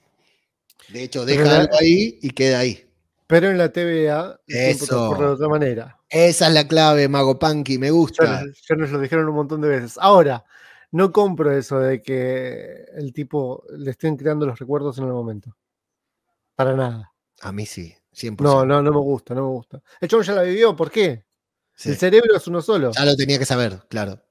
De 0.88 1.02
hecho, 1.02 1.24
deja 1.24 1.60
algo 1.60 1.76
ahí 1.78 2.18
y 2.20 2.30
queda 2.30 2.58
ahí. 2.60 2.88
Pero 3.26 3.50
en 3.50 3.58
la 3.58 3.72
TVA 3.72 4.40
Eso. 4.46 5.16
de 5.18 5.24
otra 5.24 5.48
manera. 5.48 5.98
Esa 6.08 6.48
es 6.48 6.54
la 6.54 6.68
clave, 6.68 7.08
Mago 7.08 7.38
Punky, 7.38 7.78
me 7.78 7.90
gusta. 7.90 8.44
Ya 8.68 8.76
nos 8.76 8.90
lo 8.90 9.00
dijeron 9.00 9.28
un 9.28 9.34
montón 9.34 9.60
de 9.60 9.68
veces. 9.68 9.98
Ahora, 9.98 10.44
no 10.92 11.10
compro 11.10 11.50
eso 11.50 11.80
de 11.80 12.02
que 12.02 12.84
el 12.94 13.12
tipo 13.12 13.64
le 13.76 13.90
estén 13.90 14.16
creando 14.16 14.46
los 14.46 14.58
recuerdos 14.58 14.98
en 14.98 15.04
el 15.04 15.12
momento. 15.12 15.56
Para 16.54 16.74
nada. 16.74 17.12
A 17.40 17.52
mí 17.52 17.66
sí, 17.66 17.94
100%. 18.14 18.40
No, 18.40 18.64
no, 18.64 18.82
no 18.82 18.90
me 18.90 19.00
gusta, 19.00 19.34
no 19.34 19.42
me 19.42 19.48
gusta. 19.48 19.82
El 20.00 20.08
chavo 20.08 20.22
ya 20.22 20.34
la 20.34 20.42
vivió, 20.42 20.74
¿por 20.74 20.90
qué? 20.90 21.24
El 21.84 21.96
cerebro 21.96 22.36
es 22.36 22.46
uno 22.46 22.62
solo. 22.62 22.92
Ya 22.92 23.04
lo 23.04 23.16
tenía 23.16 23.38
que 23.38 23.44
saber, 23.44 23.82
claro. 23.88 24.22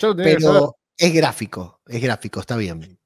Pero 0.00 0.76
es 0.96 1.12
gráfico, 1.12 1.80
es 1.86 2.02
gráfico, 2.02 2.40
está 2.40 2.56
bien. 2.56 2.98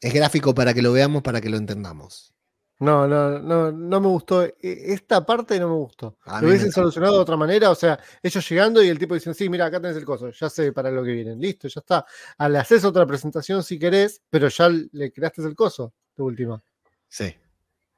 Es 0.00 0.12
gráfico 0.12 0.54
para 0.54 0.74
que 0.74 0.82
lo 0.82 0.92
veamos, 0.92 1.22
para 1.22 1.40
que 1.40 1.48
lo 1.48 1.56
entendamos. 1.56 2.34
No, 2.80 3.06
no, 3.06 3.38
no, 3.38 3.72
no 3.72 4.00
me 4.00 4.08
gustó. 4.08 4.44
E, 4.44 4.54
esta 4.60 5.24
parte 5.24 5.58
no 5.58 5.68
me 5.68 5.76
gustó. 5.76 6.18
lo 6.40 6.48
hubiesen 6.48 6.72
solucionado 6.72 7.14
de 7.14 7.20
otra 7.20 7.36
manera. 7.36 7.70
O 7.70 7.74
sea, 7.74 7.98
ellos 8.22 8.46
llegando 8.48 8.82
y 8.82 8.88
el 8.88 8.98
tipo 8.98 9.14
diciendo, 9.14 9.34
sí, 9.34 9.48
mira, 9.48 9.66
acá 9.66 9.80
tenés 9.80 9.96
el 9.96 10.04
coso, 10.04 10.30
ya 10.30 10.50
sé 10.50 10.72
para 10.72 10.90
lo 10.90 11.02
que 11.02 11.12
vienen. 11.12 11.40
Listo, 11.40 11.68
ya 11.68 11.80
está. 11.80 12.04
Le 12.48 12.58
haces 12.58 12.84
otra 12.84 13.06
presentación 13.06 13.62
si 13.62 13.78
querés, 13.78 14.20
pero 14.28 14.48
ya 14.48 14.68
le 14.68 15.12
creaste 15.12 15.42
el 15.42 15.54
coso, 15.54 15.94
tu 16.14 16.24
última. 16.24 16.62
Sí. 17.08 17.34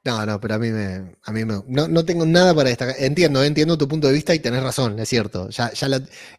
No, 0.03 0.25
no, 0.25 0.39
pero 0.39 0.55
a 0.55 0.57
mí 0.57 0.69
me. 0.69 1.17
A 1.23 1.31
mí 1.31 1.43
me 1.43 1.61
no, 1.67 1.87
no 1.87 2.05
tengo 2.05 2.25
nada 2.25 2.53
para 2.53 2.69
destacar. 2.69 2.95
Entiendo, 2.99 3.43
entiendo 3.43 3.77
tu 3.77 3.87
punto 3.87 4.07
de 4.07 4.13
vista 4.13 4.33
y 4.33 4.39
tenés 4.39 4.63
razón, 4.63 4.97
es 4.99 5.09
cierto. 5.09 5.49
Ya, 5.49 5.71
ya 5.73 5.87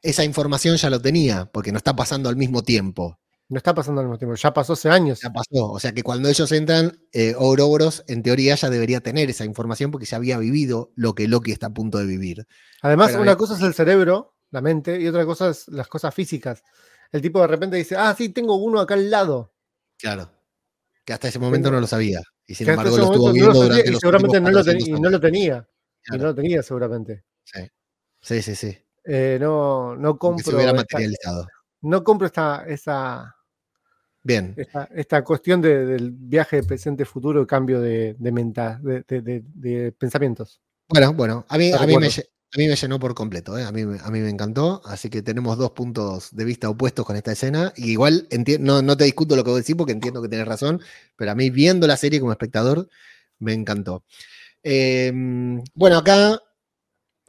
esa 0.02 0.24
información 0.24 0.76
ya 0.76 0.90
lo 0.90 1.02
tenía, 1.02 1.46
porque 1.52 1.72
no 1.72 1.78
está 1.78 1.94
pasando 1.94 2.28
al 2.28 2.36
mismo 2.36 2.62
tiempo. 2.62 3.18
No 3.50 3.56
está 3.56 3.74
pasando 3.74 4.02
al 4.02 4.06
mismo 4.06 4.18
tiempo, 4.18 4.34
ya 4.34 4.52
pasó 4.52 4.74
hace 4.74 4.90
años. 4.90 5.20
Ya 5.22 5.30
pasó, 5.30 5.70
o 5.72 5.80
sea 5.80 5.92
que 5.92 6.02
cuando 6.02 6.28
ellos 6.28 6.52
entran, 6.52 7.00
eh, 7.12 7.34
Ouroboros 7.34 8.04
en 8.06 8.22
teoría 8.22 8.54
ya 8.56 8.68
debería 8.68 9.00
tener 9.00 9.30
esa 9.30 9.46
información 9.46 9.90
porque 9.90 10.04
ya 10.04 10.18
había 10.18 10.38
vivido 10.38 10.92
lo 10.96 11.14
que 11.14 11.28
Loki 11.28 11.52
está 11.52 11.68
a 11.68 11.74
punto 11.74 11.96
de 11.96 12.04
vivir. 12.04 12.46
Además, 12.82 13.14
una 13.14 13.36
cosa 13.36 13.54
es 13.54 13.62
el 13.62 13.72
cerebro, 13.72 14.34
la 14.50 14.61
mente, 14.61 15.00
y 15.00 15.09
otra 15.09 15.24
cosa 15.24 15.48
es 15.48 15.66
las 15.68 15.88
cosas 15.88 16.14
físicas. 16.14 16.62
El 17.11 17.22
tipo 17.22 17.40
de 17.40 17.46
repente 17.46 17.78
dice, 17.78 17.96
ah, 17.96 18.14
sí, 18.16 18.28
tengo 18.28 18.56
uno 18.56 18.80
acá 18.80 18.94
al 18.94 19.11
lado. 19.11 19.54
Claro, 19.98 20.30
que 21.06 21.14
hasta 21.14 21.28
ese 21.28 21.38
momento 21.38 21.70
no 21.70 21.80
lo 21.80 21.86
sabía. 21.86 22.20
Y 22.49 22.55
sin 22.55 22.70
embargo 22.70 22.96
lo 22.96 23.05
estuvo 23.05 23.32
viendo 23.32 23.53
durante 23.53 23.90
los 23.92 24.01
seguramente 24.01 24.40
no 24.40 24.51
lo, 24.51 24.72
y 24.72 25.01
no 25.01 25.11
lo 25.11 25.20
tenía. 25.20 25.68
Y 26.12 26.16
no 26.16 26.24
lo 26.24 26.34
tenía 26.34 26.62
seguramente. 26.62 27.24
Sí, 27.44 27.61
sí, 28.20 28.42
sí. 28.42 28.55
sí. 28.57 28.78
Eh, 29.05 29.38
no, 29.40 29.94
no 29.94 30.18
compro. 30.18 30.44
se 30.44 30.57
hubiera 30.57 30.72
materializado. 30.72 31.46
no 31.82 32.03
compro 32.03 32.26
esta, 32.26 32.64
esa, 32.66 33.38
Bien. 34.22 34.55
Esta, 34.94 35.22
cuestión 35.24 35.62
del 35.62 36.11
viaje 36.11 36.57
de 36.57 36.62
presente-futuro, 36.64 37.46
cambio 37.46 37.80
de, 37.80 38.16
de, 38.18 39.42
de, 39.55 39.92
pensamientos. 39.92 40.61
Bueno, 40.88 41.12
bueno, 41.14 41.46
a 41.49 41.57
mí, 41.57 41.70
a 41.72 41.86
mí, 41.86 41.96
me, 41.96 42.09
llenó 42.53 42.99
por 42.99 43.14
completo, 43.14 43.59
¿eh? 43.59 43.64
a, 43.64 43.72
mí, 43.72 43.82
a 43.82 44.11
mí 44.11 44.20
me 44.20 44.30
encantó, 44.30 44.80
así 44.84 45.11
que 45.11 45.22
tenemos 45.22 45.59
dos 45.59 45.72
puntos 45.72 46.34
de 46.34 46.44
vista 46.44 46.70
opuestos 46.70 47.05
con 47.05 47.16
esta 47.16 47.32
escena. 47.32 47.72
Y 47.76 47.90
igual 47.92 48.28
no, 48.61 48.82
no 48.82 48.96
te 48.96 49.05
discuto 49.05 49.36
lo 49.36 49.44
que 49.44 49.51
vos 49.51 49.59
decís 49.61 49.76
porque 49.76 49.92
entiendo 49.92 50.22
que 50.22 50.28
tienes 50.28 50.49
razón, 50.49 50.80
pero 51.16 51.30
a 51.32 51.34
mí 51.34 51.51
viendo 51.51 51.86
la 51.86 51.96
serie 51.96 52.20
como 52.20 52.32
espectador 52.32 52.88
me 53.38 53.53
encantó. 53.53 54.05
Em, 54.62 55.62
bueno, 55.74 55.99
acá 55.99 56.40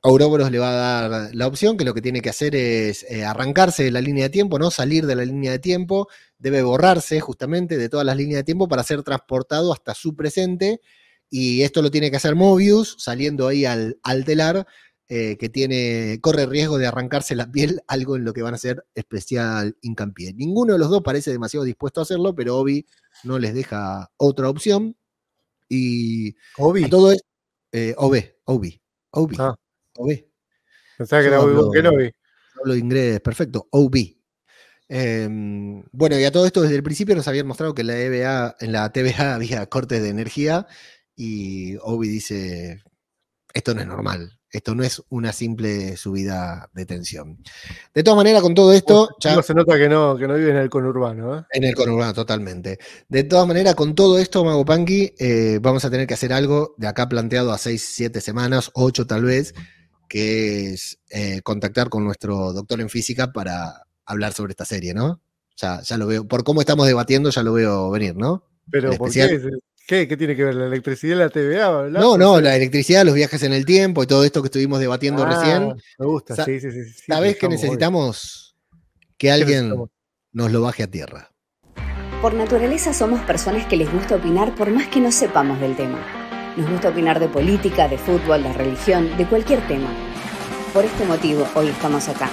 Ouroboros 0.01 0.49
le 0.51 0.59
va 0.59 0.69
a 0.69 1.09
dar 1.09 1.35
la 1.35 1.47
opción 1.47 1.75
que 1.77 1.83
lo 1.83 1.93
que 1.93 2.01
tiene 2.01 2.21
que 2.21 2.29
hacer 2.29 2.55
es 2.55 3.03
eh, 3.09 3.25
arrancarse 3.25 3.83
de 3.83 3.91
la 3.91 3.99
línea 4.01 4.25
de 4.25 4.29
tiempo, 4.29 4.57
¿no? 4.57 4.71
Salir 4.71 5.05
de 5.05 5.15
la 5.15 5.25
línea 5.25 5.51
de 5.51 5.59
tiempo, 5.59 6.07
debe 6.37 6.61
borrarse 6.61 7.19
justamente 7.19 7.77
de 7.77 7.89
todas 7.89 8.05
las 8.05 8.15
líneas 8.15 8.39
de 8.39 8.43
tiempo 8.45 8.69
para 8.69 8.83
ser 8.83 9.03
transportado 9.03 9.73
hasta 9.73 9.93
su 9.93 10.15
presente. 10.15 10.79
Y 11.29 11.63
esto 11.63 11.81
lo 11.81 11.91
tiene 11.91 12.09
que 12.09 12.17
hacer 12.17 12.35
Mobius, 12.35 12.95
saliendo 12.97 13.47
ahí 13.47 13.65
al, 13.65 13.99
al 14.03 14.25
telar, 14.25 14.65
eh, 15.11 15.37
que 15.37 15.49
tiene, 15.49 16.19
corre 16.21 16.45
riesgo 16.45 16.77
de 16.77 16.85
arrancarse 16.85 17.35
la 17.35 17.51
piel, 17.51 17.81
algo 17.87 18.15
en 18.15 18.23
lo 18.23 18.33
que 18.33 18.43
van 18.43 18.53
a 18.53 18.57
hacer 18.57 18.85
especial 18.93 19.75
hincapié. 19.81 20.33
Ninguno 20.33 20.73
de 20.73 20.79
los 20.79 20.89
dos 20.89 21.01
parece 21.01 21.31
demasiado 21.31 21.63
dispuesto 21.63 21.99
a 21.99 22.03
hacerlo, 22.03 22.35
pero 22.35 22.57
Obi 22.57 22.85
no 23.23 23.39
les 23.39 23.55
deja 23.55 24.11
otra 24.17 24.49
opción. 24.49 24.95
Y 25.67 26.35
Obi. 26.57 26.89
todo 26.89 27.11
es. 27.11 27.21
Eh, 27.71 27.93
Obi, 27.97 28.23
Obi, 28.45 28.81
Obi. 29.11 29.35
Ah. 29.39 29.55
OB. 29.97 30.25
Pensaba 30.97 31.21
que 31.21 31.27
era 31.27 31.41
Obi 31.41 32.11
Hablo 32.59 32.75
inglés, 32.75 33.19
perfecto. 33.21 33.67
OB. 33.71 34.19
Em, 34.89 35.83
bueno, 35.91 36.19
y 36.19 36.23
a 36.23 36.31
todo 36.31 36.45
esto 36.45 36.61
desde 36.61 36.75
el 36.75 36.83
principio 36.83 37.15
nos 37.15 37.27
habían 37.27 37.47
mostrado 37.47 37.75
que 37.75 37.81
en 37.81 37.87
la, 37.87 37.99
EBA, 37.99 38.55
en 38.59 38.71
la 38.71 38.91
TVA 38.91 39.35
había 39.35 39.65
cortes 39.67 40.01
de 40.01 40.09
energía 40.09 40.67
y 41.15 41.77
Obi 41.81 42.09
dice, 42.09 42.83
esto 43.53 43.75
no 43.75 43.81
es 43.81 43.87
normal, 43.87 44.38
esto 44.51 44.73
no 44.73 44.83
es 44.83 45.03
una 45.09 45.31
simple 45.31 45.95
subida 45.95 46.69
de 46.73 46.85
tensión. 46.85 47.37
De 47.93 48.03
todas 48.03 48.17
maneras, 48.17 48.41
con 48.41 48.55
todo 48.55 48.73
esto... 48.73 49.09
Ya, 49.19 49.41
se 49.43 49.53
nota 49.53 49.77
que 49.77 49.87
no, 49.87 50.17
que 50.17 50.27
no 50.27 50.35
vive 50.35 50.51
en 50.51 50.57
el 50.57 50.69
conurbano. 50.69 51.37
¿eh? 51.37 51.43
En 51.51 51.63
el 51.63 51.75
conurbano, 51.75 52.13
totalmente. 52.13 52.79
De 53.07 53.23
todas 53.23 53.47
maneras, 53.47 53.75
con 53.75 53.93
todo 53.93 54.17
esto, 54.17 54.43
Mago 54.43 54.65
Panky, 54.65 55.13
eh, 55.19 55.59
vamos 55.61 55.85
a 55.85 55.91
tener 55.91 56.07
que 56.07 56.15
hacer 56.15 56.33
algo 56.33 56.73
de 56.77 56.87
acá 56.87 57.07
planteado 57.07 57.51
a 57.51 57.57
6, 57.57 57.91
7 57.95 58.21
semanas, 58.21 58.71
8 58.73 59.05
tal 59.05 59.23
vez, 59.23 59.53
que 60.07 60.73
es 60.73 60.99
eh, 61.11 61.41
contactar 61.43 61.89
con 61.89 62.03
nuestro 62.03 62.51
doctor 62.51 62.81
en 62.81 62.89
física 62.89 63.31
para 63.31 63.83
hablar 64.05 64.33
sobre 64.33 64.51
esta 64.51 64.65
serie, 64.65 64.93
¿no? 64.93 65.21
Ya, 65.57 65.81
ya 65.81 65.97
lo 65.97 66.07
veo, 66.07 66.27
por 66.27 66.43
cómo 66.43 66.61
estamos 66.61 66.87
debatiendo, 66.87 67.29
ya 67.29 67.43
lo 67.43 67.53
veo 67.53 67.91
venir, 67.91 68.15
¿no? 68.15 68.43
Pero, 68.71 68.91
¿por 68.93 69.11
qué? 69.11 69.39
Qué? 69.89 70.17
tiene 70.17 70.35
que 70.35 70.43
ver 70.43 70.55
la 70.55 70.67
electricidad 70.67 71.15
y 71.15 71.19
la 71.19 71.29
TVA? 71.29 71.89
No, 71.89 72.17
no, 72.17 72.39
la 72.39 72.55
electricidad, 72.55 73.03
los 73.03 73.15
viajes 73.15 73.41
en 73.43 73.53
el 73.53 73.65
tiempo 73.65 74.03
y 74.03 74.07
todo 74.07 74.23
esto 74.23 74.41
que 74.41 74.47
estuvimos 74.47 74.79
debatiendo 74.79 75.23
ah, 75.23 75.29
recién. 75.29 75.73
Me 75.97 76.05
gusta, 76.05 76.45
sí, 76.45 76.59
sí, 76.59 76.71
sí. 76.71 77.03
¿Sabes 77.07 77.37
que 77.37 77.49
necesitamos 77.49 78.55
que 79.17 79.31
alguien 79.31 79.73
nos 80.31 80.51
lo 80.51 80.61
baje 80.61 80.83
a 80.83 80.87
tierra? 80.87 81.31
Por 82.21 82.33
naturaleza 82.33 82.93
somos 82.93 83.21
personas 83.21 83.65
que 83.65 83.77
les 83.77 83.91
gusta 83.91 84.15
opinar 84.15 84.53
por 84.55 84.69
más 84.69 84.87
que 84.87 84.99
no 84.99 85.11
sepamos 85.11 85.59
del 85.59 85.75
tema. 85.75 85.99
Nos 86.55 86.69
gusta 86.69 86.89
opinar 86.89 87.19
de 87.19 87.27
política, 87.27 87.87
de 87.87 87.97
fútbol, 87.97 88.43
de 88.43 88.53
religión, 88.53 89.17
de 89.17 89.25
cualquier 89.25 89.65
tema. 89.67 89.89
Por 90.73 90.85
este 90.85 91.05
motivo, 91.05 91.47
hoy 91.55 91.69
estamos 91.69 92.07
acá. 92.09 92.29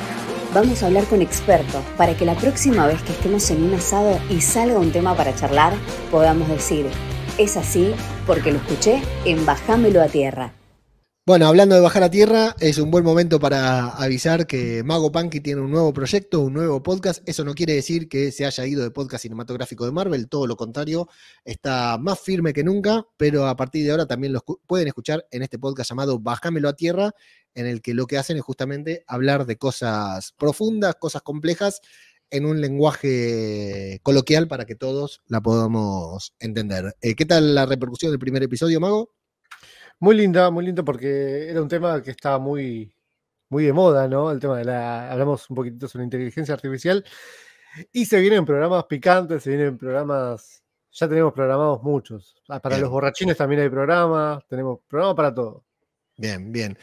Vamos 0.52 0.82
a 0.82 0.86
hablar 0.86 1.04
con 1.04 1.22
expertos 1.22 1.82
para 1.96 2.16
que 2.16 2.24
la 2.24 2.34
próxima 2.34 2.86
vez 2.86 3.00
que 3.02 3.12
estemos 3.12 3.48
en 3.50 3.62
un 3.62 3.74
asado 3.74 4.18
y 4.30 4.40
salga 4.40 4.78
un 4.78 4.90
tema 4.90 5.14
para 5.16 5.34
charlar, 5.34 5.74
podamos 6.10 6.48
decir, 6.48 6.86
es 7.38 7.56
así 7.56 7.94
porque 8.26 8.52
lo 8.52 8.58
escuché 8.58 9.02
en 9.24 9.44
Bajámelo 9.44 10.02
a 10.02 10.06
Tierra. 10.06 10.52
Bueno, 11.28 11.48
hablando 11.48 11.74
de 11.74 11.80
bajar 11.80 12.04
a 12.04 12.10
tierra, 12.10 12.54
es 12.60 12.78
un 12.78 12.92
buen 12.92 13.02
momento 13.02 13.40
para 13.40 13.88
avisar 13.88 14.46
que 14.46 14.84
Mago 14.84 15.10
Punky 15.10 15.40
tiene 15.40 15.60
un 15.60 15.72
nuevo 15.72 15.92
proyecto, 15.92 16.40
un 16.40 16.52
nuevo 16.52 16.84
podcast. 16.84 17.28
Eso 17.28 17.44
no 17.44 17.52
quiere 17.52 17.74
decir 17.74 18.08
que 18.08 18.30
se 18.30 18.46
haya 18.46 18.64
ido 18.64 18.84
de 18.84 18.92
podcast 18.92 19.22
cinematográfico 19.22 19.84
de 19.84 19.90
Marvel, 19.90 20.28
todo 20.28 20.46
lo 20.46 20.56
contrario, 20.56 21.08
está 21.44 21.98
más 21.98 22.20
firme 22.20 22.52
que 22.52 22.62
nunca, 22.62 23.08
pero 23.16 23.48
a 23.48 23.56
partir 23.56 23.84
de 23.84 23.90
ahora 23.90 24.06
también 24.06 24.34
lo 24.34 24.40
pueden 24.68 24.86
escuchar 24.86 25.26
en 25.32 25.42
este 25.42 25.58
podcast 25.58 25.90
llamado 25.90 26.20
Bájamelo 26.20 26.68
a 26.68 26.76
Tierra, 26.76 27.12
en 27.54 27.66
el 27.66 27.82
que 27.82 27.92
lo 27.92 28.06
que 28.06 28.18
hacen 28.18 28.36
es 28.36 28.44
justamente 28.44 29.02
hablar 29.08 29.46
de 29.46 29.58
cosas 29.58 30.32
profundas, 30.38 30.94
cosas 30.94 31.22
complejas, 31.22 31.80
en 32.30 32.46
un 32.46 32.60
lenguaje 32.60 34.00
coloquial 34.02 34.48
para 34.48 34.64
que 34.64 34.74
todos 34.74 35.22
la 35.26 35.40
podamos 35.40 36.34
entender. 36.38 36.96
Eh, 37.00 37.14
¿Qué 37.14 37.24
tal 37.24 37.54
la 37.54 37.66
repercusión 37.66 38.12
del 38.12 38.18
primer 38.18 38.42
episodio, 38.42 38.80
Mago? 38.80 39.12
Muy 39.98 40.16
linda, 40.16 40.50
muy 40.50 40.64
linda 40.64 40.82
porque 40.82 41.48
era 41.48 41.62
un 41.62 41.68
tema 41.68 42.02
que 42.02 42.10
estaba 42.10 42.38
muy, 42.38 42.94
muy 43.48 43.64
de 43.64 43.72
moda, 43.72 44.08
¿no? 44.08 44.30
El 44.30 44.40
tema 44.40 44.58
de 44.58 44.64
la. 44.64 45.10
Hablamos 45.10 45.48
un 45.48 45.56
poquitito 45.56 45.88
sobre 45.88 46.04
inteligencia 46.04 46.54
artificial. 46.54 47.04
Y 47.92 48.06
se 48.06 48.20
vienen 48.20 48.44
programas 48.44 48.84
picantes, 48.84 49.42
se 49.42 49.50
vienen 49.50 49.78
programas. 49.78 50.62
Ya 50.92 51.08
tenemos 51.08 51.32
programados 51.32 51.82
muchos. 51.82 52.36
Ah, 52.48 52.60
para 52.60 52.78
los 52.78 52.90
borrachines 52.90 53.36
también 53.36 53.60
hay 53.62 53.68
programas. 53.68 54.46
Tenemos 54.48 54.80
programa 54.88 55.14
para 55.14 55.34
todo. 55.34 55.64
Bien, 56.16 56.50
bien. 56.50 56.78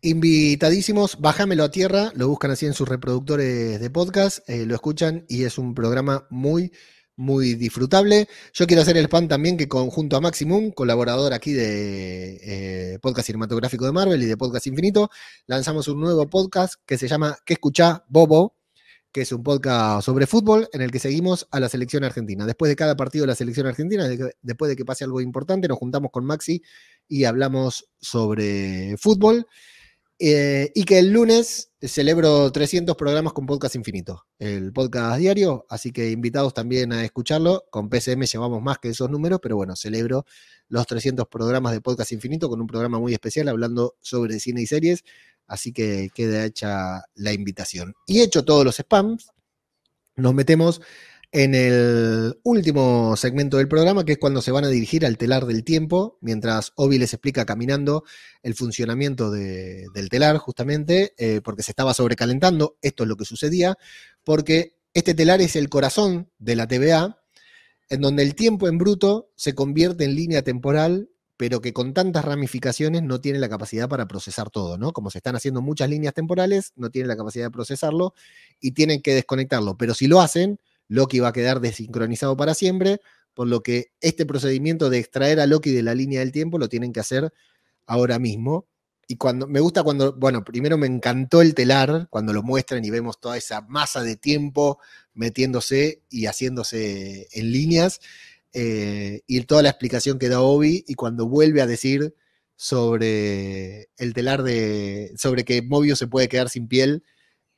Invitadísimos, 0.00 1.20
bájamelo 1.20 1.64
a 1.64 1.72
tierra, 1.72 2.12
lo 2.14 2.28
buscan 2.28 2.52
así 2.52 2.66
en 2.66 2.72
sus 2.72 2.88
reproductores 2.88 3.80
de 3.80 3.90
podcast, 3.90 4.48
eh, 4.48 4.64
lo 4.64 4.76
escuchan 4.76 5.24
y 5.28 5.42
es 5.42 5.58
un 5.58 5.74
programa 5.74 6.24
muy, 6.30 6.72
muy 7.16 7.54
disfrutable. 7.54 8.28
Yo 8.52 8.68
quiero 8.68 8.82
hacer 8.82 8.96
el 8.96 9.06
spam 9.06 9.26
también 9.26 9.56
que 9.56 9.66
junto 9.68 10.16
a 10.16 10.20
Maximum, 10.20 10.70
colaborador 10.70 11.32
aquí 11.32 11.52
de 11.52 12.92
eh, 12.94 12.98
Podcast 13.00 13.26
Cinematográfico 13.26 13.86
de 13.86 13.92
Marvel 13.92 14.22
y 14.22 14.26
de 14.26 14.36
Podcast 14.36 14.68
Infinito, 14.68 15.10
lanzamos 15.48 15.88
un 15.88 15.98
nuevo 15.98 16.30
podcast 16.30 16.74
que 16.86 16.96
se 16.96 17.08
llama 17.08 17.36
¿Qué 17.44 17.54
escucha 17.54 18.04
Bobo? 18.08 18.54
que 19.10 19.22
es 19.22 19.32
un 19.32 19.42
podcast 19.42 20.04
sobre 20.04 20.26
fútbol 20.26 20.68
en 20.72 20.82
el 20.82 20.92
que 20.92 20.98
seguimos 21.00 21.48
a 21.50 21.58
la 21.58 21.68
selección 21.68 22.04
argentina. 22.04 22.46
Después 22.46 22.68
de 22.68 22.76
cada 22.76 22.94
partido 22.94 23.22
de 23.22 23.28
la 23.28 23.34
selección 23.34 23.66
argentina, 23.66 24.06
después 24.42 24.68
de 24.68 24.76
que 24.76 24.84
pase 24.84 25.02
algo 25.02 25.20
importante, 25.20 25.66
nos 25.66 25.78
juntamos 25.78 26.12
con 26.12 26.24
Maxi 26.24 26.62
y 27.08 27.24
hablamos 27.24 27.88
sobre 28.00 28.96
fútbol. 28.98 29.46
Eh, 30.20 30.72
y 30.74 30.84
que 30.84 30.98
el 30.98 31.12
lunes 31.12 31.70
celebro 31.80 32.50
300 32.50 32.96
programas 32.96 33.32
con 33.32 33.46
Podcast 33.46 33.76
Infinito, 33.76 34.26
el 34.40 34.72
podcast 34.72 35.20
diario, 35.20 35.64
así 35.68 35.92
que 35.92 36.10
invitados 36.10 36.52
también 36.54 36.92
a 36.92 37.04
escucharlo. 37.04 37.64
Con 37.70 37.88
PCM 37.88 38.24
llevamos 38.24 38.60
más 38.60 38.78
que 38.78 38.88
esos 38.88 39.08
números, 39.08 39.38
pero 39.40 39.54
bueno, 39.54 39.76
celebro 39.76 40.26
los 40.68 40.86
300 40.86 41.28
programas 41.28 41.72
de 41.72 41.80
Podcast 41.80 42.10
Infinito 42.10 42.48
con 42.48 42.60
un 42.60 42.66
programa 42.66 42.98
muy 42.98 43.12
especial 43.12 43.48
hablando 43.48 43.94
sobre 44.00 44.40
cine 44.40 44.62
y 44.62 44.66
series, 44.66 45.04
así 45.46 45.72
que 45.72 46.10
queda 46.12 46.44
hecha 46.44 47.04
la 47.14 47.32
invitación. 47.32 47.94
Y 48.06 48.20
hecho 48.20 48.44
todos 48.44 48.64
los 48.64 48.76
spams, 48.76 49.30
nos 50.16 50.34
metemos 50.34 50.80
en 51.30 51.54
el 51.54 52.40
último 52.42 53.14
segmento 53.16 53.58
del 53.58 53.68
programa, 53.68 54.04
que 54.04 54.12
es 54.12 54.18
cuando 54.18 54.40
se 54.40 54.50
van 54.50 54.64
a 54.64 54.68
dirigir 54.68 55.04
al 55.04 55.18
telar 55.18 55.44
del 55.44 55.62
tiempo, 55.62 56.16
mientras 56.22 56.72
Obi 56.76 56.98
les 56.98 57.12
explica 57.12 57.44
caminando 57.44 58.04
el 58.42 58.54
funcionamiento 58.54 59.30
del 59.30 60.08
telar, 60.08 60.38
justamente, 60.38 61.14
eh, 61.18 61.40
porque 61.42 61.62
se 61.62 61.72
estaba 61.72 61.92
sobrecalentando, 61.92 62.78
esto 62.80 63.02
es 63.02 63.08
lo 63.08 63.16
que 63.16 63.26
sucedía, 63.26 63.76
porque 64.24 64.78
este 64.94 65.14
telar 65.14 65.42
es 65.42 65.54
el 65.56 65.68
corazón 65.68 66.30
de 66.38 66.56
la 66.56 66.66
TVA, 66.66 67.20
en 67.90 68.00
donde 68.00 68.22
el 68.22 68.34
tiempo 68.34 68.66
en 68.68 68.78
bruto 68.78 69.30
se 69.36 69.54
convierte 69.54 70.04
en 70.04 70.14
línea 70.14 70.42
temporal, 70.42 71.10
pero 71.36 71.60
que 71.60 71.72
con 71.72 71.92
tantas 71.94 72.24
ramificaciones 72.24 73.02
no 73.02 73.20
tiene 73.20 73.38
la 73.38 73.48
capacidad 73.48 73.88
para 73.88 74.08
procesar 74.08 74.50
todo, 74.50 74.76
¿no? 74.76 74.92
Como 74.92 75.10
se 75.10 75.18
están 75.18 75.36
haciendo 75.36 75.62
muchas 75.62 75.88
líneas 75.88 76.14
temporales, 76.14 76.72
no 76.74 76.90
tiene 76.90 77.06
la 77.06 77.16
capacidad 77.16 77.44
de 77.46 77.50
procesarlo 77.50 78.14
y 78.60 78.72
tienen 78.72 79.02
que 79.02 79.14
desconectarlo, 79.14 79.76
pero 79.76 79.94
si 79.94 80.08
lo 80.08 80.20
hacen, 80.20 80.58
Loki 80.88 81.20
va 81.20 81.28
a 81.28 81.32
quedar 81.32 81.60
desincronizado 81.60 82.36
para 82.36 82.54
siempre, 82.54 83.00
por 83.34 83.46
lo 83.46 83.62
que 83.62 83.92
este 84.00 84.26
procedimiento 84.26 84.90
de 84.90 84.98
extraer 84.98 85.38
a 85.38 85.46
Loki 85.46 85.70
de 85.70 85.82
la 85.82 85.94
línea 85.94 86.20
del 86.20 86.32
tiempo 86.32 86.58
lo 86.58 86.68
tienen 86.68 86.92
que 86.92 87.00
hacer 87.00 87.32
ahora 87.86 88.18
mismo. 88.18 88.66
Y 89.06 89.16
cuando 89.16 89.46
me 89.46 89.60
gusta 89.60 89.82
cuando, 89.82 90.12
bueno, 90.12 90.44
primero 90.44 90.76
me 90.76 90.86
encantó 90.86 91.40
el 91.40 91.54
telar, 91.54 92.08
cuando 92.10 92.32
lo 92.34 92.42
muestran 92.42 92.84
y 92.84 92.90
vemos 92.90 93.20
toda 93.20 93.38
esa 93.38 93.62
masa 93.62 94.02
de 94.02 94.16
tiempo 94.16 94.78
metiéndose 95.14 96.02
y 96.10 96.26
haciéndose 96.26 97.28
en 97.32 97.52
líneas, 97.52 98.00
eh, 98.52 99.22
y 99.26 99.40
toda 99.42 99.62
la 99.62 99.70
explicación 99.70 100.18
que 100.18 100.28
da 100.28 100.40
Obi, 100.40 100.84
y 100.86 100.94
cuando 100.94 101.26
vuelve 101.26 101.62
a 101.62 101.66
decir 101.66 102.14
sobre 102.56 103.88
el 103.96 104.12
telar 104.14 104.42
de, 104.42 105.14
sobre 105.16 105.44
que 105.44 105.62
Mobius 105.62 105.98
se 106.00 106.06
puede 106.06 106.28
quedar 106.28 106.50
sin 106.50 106.68
piel, 106.68 107.02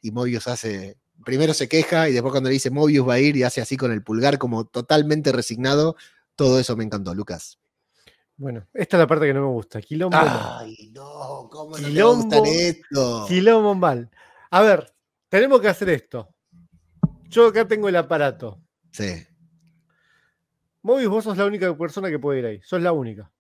y 0.01 0.13
Mobius 0.13 0.47
hace, 0.47 0.99
primero 1.25 1.55
se 1.55 1.69
queja 1.69 2.09
y 2.09 2.13
después 2.13 2.33
cuando 2.33 2.49
le 2.49 2.55
dice 2.55 2.71
Mobius 2.71 3.09
va 3.09 3.15
a 3.15 3.19
ir 3.21 3.37
y 3.37 3.43
hace 3.43 3.61
así 3.61 3.77
con 3.77 3.93
el 3.93 4.03
pulgar 4.03 4.39
como 4.39 4.67
totalmente 4.67 5.33
resignado, 5.33 5.97
todo 6.37 6.59
eso 6.59 6.77
me 6.77 6.85
encantó, 6.85 7.15
Lucas. 7.15 7.59
Bueno, 8.37 8.67
esta 8.73 8.97
es 8.97 9.01
la 9.01 9.07
parte 9.07 9.27
que 9.27 9.35
no 9.35 9.43
me 9.43 9.53
gusta. 9.53 9.83
Quilombo. 9.83 10.17
Ay, 10.17 10.91
no, 10.95 11.49
¿cómo 11.51 11.77
no 11.77 11.87
Quilombo, 11.87 12.43
esto? 12.47 13.27
Quilombo 13.29 13.75
mal. 13.75 14.11
A 14.51 14.63
ver, 14.63 14.95
tenemos 15.29 15.61
que 15.61 15.69
hacer 15.69 15.91
esto. 15.91 16.35
Yo 17.29 17.49
acá 17.49 17.69
tengo 17.69 17.89
el 17.89 17.97
aparato. 17.97 18.61
Sí. 18.91 19.27
Mobius, 20.83 21.11
vos 21.11 21.25
sos 21.25 21.37
la 21.37 21.45
única 21.45 21.77
persona 21.77 22.09
que 22.09 22.19
puede 22.19 22.39
ir 22.39 22.47
ahí. 22.47 22.61
Sos 22.65 22.81
la 22.81 22.93
única. 22.93 23.31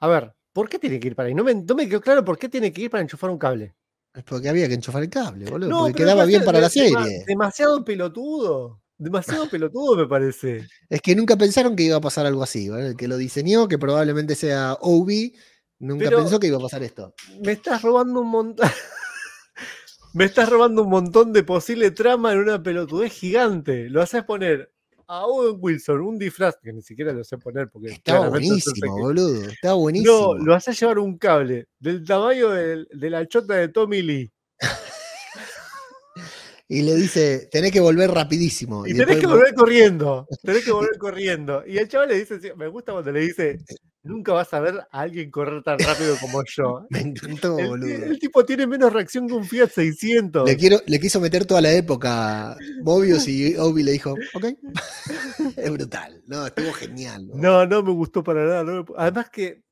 A 0.00 0.08
ver, 0.08 0.34
¿por 0.52 0.68
qué 0.68 0.78
tiene 0.78 0.98
que 0.98 1.08
ir 1.08 1.14
para 1.14 1.28
ahí? 1.28 1.34
No 1.34 1.44
me, 1.44 1.54
no 1.54 1.74
me 1.74 1.86
quedó 1.86 2.00
claro 2.00 2.24
por 2.24 2.38
qué 2.38 2.48
tiene 2.48 2.72
que 2.72 2.82
ir 2.82 2.90
para 2.90 3.02
enchufar 3.02 3.28
un 3.28 3.38
cable. 3.38 3.74
Es 4.14 4.22
porque 4.22 4.48
había 4.48 4.68
que 4.68 4.74
enchufar 4.74 5.02
el 5.02 5.10
cable, 5.10 5.50
boludo. 5.50 5.68
No, 5.68 5.78
porque 5.80 5.94
quedaba 5.94 6.24
bien 6.24 6.44
para 6.44 6.60
la 6.60 6.68
serie. 6.68 7.24
Demasiado 7.26 7.84
pelotudo. 7.84 8.80
Demasiado 8.96 9.48
pelotudo, 9.50 9.96
me 9.96 10.06
parece. 10.06 10.68
Es 10.88 11.00
que 11.00 11.16
nunca 11.16 11.36
pensaron 11.36 11.74
que 11.74 11.82
iba 11.82 11.96
a 11.96 12.00
pasar 12.00 12.24
algo 12.24 12.42
así. 12.44 12.68
El 12.68 12.96
que 12.96 13.08
lo 13.08 13.16
diseñó, 13.16 13.66
que 13.66 13.76
probablemente 13.76 14.36
sea 14.36 14.78
Obi, 14.80 15.34
nunca 15.80 16.10
pensó 16.10 16.38
que 16.38 16.46
iba 16.46 16.58
a 16.58 16.62
pasar 16.62 16.84
esto. 16.84 17.14
Me 17.42 17.52
estás 17.52 17.82
robando 17.82 18.20
un 18.20 18.28
montón. 18.28 18.68
me 20.14 20.26
estás 20.26 20.48
robando 20.48 20.84
un 20.84 20.90
montón 20.90 21.32
de 21.32 21.42
posible 21.42 21.90
trama 21.90 22.32
en 22.32 22.38
una 22.38 22.62
pelotudez 22.62 23.12
gigante. 23.12 23.90
Lo 23.90 24.00
haces 24.00 24.22
poner 24.22 24.73
a 25.06 25.26
Owen 25.26 25.56
Wilson 25.60 26.00
un 26.00 26.18
disfraz 26.18 26.56
que 26.62 26.72
ni 26.72 26.82
siquiera 26.82 27.12
lo 27.12 27.24
sé 27.24 27.38
poner 27.38 27.68
porque 27.70 27.88
estaba 27.88 28.28
buenísimo, 28.28 28.98
boludo. 28.98 29.48
Estaba 29.48 29.74
buenísimo. 29.74 30.34
No, 30.34 30.34
lo 30.34 30.54
haces 30.54 30.78
llevar 30.78 30.98
un 30.98 31.18
cable 31.18 31.68
del 31.78 32.04
tamaño 32.04 32.50
de 32.50 33.10
la 33.10 33.26
chota 33.26 33.54
de 33.54 33.68
Tommy 33.68 34.02
Lee. 34.02 34.32
y 36.68 36.82
le 36.82 36.94
dice, 36.94 37.48
tenés 37.50 37.72
que 37.72 37.80
volver 37.80 38.10
rapidísimo. 38.10 38.86
Y, 38.86 38.94
tenés 38.94 39.18
que 39.18 39.26
volver 39.26 39.54
corriendo, 39.54 40.26
tenés 40.42 40.64
que 40.64 40.72
volver 40.72 40.98
corriendo. 40.98 41.64
Y 41.66 41.78
el 41.78 41.88
chaval 41.88 42.08
le 42.08 42.18
dice, 42.18 42.54
me 42.56 42.68
gusta 42.68 42.92
cuando 42.92 43.12
le 43.12 43.20
dice, 43.20 43.58
nunca 44.04 44.32
vas 44.32 44.52
a 44.54 44.60
ver 44.60 44.86
a 44.90 45.00
alguien 45.00 45.30
correr 45.30 45.62
tan 45.62 45.78
rápido 45.78 46.16
como 46.20 46.42
yo. 46.46 46.86
me 46.90 47.00
encantó, 47.00 47.54
boludo. 47.56 47.88
El, 47.88 48.18
tipo 48.18 48.44
tiene 48.44 48.66
menos 48.66 48.92
reacción 48.92 49.26
que 49.26 49.34
un 49.34 49.44
Fiat 49.44 49.70
600. 49.70 50.48
Le, 50.48 50.56
quiero, 50.56 50.78
le 50.86 51.00
quiso 51.00 51.20
meter 51.20 51.44
toda 51.44 51.60
la 51.60 51.72
época 51.72 52.56
Mobius 52.82 53.26
y 53.26 53.56
Obi 53.58 53.82
le 53.82 53.92
dijo, 53.92 54.14
ok. 54.34 54.44
es 55.56 55.70
brutal, 55.72 56.22
no, 56.26 56.46
estuvo 56.46 56.72
genial. 56.72 57.26
No, 57.34 57.66
no, 57.66 57.82
me 57.82 57.92
gustó 57.92 58.22
para 58.22 58.44
nada. 58.44 58.84
además 58.96 59.30
que, 59.30 59.62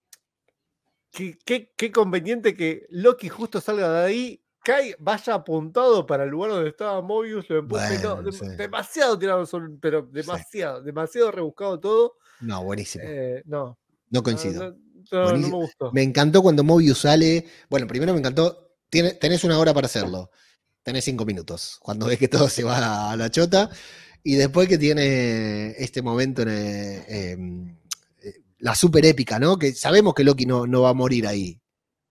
qué 1.12 1.92
conveniente 1.92 2.56
que 2.56 2.86
Loki 2.90 3.28
justo 3.28 3.60
salga 3.60 3.92
de 3.92 4.06
ahí 4.06 4.42
Kai 4.62 4.94
vaya 4.98 5.34
apuntado 5.34 6.06
para 6.06 6.22
el 6.22 6.30
lugar 6.30 6.52
donde 6.52 6.70
estaba 6.70 7.02
Mobius, 7.02 7.50
lo 7.50 7.58
empuje, 7.58 7.98
demasiado 8.56 9.18
tirado, 9.18 9.44
pero 9.80 10.02
demasiado, 10.02 10.82
demasiado 10.82 11.32
rebuscado 11.32 11.80
todo. 11.80 12.14
No, 12.40 12.62
buenísimo. 12.62 13.04
Eh, 13.04 13.42
no. 13.44 13.76
No 14.12 14.22
coincido. 14.22 14.76
No, 15.10 15.36
me 15.36 15.48
gustó. 15.48 15.90
Me 15.92 16.02
encantó 16.02 16.40
cuando 16.40 16.62
Mobius 16.62 16.98
sale. 16.98 17.46
Bueno, 17.68 17.88
primero 17.88 18.12
me 18.12 18.20
encantó. 18.20 18.76
tenés 18.88 19.42
una 19.42 19.58
hora 19.58 19.74
para 19.74 19.86
hacerlo. 19.86 20.30
Tenés 20.84 21.04
cinco 21.04 21.24
minutos. 21.24 21.78
Cuando 21.80 22.06
ves 22.06 22.18
que 22.18 22.28
todo 22.28 22.48
se 22.48 22.62
va 22.62 23.10
a 23.10 23.16
la 23.16 23.30
chota. 23.30 23.68
Y 24.22 24.36
después 24.36 24.68
que 24.68 24.78
tiene 24.78 25.74
este 25.78 26.00
momento 26.00 26.42
en, 26.42 26.48
em, 27.08 27.76
eh, 28.22 28.34
la 28.58 28.76
super 28.76 29.04
épica, 29.04 29.40
¿no? 29.40 29.58
Que 29.58 29.72
sabemos 29.72 30.14
que 30.14 30.22
Loki 30.22 30.46
no, 30.46 30.66
no 30.68 30.82
va 30.82 30.90
a 30.90 30.94
morir 30.94 31.26
ahí 31.26 31.58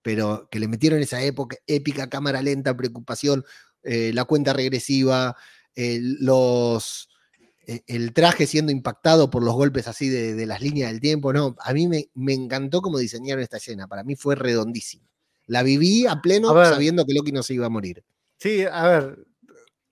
pero 0.02 0.48
que 0.52 0.60
le 0.60 0.68
metieron 0.68 1.00
esa 1.02 1.22
época 1.22 1.58
épica, 1.68 2.10
cámara 2.10 2.42
lenta, 2.42 2.76
preocupación, 2.76 3.46
eh, 3.84 4.12
la 4.14 4.26
cuenta 4.26 4.54
regresiva, 4.54 5.36
los, 5.76 7.10
e, 7.10 7.11
el 7.88 8.14
traje 8.14 8.48
siendo 8.48 8.72
impactado 8.72 9.30
por 9.30 9.44
los 9.44 9.54
golpes 9.54 9.88
así 9.88 10.10
de, 10.10 10.46
las 10.46 10.62
líneas 10.62 10.92
del 10.92 11.00
tiempo, 11.00 11.34
no, 11.34 11.56
a 11.60 11.74
mí 11.74 11.88
me, 11.88 12.10
me, 12.14 12.34
encantó 12.34 12.82
cómo 12.82 12.98
diseñaron 12.98 13.44
esta 13.44 13.58
escena, 13.58 13.88
para 13.88 14.04
mí 14.04 14.16
fue 14.16 14.36
redondísima. 14.36 15.08
La 15.48 15.64
viví 15.64 16.06
a 16.08 16.22
pleno 16.22 16.54
sabiendo 16.66 17.06
que 17.06 17.14
Loki 17.14 17.32
no 17.32 17.44
se 17.44 17.54
iba 17.54 17.66
a 17.66 17.70
morir. 17.70 18.04
Sí, 18.38 18.64
a 18.64 18.88
ver, 18.88 19.26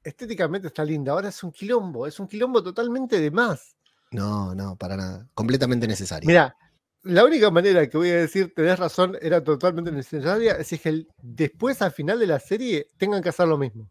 estéticamente 0.04 0.68
está 0.68 0.84
linda, 0.84 1.12
ahora 1.12 1.30
es 1.30 1.44
un 1.44 1.52
quilombo, 1.52 2.08
es 2.08 2.20
un 2.20 2.28
quilombo 2.28 2.64
totalmente 2.64 3.20
de 3.20 3.32
más. 3.32 3.76
No, 4.12 4.56
no, 4.56 4.76
para 4.76 4.98
nada, 4.98 5.30
completamente 5.34 5.88
necesario. 5.88 6.28
Mira, 6.28 6.56
la 7.04 7.24
única 7.24 7.52
manera 7.52 7.88
que 7.88 7.98
voy 7.98 8.10
a 8.10 8.18
decir, 8.18 8.54
tenés 8.56 8.80
razón, 8.80 9.18
era 9.22 9.44
totalmente 9.44 9.92
necesaria, 9.92 10.54
es 10.54 10.70
que 10.82 11.06
después 11.22 11.82
al 11.82 11.92
final 11.92 12.20
de 12.20 12.28
la 12.28 12.40
serie 12.40 12.88
tengan 12.98 13.22
que 13.22 13.30
hacer 13.30 13.48
lo 13.48 13.58
mismo. 13.58 13.90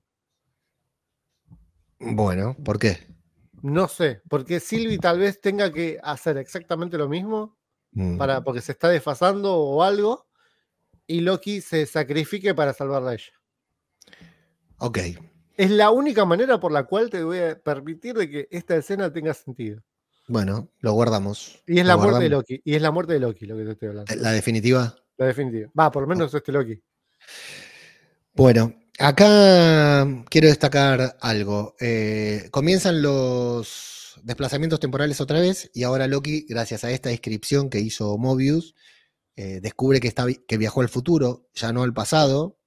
Bueno, 2.01 2.57
¿por 2.65 2.79
qué? 2.79 3.18
No 3.63 3.89
sé, 3.89 4.23
porque 4.29 4.61
Sylvie 4.61 4.99
tal 4.99 5.19
vez 5.19 5.41
tenga 5.41 5.73
que 5.73 5.99
hacer 6.03 6.37
exactamente 6.39 6.99
lo 6.99 7.09
mismo 7.09 7.57
para, 8.17 8.41
mm. 8.41 8.45
porque 8.45 8.61
se 8.61 8.73
está 8.73 8.89
desfasando 8.89 9.55
o 9.57 9.83
algo, 9.83 10.27
y 11.07 11.21
Loki 11.21 11.61
se 11.61 11.87
sacrifique 11.87 12.55
para 12.55 12.73
salvarla 12.73 13.11
a 13.11 13.15
ella. 13.15 13.33
Ok. 14.79 14.99
Es 15.57 15.71
la 15.71 15.91
única 15.91 16.25
manera 16.25 16.61
por 16.61 16.71
la 16.71 16.85
cual 16.85 17.11
te 17.11 17.23
voy 17.23 17.39
a 17.39 17.59
permitir 17.59 18.15
de 18.15 18.31
que 18.31 18.49
esta 18.51 18.77
escena 18.77 19.13
tenga 19.13 19.35
sentido. 19.35 19.83
Bueno, 20.29 20.71
lo 20.81 20.93
guardamos. 20.93 21.63
Y 21.67 21.81
es 21.81 21.87
la 21.87 21.97
muerte 21.97 22.25
de 22.25 22.29
Loki. 22.29 22.61
Y 22.63 22.75
es 22.75 22.83
la 22.83 22.91
muerte 22.91 23.15
de 23.15 23.21
Loki 23.21 23.47
lo 23.47 23.57
que 23.57 23.65
te 23.65 23.71
estoy 23.73 23.89
hablando. 23.89 24.15
¿La 24.17 24.33
definitiva? 24.33 24.95
La 25.17 25.27
definitiva. 25.27 25.71
Va, 25.77 25.91
por 25.91 26.03
lo 26.03 26.09
menos 26.09 26.33
este 26.33 26.53
Loki. 26.53 26.81
Bueno, 28.35 28.73
acá 28.99 30.07
quiero 30.29 30.49
destacar 30.49 31.17
algo. 31.21 31.77
Eh, 31.81 32.49
comienzan 32.51 33.03
los 33.03 34.21
desplazamientos 34.23 34.81
temporales 34.81 35.21
otra 35.21 35.41
vez 35.41 35.71
y 35.73 35.85
ahora 35.85 36.07
Loki, 36.07 36.45
gracias 36.49 36.85
a 36.85 36.91
esta 36.91 37.11
inscripción 37.13 37.71
que 37.71 37.81
hizo 37.81 38.19
Mobius, 38.19 38.75
eh, 39.37 39.61
descubre 39.61 40.01
que, 40.01 40.09
está, 40.09 40.27
que 40.47 40.59
viajó 40.59 40.81
al 40.81 40.89
futuro, 40.89 41.49
ya 41.55 41.73
no 41.73 41.85
al 41.85 41.95
pasado, 41.95 42.59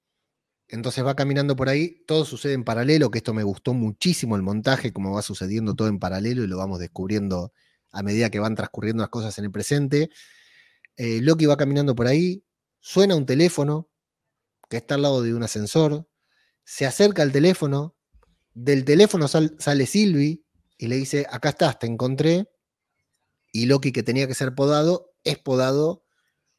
entonces 0.68 1.04
va 1.04 1.14
caminando 1.14 1.54
por 1.54 1.68
ahí, 1.68 2.02
todo 2.06 2.24
sucede 2.24 2.54
en 2.54 2.64
paralelo, 2.64 3.10
que 3.10 3.18
esto 3.18 3.34
me 3.34 3.42
gustó 3.42 3.74
muchísimo 3.74 4.36
el 4.36 4.42
montaje, 4.42 4.92
como 4.92 5.12
va 5.12 5.20
sucediendo 5.20 5.74
todo 5.74 5.88
en 5.88 5.98
paralelo 5.98 6.44
y 6.44 6.46
lo 6.46 6.56
vamos 6.56 6.78
descubriendo 6.78 7.52
a 7.90 8.02
medida 8.02 8.30
que 8.30 8.40
van 8.40 8.54
transcurriendo 8.54 9.02
las 9.02 9.10
cosas 9.10 9.36
en 9.38 9.44
el 9.44 9.50
presente. 9.52 10.08
Eh, 10.96 11.20
Loki 11.20 11.44
va 11.46 11.58
caminando 11.58 11.94
por 11.94 12.06
ahí, 12.06 12.42
suena 12.80 13.16
un 13.16 13.26
teléfono 13.26 13.90
que 14.70 14.78
está 14.78 14.94
al 14.94 15.02
lado 15.02 15.22
de 15.22 15.34
un 15.34 15.42
ascensor, 15.42 16.08
se 16.64 16.86
acerca 16.86 17.22
al 17.22 17.32
teléfono, 17.32 17.96
del 18.54 18.84
teléfono 18.84 19.28
sale 19.28 19.86
Sylvie 19.86 20.44
y 20.78 20.86
le 20.86 20.96
dice, 20.96 21.26
acá 21.30 21.50
estás, 21.50 21.78
te 21.78 21.86
encontré, 21.86 22.48
y 23.52 23.66
Loki 23.66 23.92
que 23.92 24.02
tenía 24.02 24.26
que 24.26 24.34
ser 24.34 24.54
podado, 24.54 25.14
es 25.24 25.38
podado 25.38 26.04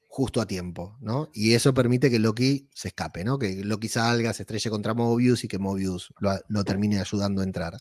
justo 0.08 0.41
a 0.41 0.45
tiempo, 0.45 0.95
¿no? 1.01 1.30
Y 1.34 1.56
eso 1.56 1.74
permite 1.74 2.12
que 2.12 2.20
Loki 2.20 2.70
se 2.72 2.89
escape, 2.89 3.24
¿no? 3.24 3.39
Que 3.39 3.64
Loki 3.64 3.88
salga, 3.88 4.32
se 4.32 4.43
estrelle 4.43 4.70
contra 4.70 4.93
Mobius 4.93 5.43
y 5.43 5.47
que 5.47 5.58
Mobius 5.58 6.14
lo, 6.20 6.64
termine 6.64 6.99
ayudando 6.99 7.41
a 7.41 7.45
entrar. 7.45 7.74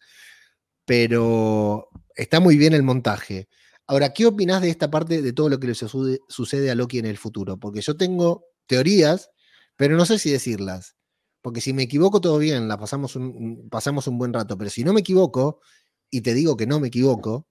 Pero 0.86 1.88
está 2.16 2.40
muy 2.40 2.56
bien 2.56 2.72
el 2.72 2.82
montaje. 2.82 3.48
Ahora, 3.86 4.14
¿qué 4.14 4.24
opinas 4.24 4.62
de 4.62 4.70
esta 4.70 4.90
parte 4.90 5.20
de 5.20 5.32
todo 5.34 5.50
lo 5.50 5.60
que 5.60 5.66
le 5.66 5.74
sucede, 5.74 6.70
a 6.70 6.74
Loki 6.74 6.98
en 6.98 7.06
el 7.06 7.18
futuro? 7.18 7.58
Porque 7.58 7.82
yo 7.82 7.98
tengo 7.98 8.46
teorías, 8.66 9.30
pero 9.76 9.96
no 9.96 10.06
sé 10.06 10.18
si 10.18 10.30
decirlas. 10.30 10.96
Porque 11.42 11.60
si 11.60 11.72
me 11.72 11.82
equivoco, 11.82 12.20
todo 12.20 12.38
bien, 12.38 12.68
la 12.68 12.78
pasamos 12.78 13.16
un, 13.16 13.68
pasamos 13.68 14.06
un 14.06 14.16
buen 14.16 14.32
rato. 14.32 14.56
Pero 14.56 14.70
si 14.70 14.84
no 14.84 14.92
me 14.92 15.00
equivoco, 15.00 15.60
y 16.08 16.20
te 16.20 16.32
digo 16.34 16.56
que 16.56 16.66
no 16.66 16.78
me 16.78 16.88
equivoco, 16.88 17.48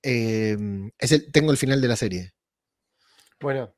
em, 0.00 0.90
es 0.96 1.30
tengo 1.32 1.50
el 1.50 1.56
final 1.56 1.80
de 1.80 1.88
la 1.88 1.96
serie. 1.96 2.34
Bueno, 3.40 3.74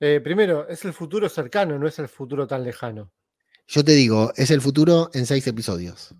eh, 0.00 0.20
primero, 0.22 0.66
es 0.66 0.84
el 0.86 0.94
futuro 0.94 1.28
cercano, 1.28 1.78
no 1.78 1.86
es 1.86 1.98
el 1.98 2.08
futuro 2.08 2.46
tan 2.46 2.64
lejano. 2.64 3.12
Yo 3.66 3.84
te 3.84 3.92
digo, 3.92 4.32
es 4.34 4.50
el 4.50 4.62
futuro 4.62 5.10
en 5.12 5.26
seis 5.26 5.46
episodios. 5.46 6.14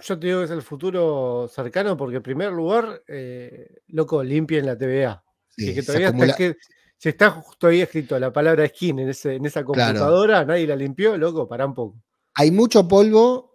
Yo 0.00 0.18
te 0.18 0.28
digo 0.28 0.38
que 0.38 0.46
es 0.46 0.50
el 0.50 0.62
futuro 0.62 1.50
cercano 1.52 1.96
porque, 1.96 2.16
en 2.16 2.22
primer 2.22 2.52
lugar, 2.52 3.02
eh, 3.06 3.80
loco, 3.88 4.22
limpia 4.22 4.60
en 4.60 4.66
la 4.66 4.78
TVA. 4.78 5.22
Sí, 5.48 5.74
que 5.74 5.82
todavía 5.82 6.08
está, 6.08 6.36
que, 6.36 6.56
si 6.98 7.08
está 7.08 7.42
todavía 7.58 7.84
escrito 7.84 8.18
la 8.18 8.32
palabra 8.32 8.66
skin 8.66 8.98
en, 8.98 9.08
ese, 9.10 9.36
en 9.36 9.46
esa 9.46 9.64
computadora, 9.64 10.44
nadie 10.44 10.66
la 10.66 10.76
limpió, 10.76 11.16
loco, 11.16 11.48
para 11.48 11.64
un 11.64 11.74
poco. 11.74 12.02
Hay 12.34 12.50
mucho 12.50 12.86
polvo 12.86 13.48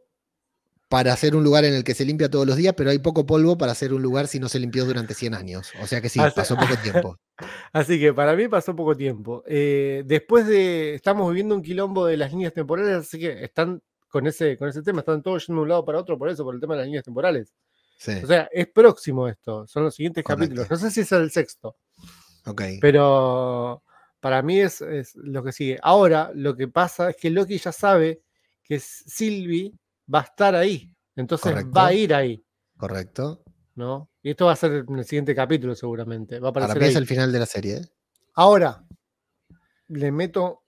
para 0.88 1.12
hacer 1.12 1.36
un 1.36 1.44
lugar 1.44 1.66
en 1.66 1.74
el 1.74 1.84
que 1.84 1.94
se 1.94 2.06
limpia 2.06 2.30
todos 2.30 2.46
los 2.48 2.56
días, 2.56 2.74
pero 2.78 2.90
hay 2.90 3.00
poco 3.00 3.26
polvo 3.26 3.58
para 3.58 3.74
hacer 3.74 3.94
un 3.94 4.02
lugar 4.02 4.28
si 4.28 4.40
no 4.40 4.48
se 4.48 4.60
limpió 4.60 4.86
durante 4.86 5.14
100 5.14 5.34
años. 5.34 5.72
O 5.82 5.88
sea 5.88 6.00
que 6.02 6.08
sí, 6.08 6.20
pasó 6.36 6.56
poco 6.56 6.78
tiempo. 6.78 7.18
Así 7.74 8.00
que 8.00 8.14
para 8.14 8.36
mí 8.36 8.48
pasó 8.48 8.76
poco 8.76 8.96
tiempo. 8.96 9.44
Eh, 9.48 10.04
después 10.06 10.46
de, 10.48 10.94
estamos 10.94 11.28
viviendo 11.30 11.56
un 11.56 11.64
quilombo 11.64 12.06
de 12.06 12.16
las 12.16 12.32
líneas 12.32 12.54
temporales, 12.54 12.96
así 12.96 13.20
que 13.20 13.44
están 13.44 13.82
con 14.08 14.28
ese, 14.28 14.56
con 14.56 14.70
ese 14.70 14.84
tema, 14.84 15.00
están 15.00 15.24
todos 15.24 15.48
yendo 15.48 15.62
de 15.62 15.64
un 15.64 15.70
lado 15.70 15.84
para 15.84 15.98
otro 15.98 16.18
por 16.18 16.30
eso, 16.30 16.44
por 16.44 16.54
el 16.54 16.62
tema 16.62 16.76
de 16.76 16.82
las 16.82 16.86
líneas 16.86 17.04
temporales. 17.04 17.52
O 18.24 18.28
sea, 18.28 18.48
es 18.52 18.68
próximo 18.68 19.28
esto, 19.28 19.66
son 19.66 19.84
los 19.86 19.96
siguientes 19.96 20.24
capítulos. 20.24 20.70
No 20.70 20.78
sé 20.78 20.92
si 20.92 21.02
es 21.02 21.12
el 21.12 21.32
sexto. 21.32 21.76
Pero 22.82 23.84
para 24.20 24.42
mí 24.42 24.60
es, 24.60 24.82
es, 24.82 25.16
lo 25.16 25.44
que 25.44 25.52
sigue. 25.52 25.80
Ahora, 25.82 26.32
lo 26.34 26.56
que 26.56 26.68
pasa 26.68 27.10
es 27.10 27.18
que 27.18 27.30
Loki 27.30 27.58
ya 27.58 27.72
sabe 27.72 28.22
que 28.64 28.80
Sylvie 28.80 29.74
va 30.14 30.20
a 30.20 30.24
estar 30.24 30.56
ahí. 30.56 30.94
Entonces 31.16 31.54
va 31.76 31.88
a 31.88 31.94
ir 31.94 32.14
ahí. 32.14 32.44
Correcto. 32.78 33.44
¿no? 33.76 34.10
Y 34.22 34.32
esto 34.32 34.46
va 34.46 34.54
a 34.54 34.58
ser 34.58 34.86
en 34.88 35.00
el 35.00 35.06
siguiente 35.06 35.36
capítulo 35.36 35.76
seguramente. 35.76 36.40
Va 36.40 36.50
a 36.50 36.52
aparecer 36.52 36.76
Para 36.76 36.86
mí 36.86 36.90
es 36.90 36.96
el 36.96 37.08
final 37.08 37.32
de 37.32 37.40
la 37.40 37.46
serie. 37.46 37.78
¿eh? 37.78 37.90
Ahora, 38.36 38.86
le 39.88 40.12
meto, 40.12 40.64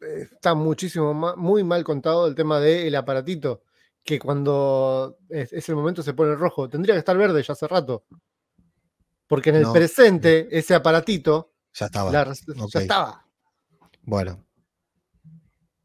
eh, 0.00 0.28
está 0.32 0.54
muchísimo 0.54 1.14
muy 1.36 1.64
mal 1.64 1.84
contado 1.84 2.26
el 2.26 2.34
tema 2.34 2.60
del 2.60 2.94
aparatito, 2.94 3.62
que 4.02 4.18
cuando 4.18 5.18
es, 5.28 5.68
el 5.68 5.76
momento 5.76 6.02
se 6.02 6.14
pone 6.14 6.34
rojo. 6.34 6.68
Tendría 6.68 6.94
que 6.94 7.00
estar 7.00 7.16
verde 7.16 7.42
ya 7.42 7.52
hace 7.52 7.66
rato. 7.66 8.04
Porque 9.26 9.50
en 9.50 9.56
el 9.56 9.72
presente, 9.72 10.48
ese 10.50 10.74
aparatito. 10.74 11.52
Ya 11.72 11.86
estaba. 11.86 12.12
Ya 12.12 12.80
estaba. 12.80 13.26
Bueno. 14.02 14.44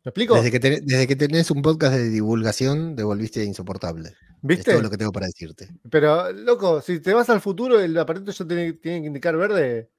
¿Me 0.04 0.10
explico? 0.10 0.36
Desde 0.36 0.52
que, 0.52 0.60
desde 0.60 1.08
que 1.08 1.16
tenés 1.16 1.52
un 1.52 1.62
podcast 1.62 1.94
de 1.96 2.10
divulgación, 2.10 2.96
devolviste 2.96 3.44
insoportable. 3.44 4.16
¿Viste? 4.42 4.72
Es 4.72 4.76
todo 4.76 4.84
lo 4.84 4.90
que 4.90 4.98
tengo 4.98 5.12
para 5.12 5.26
decirte. 5.26 5.70
Pero, 5.90 6.32
loco, 6.32 6.82
si 6.82 7.00
te 7.00 7.14
vas 7.14 7.30
al 7.30 7.42
futuro, 7.42 7.80
el 7.80 7.98
aparatito 7.98 8.32
ya 8.32 8.48
tiene, 8.48 8.74
tiene 8.74 9.02
que 9.02 9.08
indicar 9.08 9.36
verde. 9.36 9.92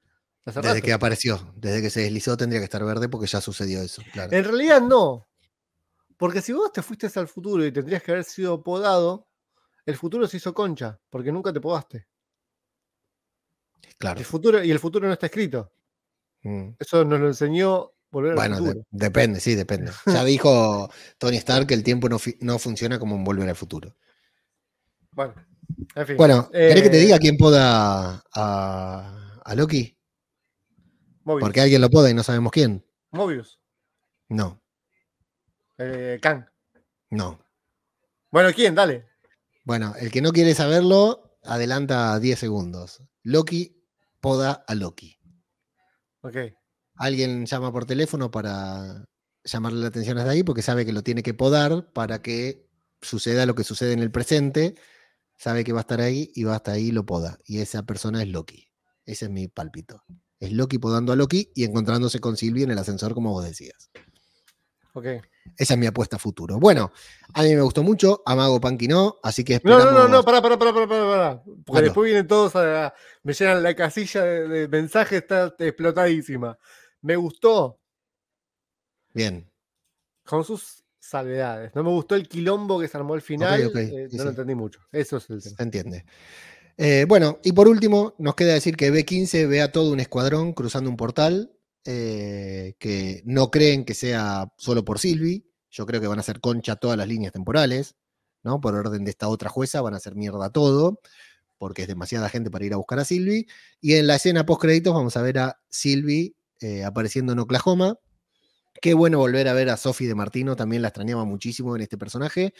Desde 0.43 0.81
que 0.81 0.91
apareció, 0.91 1.53
desde 1.55 1.83
que 1.83 1.91
se 1.91 2.01
deslizó 2.01 2.35
tendría 2.35 2.59
que 2.59 2.65
estar 2.65 2.83
verde 2.83 3.09
porque 3.09 3.27
ya 3.27 3.39
sucedió 3.41 3.81
eso. 3.81 4.01
Claro. 4.11 4.35
En 4.35 4.43
realidad 4.43 4.81
no. 4.81 5.27
Porque 6.17 6.41
si 6.41 6.51
vos 6.51 6.71
te 6.71 6.81
fuiste 6.81 7.07
al 7.15 7.27
futuro 7.27 7.63
y 7.63 7.71
tendrías 7.71 8.01
que 8.01 8.11
haber 8.11 8.23
sido 8.23 8.63
podado, 8.63 9.27
el 9.85 9.95
futuro 9.95 10.27
se 10.27 10.37
hizo 10.37 10.53
concha, 10.53 10.99
porque 11.09 11.31
nunca 11.31 11.53
te 11.53 11.61
podaste. 11.61 12.07
Claro. 13.97 14.19
El 14.19 14.25
futuro, 14.25 14.63
y 14.63 14.71
el 14.71 14.79
futuro 14.79 15.07
no 15.07 15.13
está 15.13 15.27
escrito. 15.27 15.71
Mm. 16.43 16.69
Eso 16.79 17.05
nos 17.05 17.19
lo 17.19 17.27
enseñó 17.27 17.91
volver 18.09 18.31
al 18.31 18.37
futuro. 18.37 18.65
Bueno, 18.65 18.85
depende, 18.89 19.39
sí, 19.39 19.55
depende. 19.55 19.91
ya 20.05 20.23
dijo 20.23 20.89
Tony 21.17 21.37
Stark 21.37 21.67
que 21.67 21.73
el 21.73 21.83
tiempo 21.83 22.09
no, 22.09 22.59
funciona 22.59 22.99
como 22.99 23.15
en 23.15 23.23
volver 23.23 23.49
al 23.49 23.55
futuro. 23.55 23.95
Bueno, 25.11 25.33
en 25.95 26.07
fin. 26.07 26.17
Bueno, 26.17 26.49
¿querés 26.51 26.83
que 26.83 26.89
te 26.89 26.97
diga 26.97 27.17
eh, 27.17 27.19
quién 27.19 27.37
poda 27.37 28.23
a, 28.33 29.41
a 29.43 29.55
Loki? 29.55 29.97
Porque 31.23 31.61
alguien 31.61 31.81
lo 31.81 31.89
poda 31.89 32.09
y 32.09 32.13
no 32.13 32.23
sabemos 32.23 32.51
quién. 32.51 32.83
Mobius. 33.11 33.59
No. 34.29 34.61
Eh, 35.77 36.19
Kang. 36.21 36.45
No. 37.09 37.39
Bueno, 38.31 38.49
¿quién? 38.55 38.75
Dale. 38.75 39.07
Bueno, 39.63 39.93
el 39.99 40.11
que 40.11 40.21
no 40.21 40.31
quiere 40.31 40.55
saberlo, 40.55 41.30
adelanta 41.43 42.19
10 42.19 42.39
segundos. 42.39 43.03
Loki 43.23 43.83
poda 44.19 44.63
a 44.67 44.75
Loki. 44.75 45.17
Ok. 46.21 46.35
Alguien 46.95 47.45
llama 47.45 47.71
por 47.71 47.85
teléfono 47.85 48.31
para 48.31 49.05
llamarle 49.43 49.81
la 49.81 49.87
atención 49.87 50.17
desde 50.17 50.29
ahí 50.29 50.43
porque 50.43 50.61
sabe 50.61 50.85
que 50.85 50.93
lo 50.93 51.03
tiene 51.03 51.23
que 51.23 51.33
podar 51.33 51.91
para 51.93 52.21
que 52.21 52.69
suceda 53.01 53.45
lo 53.45 53.55
que 53.55 53.63
sucede 53.63 53.93
en 53.93 53.99
el 53.99 54.11
presente. 54.11 54.75
Sabe 55.37 55.63
que 55.63 55.73
va 55.73 55.79
a 55.79 55.81
estar 55.81 56.01
ahí 56.01 56.31
y 56.35 56.43
va 56.43 56.55
hasta 56.55 56.73
ahí 56.73 56.87
y 56.87 56.91
lo 56.91 57.05
poda. 57.05 57.39
Y 57.45 57.59
esa 57.59 57.83
persona 57.83 58.21
es 58.21 58.29
Loki. 58.29 58.67
Ese 59.05 59.25
es 59.25 59.31
mi 59.31 59.47
palpito 59.47 60.03
es 60.41 60.51
Loki 60.51 60.79
podando 60.79 61.13
a 61.13 61.15
Loki 61.15 61.51
y 61.53 61.63
encontrándose 61.63 62.19
con 62.19 62.35
Sylvie 62.35 62.63
en 62.63 62.71
el 62.71 62.79
ascensor, 62.79 63.13
como 63.13 63.31
vos 63.31 63.45
decías. 63.45 63.91
Esa 65.57 65.73
es 65.73 65.79
mi 65.79 65.85
apuesta 65.85 66.17
a 66.17 66.19
futuro. 66.19 66.59
Bueno, 66.59 66.91
a 67.33 67.43
mí 67.43 67.55
me 67.55 67.61
gustó 67.61 67.83
mucho, 67.83 68.21
a 68.25 68.35
Mago 68.35 68.59
Panky 68.59 68.87
no, 68.87 69.17
así 69.23 69.43
que 69.43 69.55
esperamos... 69.55 69.85
No, 69.85 69.91
no, 69.91 69.99
no, 69.99 70.07
no, 70.07 70.23
pará, 70.23 70.41
pará, 70.41 70.57
pará, 70.57 70.73
pará, 70.73 70.87
pará. 70.87 71.43
Porque 71.65 71.83
después 71.83 72.05
vienen 72.05 72.27
todos 72.27 72.55
a, 72.55 72.93
Me 73.23 73.33
llenan 73.33 73.63
la 73.63 73.75
casilla 73.75 74.23
de, 74.23 74.47
de 74.47 74.67
mensajes, 74.67 75.21
está 75.21 75.53
explotadísima. 75.59 76.57
Me 77.01 77.15
gustó. 77.15 77.79
Bien. 79.13 79.49
Con 80.23 80.43
sus 80.43 80.81
salvedades. 81.01 81.75
No 81.75 81.83
me 81.83 81.89
gustó 81.89 82.15
el 82.15 82.27
quilombo 82.27 82.79
que 82.79 82.87
se 82.87 82.97
armó 82.97 83.13
al 83.13 83.21
final. 83.21 83.71
Eh, 83.75 84.07
no 84.11 84.23
lo 84.23 84.29
entendí 84.29 84.55
mucho. 84.55 84.79
Eso 84.91 85.17
es 85.17 85.29
el 85.29 85.41
tema. 85.41 85.55
Se 85.57 85.63
entiende. 85.63 86.05
Eh, 86.77 87.05
bueno, 87.07 87.39
y 87.43 87.51
por 87.51 87.67
último, 87.67 88.15
nos 88.17 88.35
queda 88.35 88.53
decir 88.53 88.77
que 88.77 88.91
B15 88.91 89.47
ve 89.49 89.61
a 89.61 89.71
todo 89.71 89.91
un 89.91 89.99
escuadrón 89.99 90.53
cruzando 90.53 90.89
un 90.89 90.97
portal, 90.97 91.51
eh, 91.85 92.75
que 92.79 93.21
no 93.25 93.49
creen 93.49 93.85
que 93.85 93.93
sea 93.93 94.51
solo 94.57 94.85
por 94.85 94.99
Silvi. 94.99 95.45
Yo 95.69 95.85
creo 95.85 96.01
que 96.01 96.07
van 96.07 96.19
a 96.19 96.23
ser 96.23 96.39
concha 96.39 96.75
todas 96.75 96.97
las 96.97 97.07
líneas 97.07 97.33
temporales, 97.33 97.95
¿no? 98.43 98.59
Por 98.61 98.75
orden 98.75 99.03
de 99.05 99.11
esta 99.11 99.27
otra 99.29 99.49
jueza, 99.49 99.81
van 99.81 99.93
a 99.93 99.97
hacer 99.97 100.15
mierda 100.15 100.49
todo, 100.49 100.99
porque 101.57 101.83
es 101.83 101.87
demasiada 101.87 102.29
gente 102.29 102.51
para 102.51 102.65
ir 102.65 102.73
a 102.73 102.77
buscar 102.77 102.99
a 102.99 103.05
Silvi. 103.05 103.47
Y 103.79 103.93
en 103.93 104.07
la 104.07 104.15
escena 104.15 104.45
post 104.45 104.61
créditos 104.61 104.93
vamos 104.93 105.15
a 105.17 105.21
ver 105.21 105.39
a 105.39 105.59
Silvi 105.69 106.35
eh, 106.59 106.83
apareciendo 106.83 107.33
en 107.33 107.39
Oklahoma. 107.39 107.97
Qué 108.81 108.93
bueno 108.93 109.17
volver 109.19 109.47
a 109.47 109.53
ver 109.53 109.69
a 109.69 109.77
Sophie 109.77 110.07
de 110.07 110.15
Martino, 110.15 110.55
también 110.55 110.81
la 110.81 110.89
extrañaba 110.89 111.25
muchísimo 111.25 111.75
en 111.75 111.81
este 111.81 111.97
personaje. 111.97 112.53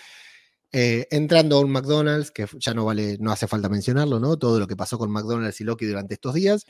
Eh, 0.74 1.08
entrando 1.12 1.58
a 1.58 1.60
un 1.60 1.72
McDonald's, 1.72 2.32
que 2.32 2.48
ya 2.60 2.74
no 2.74 2.86
vale, 2.86 3.18
no 3.20 3.32
hace 3.32 3.46
falta 3.46 3.68
mencionarlo, 3.68 4.20
¿no? 4.20 4.38
Todo 4.38 4.60
lo 4.60 4.68
que 4.68 4.78
pasó 4.78 4.98
con 4.98 5.12
McDonald's 5.12 5.60
y 5.60 5.66
Loki 5.66 5.86
durante 5.86 6.14
estos 6.14 6.34
días. 6.34 6.66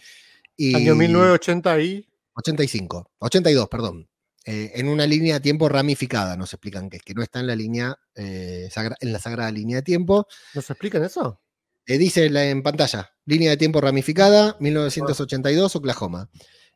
Y, 0.58 0.76
Año 0.76 0.96
1980 0.96 1.82
y... 1.82 2.08
85, 2.34 3.12
82, 3.20 3.68
perdón. 3.70 4.10
Eh, 4.46 4.72
en 4.76 4.88
una 4.88 5.06
línea 5.06 5.36
de 5.36 5.40
tiempo 5.40 5.70
ramificada, 5.70 6.36
nos 6.36 6.54
explican 6.54 6.90
que 6.90 6.98
es 6.98 7.04
que 7.04 7.14
no 7.14 7.22
está 7.22 7.40
en 7.40 7.48
la 7.48 7.56
línea, 7.56 7.96
eh, 8.16 8.70
en 9.00 9.14
la 9.14 9.20
sagrada 9.20 9.52
línea 9.52 9.78
de 9.78 9.84
tiempo. 9.84 10.28
¿Nos 10.54 10.70
explican 10.70 11.04
eso? 11.04 11.42
dice 11.86 12.26
en 12.28 12.64
pantalla, 12.64 13.12
línea 13.26 13.50
de 13.50 13.58
tiempo 13.58 13.82
ramificada, 13.82 14.56
1982, 14.62 15.76
Oklahoma. 15.76 16.30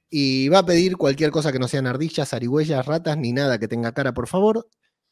Y 0.09 0.49
va 0.49 0.59
a 0.59 0.65
pedir 0.65 0.97
cualquier 0.97 1.31
cosa 1.31 1.53
que 1.53 1.59
no 1.59 1.69
sean 1.69 1.87
ardillas, 1.87 2.33
arihuellas, 2.33 2.85
ratas, 2.85 3.17
ni 3.17 3.31
nada 3.31 3.57
que 3.57 3.69
tenga 3.69 3.93
cara, 3.93 4.13
por 4.13 4.27
favor 4.27 4.67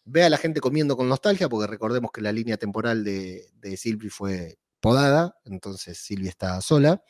ve 0.06 0.24
a 0.24 0.30
la 0.30 0.38
gente 0.38 0.60
comiendo 0.60 0.98
con 0.98 1.10
nostalgia, 1.10 1.50
porque 1.50 1.68
recordemos 1.68 2.12
que 2.12 2.22
la 2.22 2.32
línea 2.32 2.58
temporal 2.58 3.04
de, 3.04 3.48
de 3.56 3.78
Silvi 3.78 4.10
fue 4.10 4.58
podada, 4.80 5.36
entonces 5.46 5.98
Silvia 5.98 6.30
está 6.30 6.60
sola, 6.62 7.02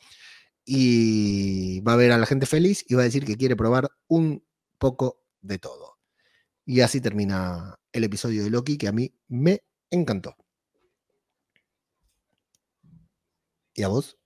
y 0.64 1.80
va 1.80 1.92
a 1.92 1.96
ver 1.96 2.12
a 2.12 2.18
la 2.18 2.26
gente 2.26 2.46
feliz 2.46 2.84
y 2.88 2.94
va 2.94 3.02
a 3.02 3.04
decir 3.04 3.24
que 3.24 3.36
quiere 3.36 3.56
probar 3.56 3.90
un 4.08 4.42
poco 4.78 5.20
de 5.42 5.58
todo. 5.58 5.98
Y 6.64 6.80
así 6.80 7.00
termina 7.00 7.78
el 7.92 8.04
episodio 8.04 8.42
de 8.42 8.50
Loki, 8.50 8.78
que 8.78 8.88
a 8.88 8.92
mí 8.92 9.14
me 9.28 9.62
encantó. 9.90 10.36
¿Y 13.74 13.82
a 13.82 13.88
vos? 13.88 14.16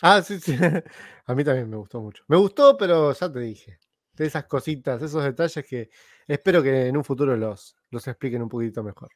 Ah, 0.00 0.22
sí, 0.22 0.40
sí. 0.40 0.56
A 1.26 1.34
mí 1.34 1.44
también 1.44 1.70
me 1.70 1.76
gustó 1.76 2.00
mucho. 2.00 2.24
Me 2.26 2.36
gustó, 2.36 2.76
pero 2.76 3.12
ya 3.12 3.32
te 3.32 3.40
dije. 3.40 3.78
De 4.14 4.26
esas 4.26 4.44
cositas, 4.44 5.00
esos 5.00 5.22
detalles 5.22 5.64
que 5.66 5.90
espero 6.26 6.62
que 6.62 6.86
en 6.86 6.96
un 6.96 7.04
futuro 7.04 7.36
los, 7.36 7.76
los 7.90 8.06
expliquen 8.08 8.42
un 8.42 8.48
poquito 8.48 8.82
mejor. 8.82 9.10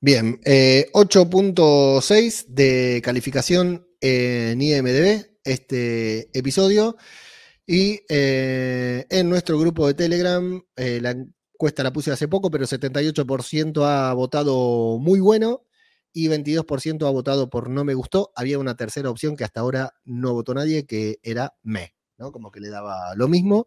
Bien, 0.00 0.40
8.6 0.40 2.10
eh, 2.10 2.44
de 2.48 3.02
calificación 3.02 3.86
en 4.00 4.60
IMDB 4.60 5.39
este 5.50 6.30
episodio. 6.38 6.96
Y 7.66 8.00
eh, 8.08 9.06
en 9.10 9.28
nuestro 9.28 9.58
grupo 9.58 9.86
de 9.86 9.94
Telegram, 9.94 10.62
eh, 10.76 11.00
la 11.00 11.10
encuesta 11.10 11.82
la 11.82 11.92
puse 11.92 12.10
hace 12.10 12.28
poco, 12.28 12.50
pero 12.50 12.66
78% 12.66 13.84
ha 13.84 14.12
votado 14.14 14.98
muy 14.98 15.20
bueno 15.20 15.64
y 16.12 16.28
22% 16.28 17.06
ha 17.06 17.10
votado 17.10 17.50
por 17.50 17.70
no 17.70 17.84
me 17.84 17.94
gustó. 17.94 18.32
Había 18.34 18.58
una 18.58 18.76
tercera 18.76 19.10
opción 19.10 19.36
que 19.36 19.44
hasta 19.44 19.60
ahora 19.60 19.94
no 20.04 20.32
votó 20.32 20.54
nadie, 20.54 20.86
que 20.86 21.18
era 21.22 21.54
me, 21.62 21.94
¿no? 22.18 22.32
Como 22.32 22.50
que 22.50 22.60
le 22.60 22.70
daba 22.70 23.14
lo 23.14 23.28
mismo. 23.28 23.66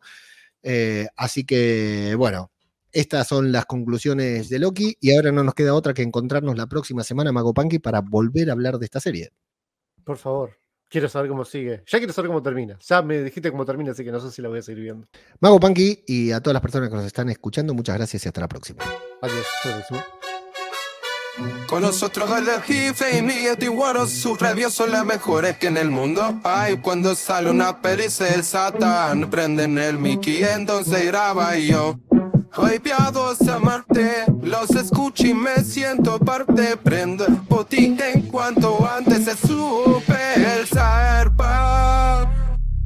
así 1.17 1.45
que, 1.45 2.15
bueno, 2.17 2.51
estas 2.91 3.27
son 3.27 3.51
las 3.51 3.65
conclusiones 3.65 4.49
de 4.49 4.59
Loki 4.59 4.97
y 4.99 5.15
ahora 5.15 5.31
no 5.31 5.43
nos 5.43 5.55
queda 5.55 5.73
otra 5.73 5.93
que 5.93 6.03
encontrarnos 6.03 6.57
la 6.57 6.67
próxima 6.67 7.03
semana, 7.03 7.31
Mago 7.31 7.53
Punky, 7.53 7.79
para 7.79 8.01
volver 8.01 8.49
a 8.49 8.53
hablar 8.53 8.77
de 8.77 8.85
esta 8.85 8.99
serie. 8.99 9.31
Por 10.03 10.17
favor, 10.17 10.57
quiero 10.93 11.09
saber 11.09 11.27
cómo 11.27 11.43
sigue. 11.43 11.81
Ya 11.87 11.97
quiero 11.97 12.13
saber 12.13 12.29
cómo 12.29 12.43
termina. 12.43 12.77
Ya 12.87 13.01
me 13.01 13.23
dijiste 13.23 13.49
cómo 13.49 13.65
termina, 13.65 13.91
así 13.91 14.03
que 14.03 14.11
no 14.11 14.19
sé 14.19 14.29
si 14.29 14.43
la 14.43 14.49
voy 14.49 14.59
a 14.59 14.61
seguir 14.61 14.83
viendo. 14.83 15.07
Mago 15.39 15.59
Punky 15.59 16.03
y 16.05 16.31
a 16.31 16.39
todas 16.39 16.53
las 16.53 16.61
personas 16.61 16.89
que 16.89 16.95
nos 16.95 17.05
están 17.05 17.29
escuchando, 17.29 17.73
muchas 17.73 17.97
gracias 17.97 18.23
y 18.23 18.27
hasta 18.27 18.41
la 18.41 18.47
próxima. 18.47 18.83
Adiós, 19.21 19.45
hasta 19.57 19.69
la 19.69 19.75
próxima. 19.75 20.05
Con 21.67 21.81
nosotros 21.81 22.29
el 22.37 22.45
jefe 22.61 23.25
y 23.59 23.67
Guaro, 23.67 24.05
sus 24.05 24.39
reviews 24.39 24.71
son 24.71 24.91
las 24.91 25.03
mejores 25.03 25.57
que 25.57 25.65
en 25.65 25.77
el 25.77 25.89
mundo 25.89 26.39
Ay, 26.43 26.77
cuando 26.77 27.15
sale 27.15 27.49
una 27.49 27.81
pericia 27.81 28.27
el 28.35 28.43
satán 28.43 29.31
Prenden 29.31 29.79
el 29.79 29.97
Mickey, 29.97 30.43
entonces 30.43 31.07
graba 31.07 31.57
yo 31.57 31.97
Hoy 32.55 32.77
piados 32.77 33.41
a 33.47 33.57
Marte, 33.57 34.25
los 34.43 34.69
escucho 34.71 35.25
y 35.25 35.33
me 35.33 35.63
siento 35.63 36.19
parte. 36.19 36.77
Prendo 36.77 37.25
el 37.25 37.33
botín 37.49 37.99
en 37.99 38.21
cuanto 38.23 38.87
antes 38.87 39.25
se 39.25 39.35
supe 39.35 40.35
el 40.35 40.67
zarpa. 40.67 42.31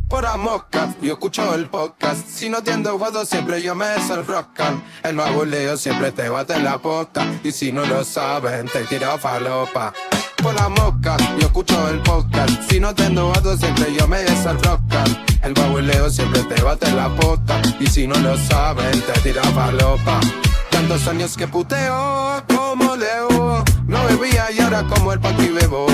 Por 0.08 0.24
la 0.24 0.38
mosca, 0.38 0.96
yo 1.02 1.14
escucho 1.14 1.54
el 1.54 1.68
podcast. 1.68 2.26
Si 2.28 2.48
no 2.48 2.64
tiendo 2.64 2.98
juego, 2.98 3.26
siempre 3.26 3.62
yo 3.62 3.76
me 3.76 3.98
rocan. 4.26 4.82
El 5.04 5.18
nuevo 5.18 5.44
leo 5.44 5.76
siempre 5.76 6.14
te 6.14 6.30
bate 6.30 6.54
en 6.54 6.64
la 6.64 6.78
posta. 6.78 7.28
Y 7.44 7.52
si 7.52 7.74
no 7.74 7.86
lo 7.86 8.06
saben, 8.06 8.68
te 8.68 8.86
tiro 8.86 9.18
falopa 9.18 9.94
por 10.42 10.54
la 10.54 10.70
mosca, 10.70 11.18
yo 11.40 11.48
escucho 11.48 11.90
el 11.90 12.00
podcast. 12.02 12.50
Si 12.70 12.80
no 12.80 12.94
tengo 12.94 13.32
gato, 13.32 13.58
siempre 13.58 13.94
yo 13.94 14.08
me 14.08 14.20
desalrocan. 14.20 15.26
El 15.44 15.54
babueleo 15.54 16.10
siempre 16.10 16.44
te 16.44 16.62
bate 16.62 16.92
la 16.92 17.10
pota. 17.16 17.62
Y 17.80 17.88
si 17.88 18.08
no 18.08 18.16
lo 18.20 18.38
saben, 18.38 19.02
te 19.02 19.20
tira 19.22 19.42
palopa. 19.54 20.20
Tantos 20.70 21.08
años 21.08 21.36
que 21.38 21.48
puteo 21.48 22.44
como 22.48 22.96
leo. 22.96 23.64
No 23.88 24.04
bebía 24.06 24.52
y 24.52 24.60
ahora 24.60 24.84
como 24.84 25.14
el 25.14 25.20
paqui 25.20 25.50
bebo. 25.50 25.88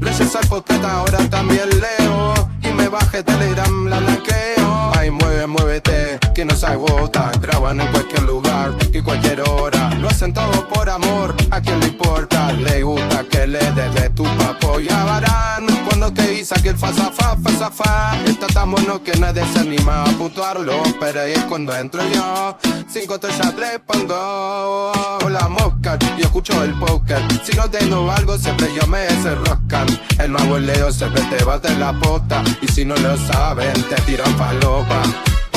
Leyes 0.00 0.34
al 0.36 0.46
podcast, 0.48 0.84
ahora 0.84 1.18
también 1.28 1.68
leo. 1.80 2.34
Y 2.62 2.68
me 2.68 2.88
baje 2.88 3.22
Telegram, 3.22 3.86
la 3.88 4.00
blanqueo. 4.00 4.92
Ay, 4.96 5.10
mueve, 5.10 5.46
muévete, 5.46 6.18
que 6.34 6.44
no 6.44 6.54
se 6.54 6.66
agota. 6.66 7.30
Graban 7.40 7.80
en 7.80 7.86
cualquier 7.88 8.22
lugar 8.22 8.74
y 8.92 9.00
cualquier 9.00 9.40
hora. 9.48 9.79
Lo 10.00 10.08
hacen 10.08 10.32
todo 10.32 10.66
por 10.68 10.88
amor, 10.88 11.34
a 11.50 11.60
quien 11.60 11.78
le 11.80 11.88
importa. 11.88 12.52
Le 12.52 12.82
gusta 12.82 13.22
que 13.24 13.46
le 13.46 13.58
des 13.58 13.94
de 13.94 14.08
tu 14.10 14.24
papo. 14.24 14.80
Ya 14.80 15.04
varán 15.04 15.66
cuando 15.86 16.10
te 16.10 16.26
dice 16.28 16.54
que 16.62 16.70
el 16.70 16.78
fa, 16.78 16.88
fa, 16.88 17.36
fa, 17.36 17.70
fa. 17.70 18.18
Está 18.24 18.46
tan 18.46 18.70
bueno 18.70 19.02
que 19.04 19.12
nadie 19.18 19.44
se 19.52 19.58
anima 19.58 20.04
a 20.04 20.06
puntuarlo. 20.12 20.82
Pero 20.98 21.20
ahí 21.20 21.32
es 21.32 21.44
cuando 21.44 21.76
entro 21.76 22.02
yo. 22.14 22.56
Cinco 22.88 23.16
estrellas 23.16 23.54
le 23.56 23.78
pongo. 23.80 24.92
Hola 25.22 25.48
mosca, 25.48 25.98
yo 26.16 26.24
escucho 26.24 26.64
el 26.64 26.72
poker. 26.78 27.20
Si 27.44 27.54
no 27.54 27.68
tengo 27.68 28.10
algo, 28.10 28.38
siempre 28.38 28.68
yo 28.74 28.86
me 28.86 29.06
roscan. 29.44 29.86
El 30.18 30.32
nuevo 30.32 30.58
Leo 30.58 30.90
siempre 30.90 31.22
te 31.24 31.44
bate 31.44 31.76
la 31.76 31.92
pota. 31.92 32.42
Y 32.62 32.68
si 32.68 32.86
no 32.86 32.96
lo 32.96 33.18
saben, 33.18 33.74
te 33.90 33.96
tiran 34.02 34.32
palopa 34.38 35.02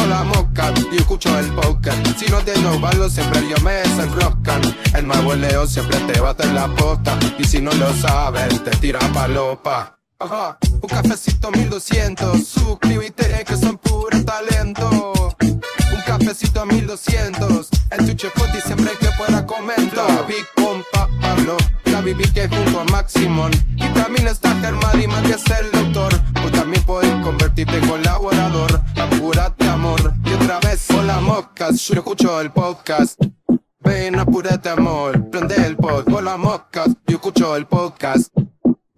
la 0.07 0.23
mosca 0.23 0.73
y 0.91 0.97
escucho 0.97 1.37
el 1.37 1.47
poker. 1.53 1.93
Si 2.17 2.25
no 2.31 2.39
tengo 2.39 2.85
algo, 2.85 3.09
siempre 3.09 3.41
yo 3.47 3.57
me 3.63 3.73
desenroscan. 3.73 4.61
El 4.95 5.05
mago 5.05 5.35
Leo 5.35 5.65
siempre 5.67 5.97
te 5.99 6.19
bate 6.19 6.45
la 6.53 6.67
posta. 6.67 7.17
Y 7.37 7.43
si 7.43 7.61
no 7.61 7.71
lo 7.73 7.93
saben, 7.93 8.59
te 8.59 8.71
tiran 8.77 9.13
palopa. 9.13 9.97
Ajá, 10.19 10.57
un 10.81 10.89
cafecito 10.89 11.51
1200. 11.51 12.47
Suscríbete 12.47 13.43
que 13.45 13.57
son 13.57 13.77
puro 13.77 14.23
talento. 14.23 15.35
Un 15.41 16.01
cafecito 16.05 16.61
a 16.61 16.65
1200. 16.65 17.69
El 17.91 18.05
tuche 18.05 18.31
y 18.57 18.61
siempre 18.61 18.91
que 18.99 19.09
pueda 19.17 19.45
comentar. 19.45 20.25
Big 20.27 20.45
Pompa, 20.55 21.09
Pablo. 21.21 21.57
La 22.03 22.07
viví 22.07 22.29
que 22.33 22.49
junto 22.49 22.81
a 22.81 22.83
Maximon. 22.83 23.49
Y 23.77 23.87
también 23.93 24.27
está 24.27 24.53
Germán 24.59 24.99
y 24.99 25.31
es 25.31 25.43
el 25.49 25.71
doctor. 25.71 26.13
O 26.45 26.51
también 26.51 26.83
puedes 26.83 27.09
convertirte 27.23 27.77
en 27.77 27.87
colaborador. 27.87 28.81
Apúrate, 28.97 29.65
amor. 29.69 30.13
Y 30.25 30.33
otra 30.33 30.59
vez, 30.59 30.85
hola 30.91 31.21
moscas. 31.21 31.79
Yo 31.87 31.93
escucho 31.93 32.41
el 32.41 32.51
podcast. 32.51 33.17
Ven, 33.79 34.19
apúrate, 34.19 34.67
amor. 34.67 35.29
Prende 35.29 35.55
el 35.65 35.77
pod. 35.77 36.11
Hola 36.13 36.35
moscas. 36.35 36.89
Yo 37.07 37.15
escucho 37.15 37.55
el 37.55 37.67
podcast. 37.67 38.33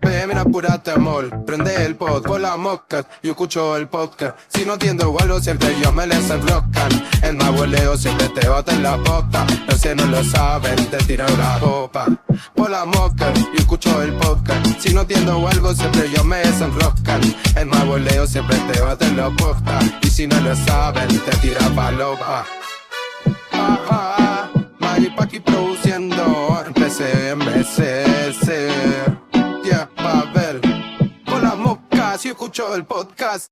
Ven, 0.05 0.27
mira, 0.27 0.41
apúrate, 0.41 0.91
amor. 0.91 1.43
Prende 1.45 1.83
el 1.83 1.95
pod 1.95 2.23
con 2.23 2.41
la 2.43 2.55
mosca. 2.57 3.07
Yo 3.23 3.31
escucho 3.31 3.75
el 3.75 3.87
podcast. 3.87 4.37
Si 4.49 4.63
no 4.63 4.73
entiendo 4.73 5.15
algo, 5.19 5.39
siempre 5.41 5.75
yo 5.81 5.91
me 5.91 6.05
les 6.05 6.29
enroscan. 6.29 6.91
El 7.23 7.41
abueleo 7.41 7.97
siempre 7.97 8.29
te 8.29 8.47
bota 8.47 8.71
en 8.71 8.83
la 8.83 8.97
boca. 8.97 9.47
Los 9.67 9.81
que 9.81 9.95
no 9.95 10.05
lo 10.05 10.23
saben, 10.23 10.75
te 10.91 10.97
tiran 10.97 11.35
la 11.39 11.57
copa. 11.59 12.05
Por 12.53 12.69
la 12.69 12.85
mosca, 12.85 13.33
yo 13.33 13.57
escucho 13.57 14.03
el 14.03 14.13
podcast. 14.13 14.79
Si 14.79 14.93
no 14.93 15.01
entiendo 15.01 15.47
algo, 15.47 15.73
siempre 15.73 16.07
yo 16.15 16.23
me 16.23 16.37
desenroscan. 16.37 17.21
El 17.55 17.73
abueleo 17.73 18.27
siempre 18.27 18.57
te 18.71 18.81
bota 18.81 19.07
en 19.07 19.17
la 19.17 19.29
boca. 19.29 19.79
Y 20.03 20.07
si 20.07 20.27
no 20.27 20.39
lo 20.41 20.55
saben, 20.55 21.07
te 21.07 21.35
tira 21.37 21.67
palopa. 21.75 22.45
Ah, 23.51 23.79
ah, 23.89 24.15
ah. 24.19 24.49
Produciendo. 25.45 26.25
Si 32.25 32.31
escucho 32.31 32.73
el 32.73 32.87
podcast. 32.87 33.51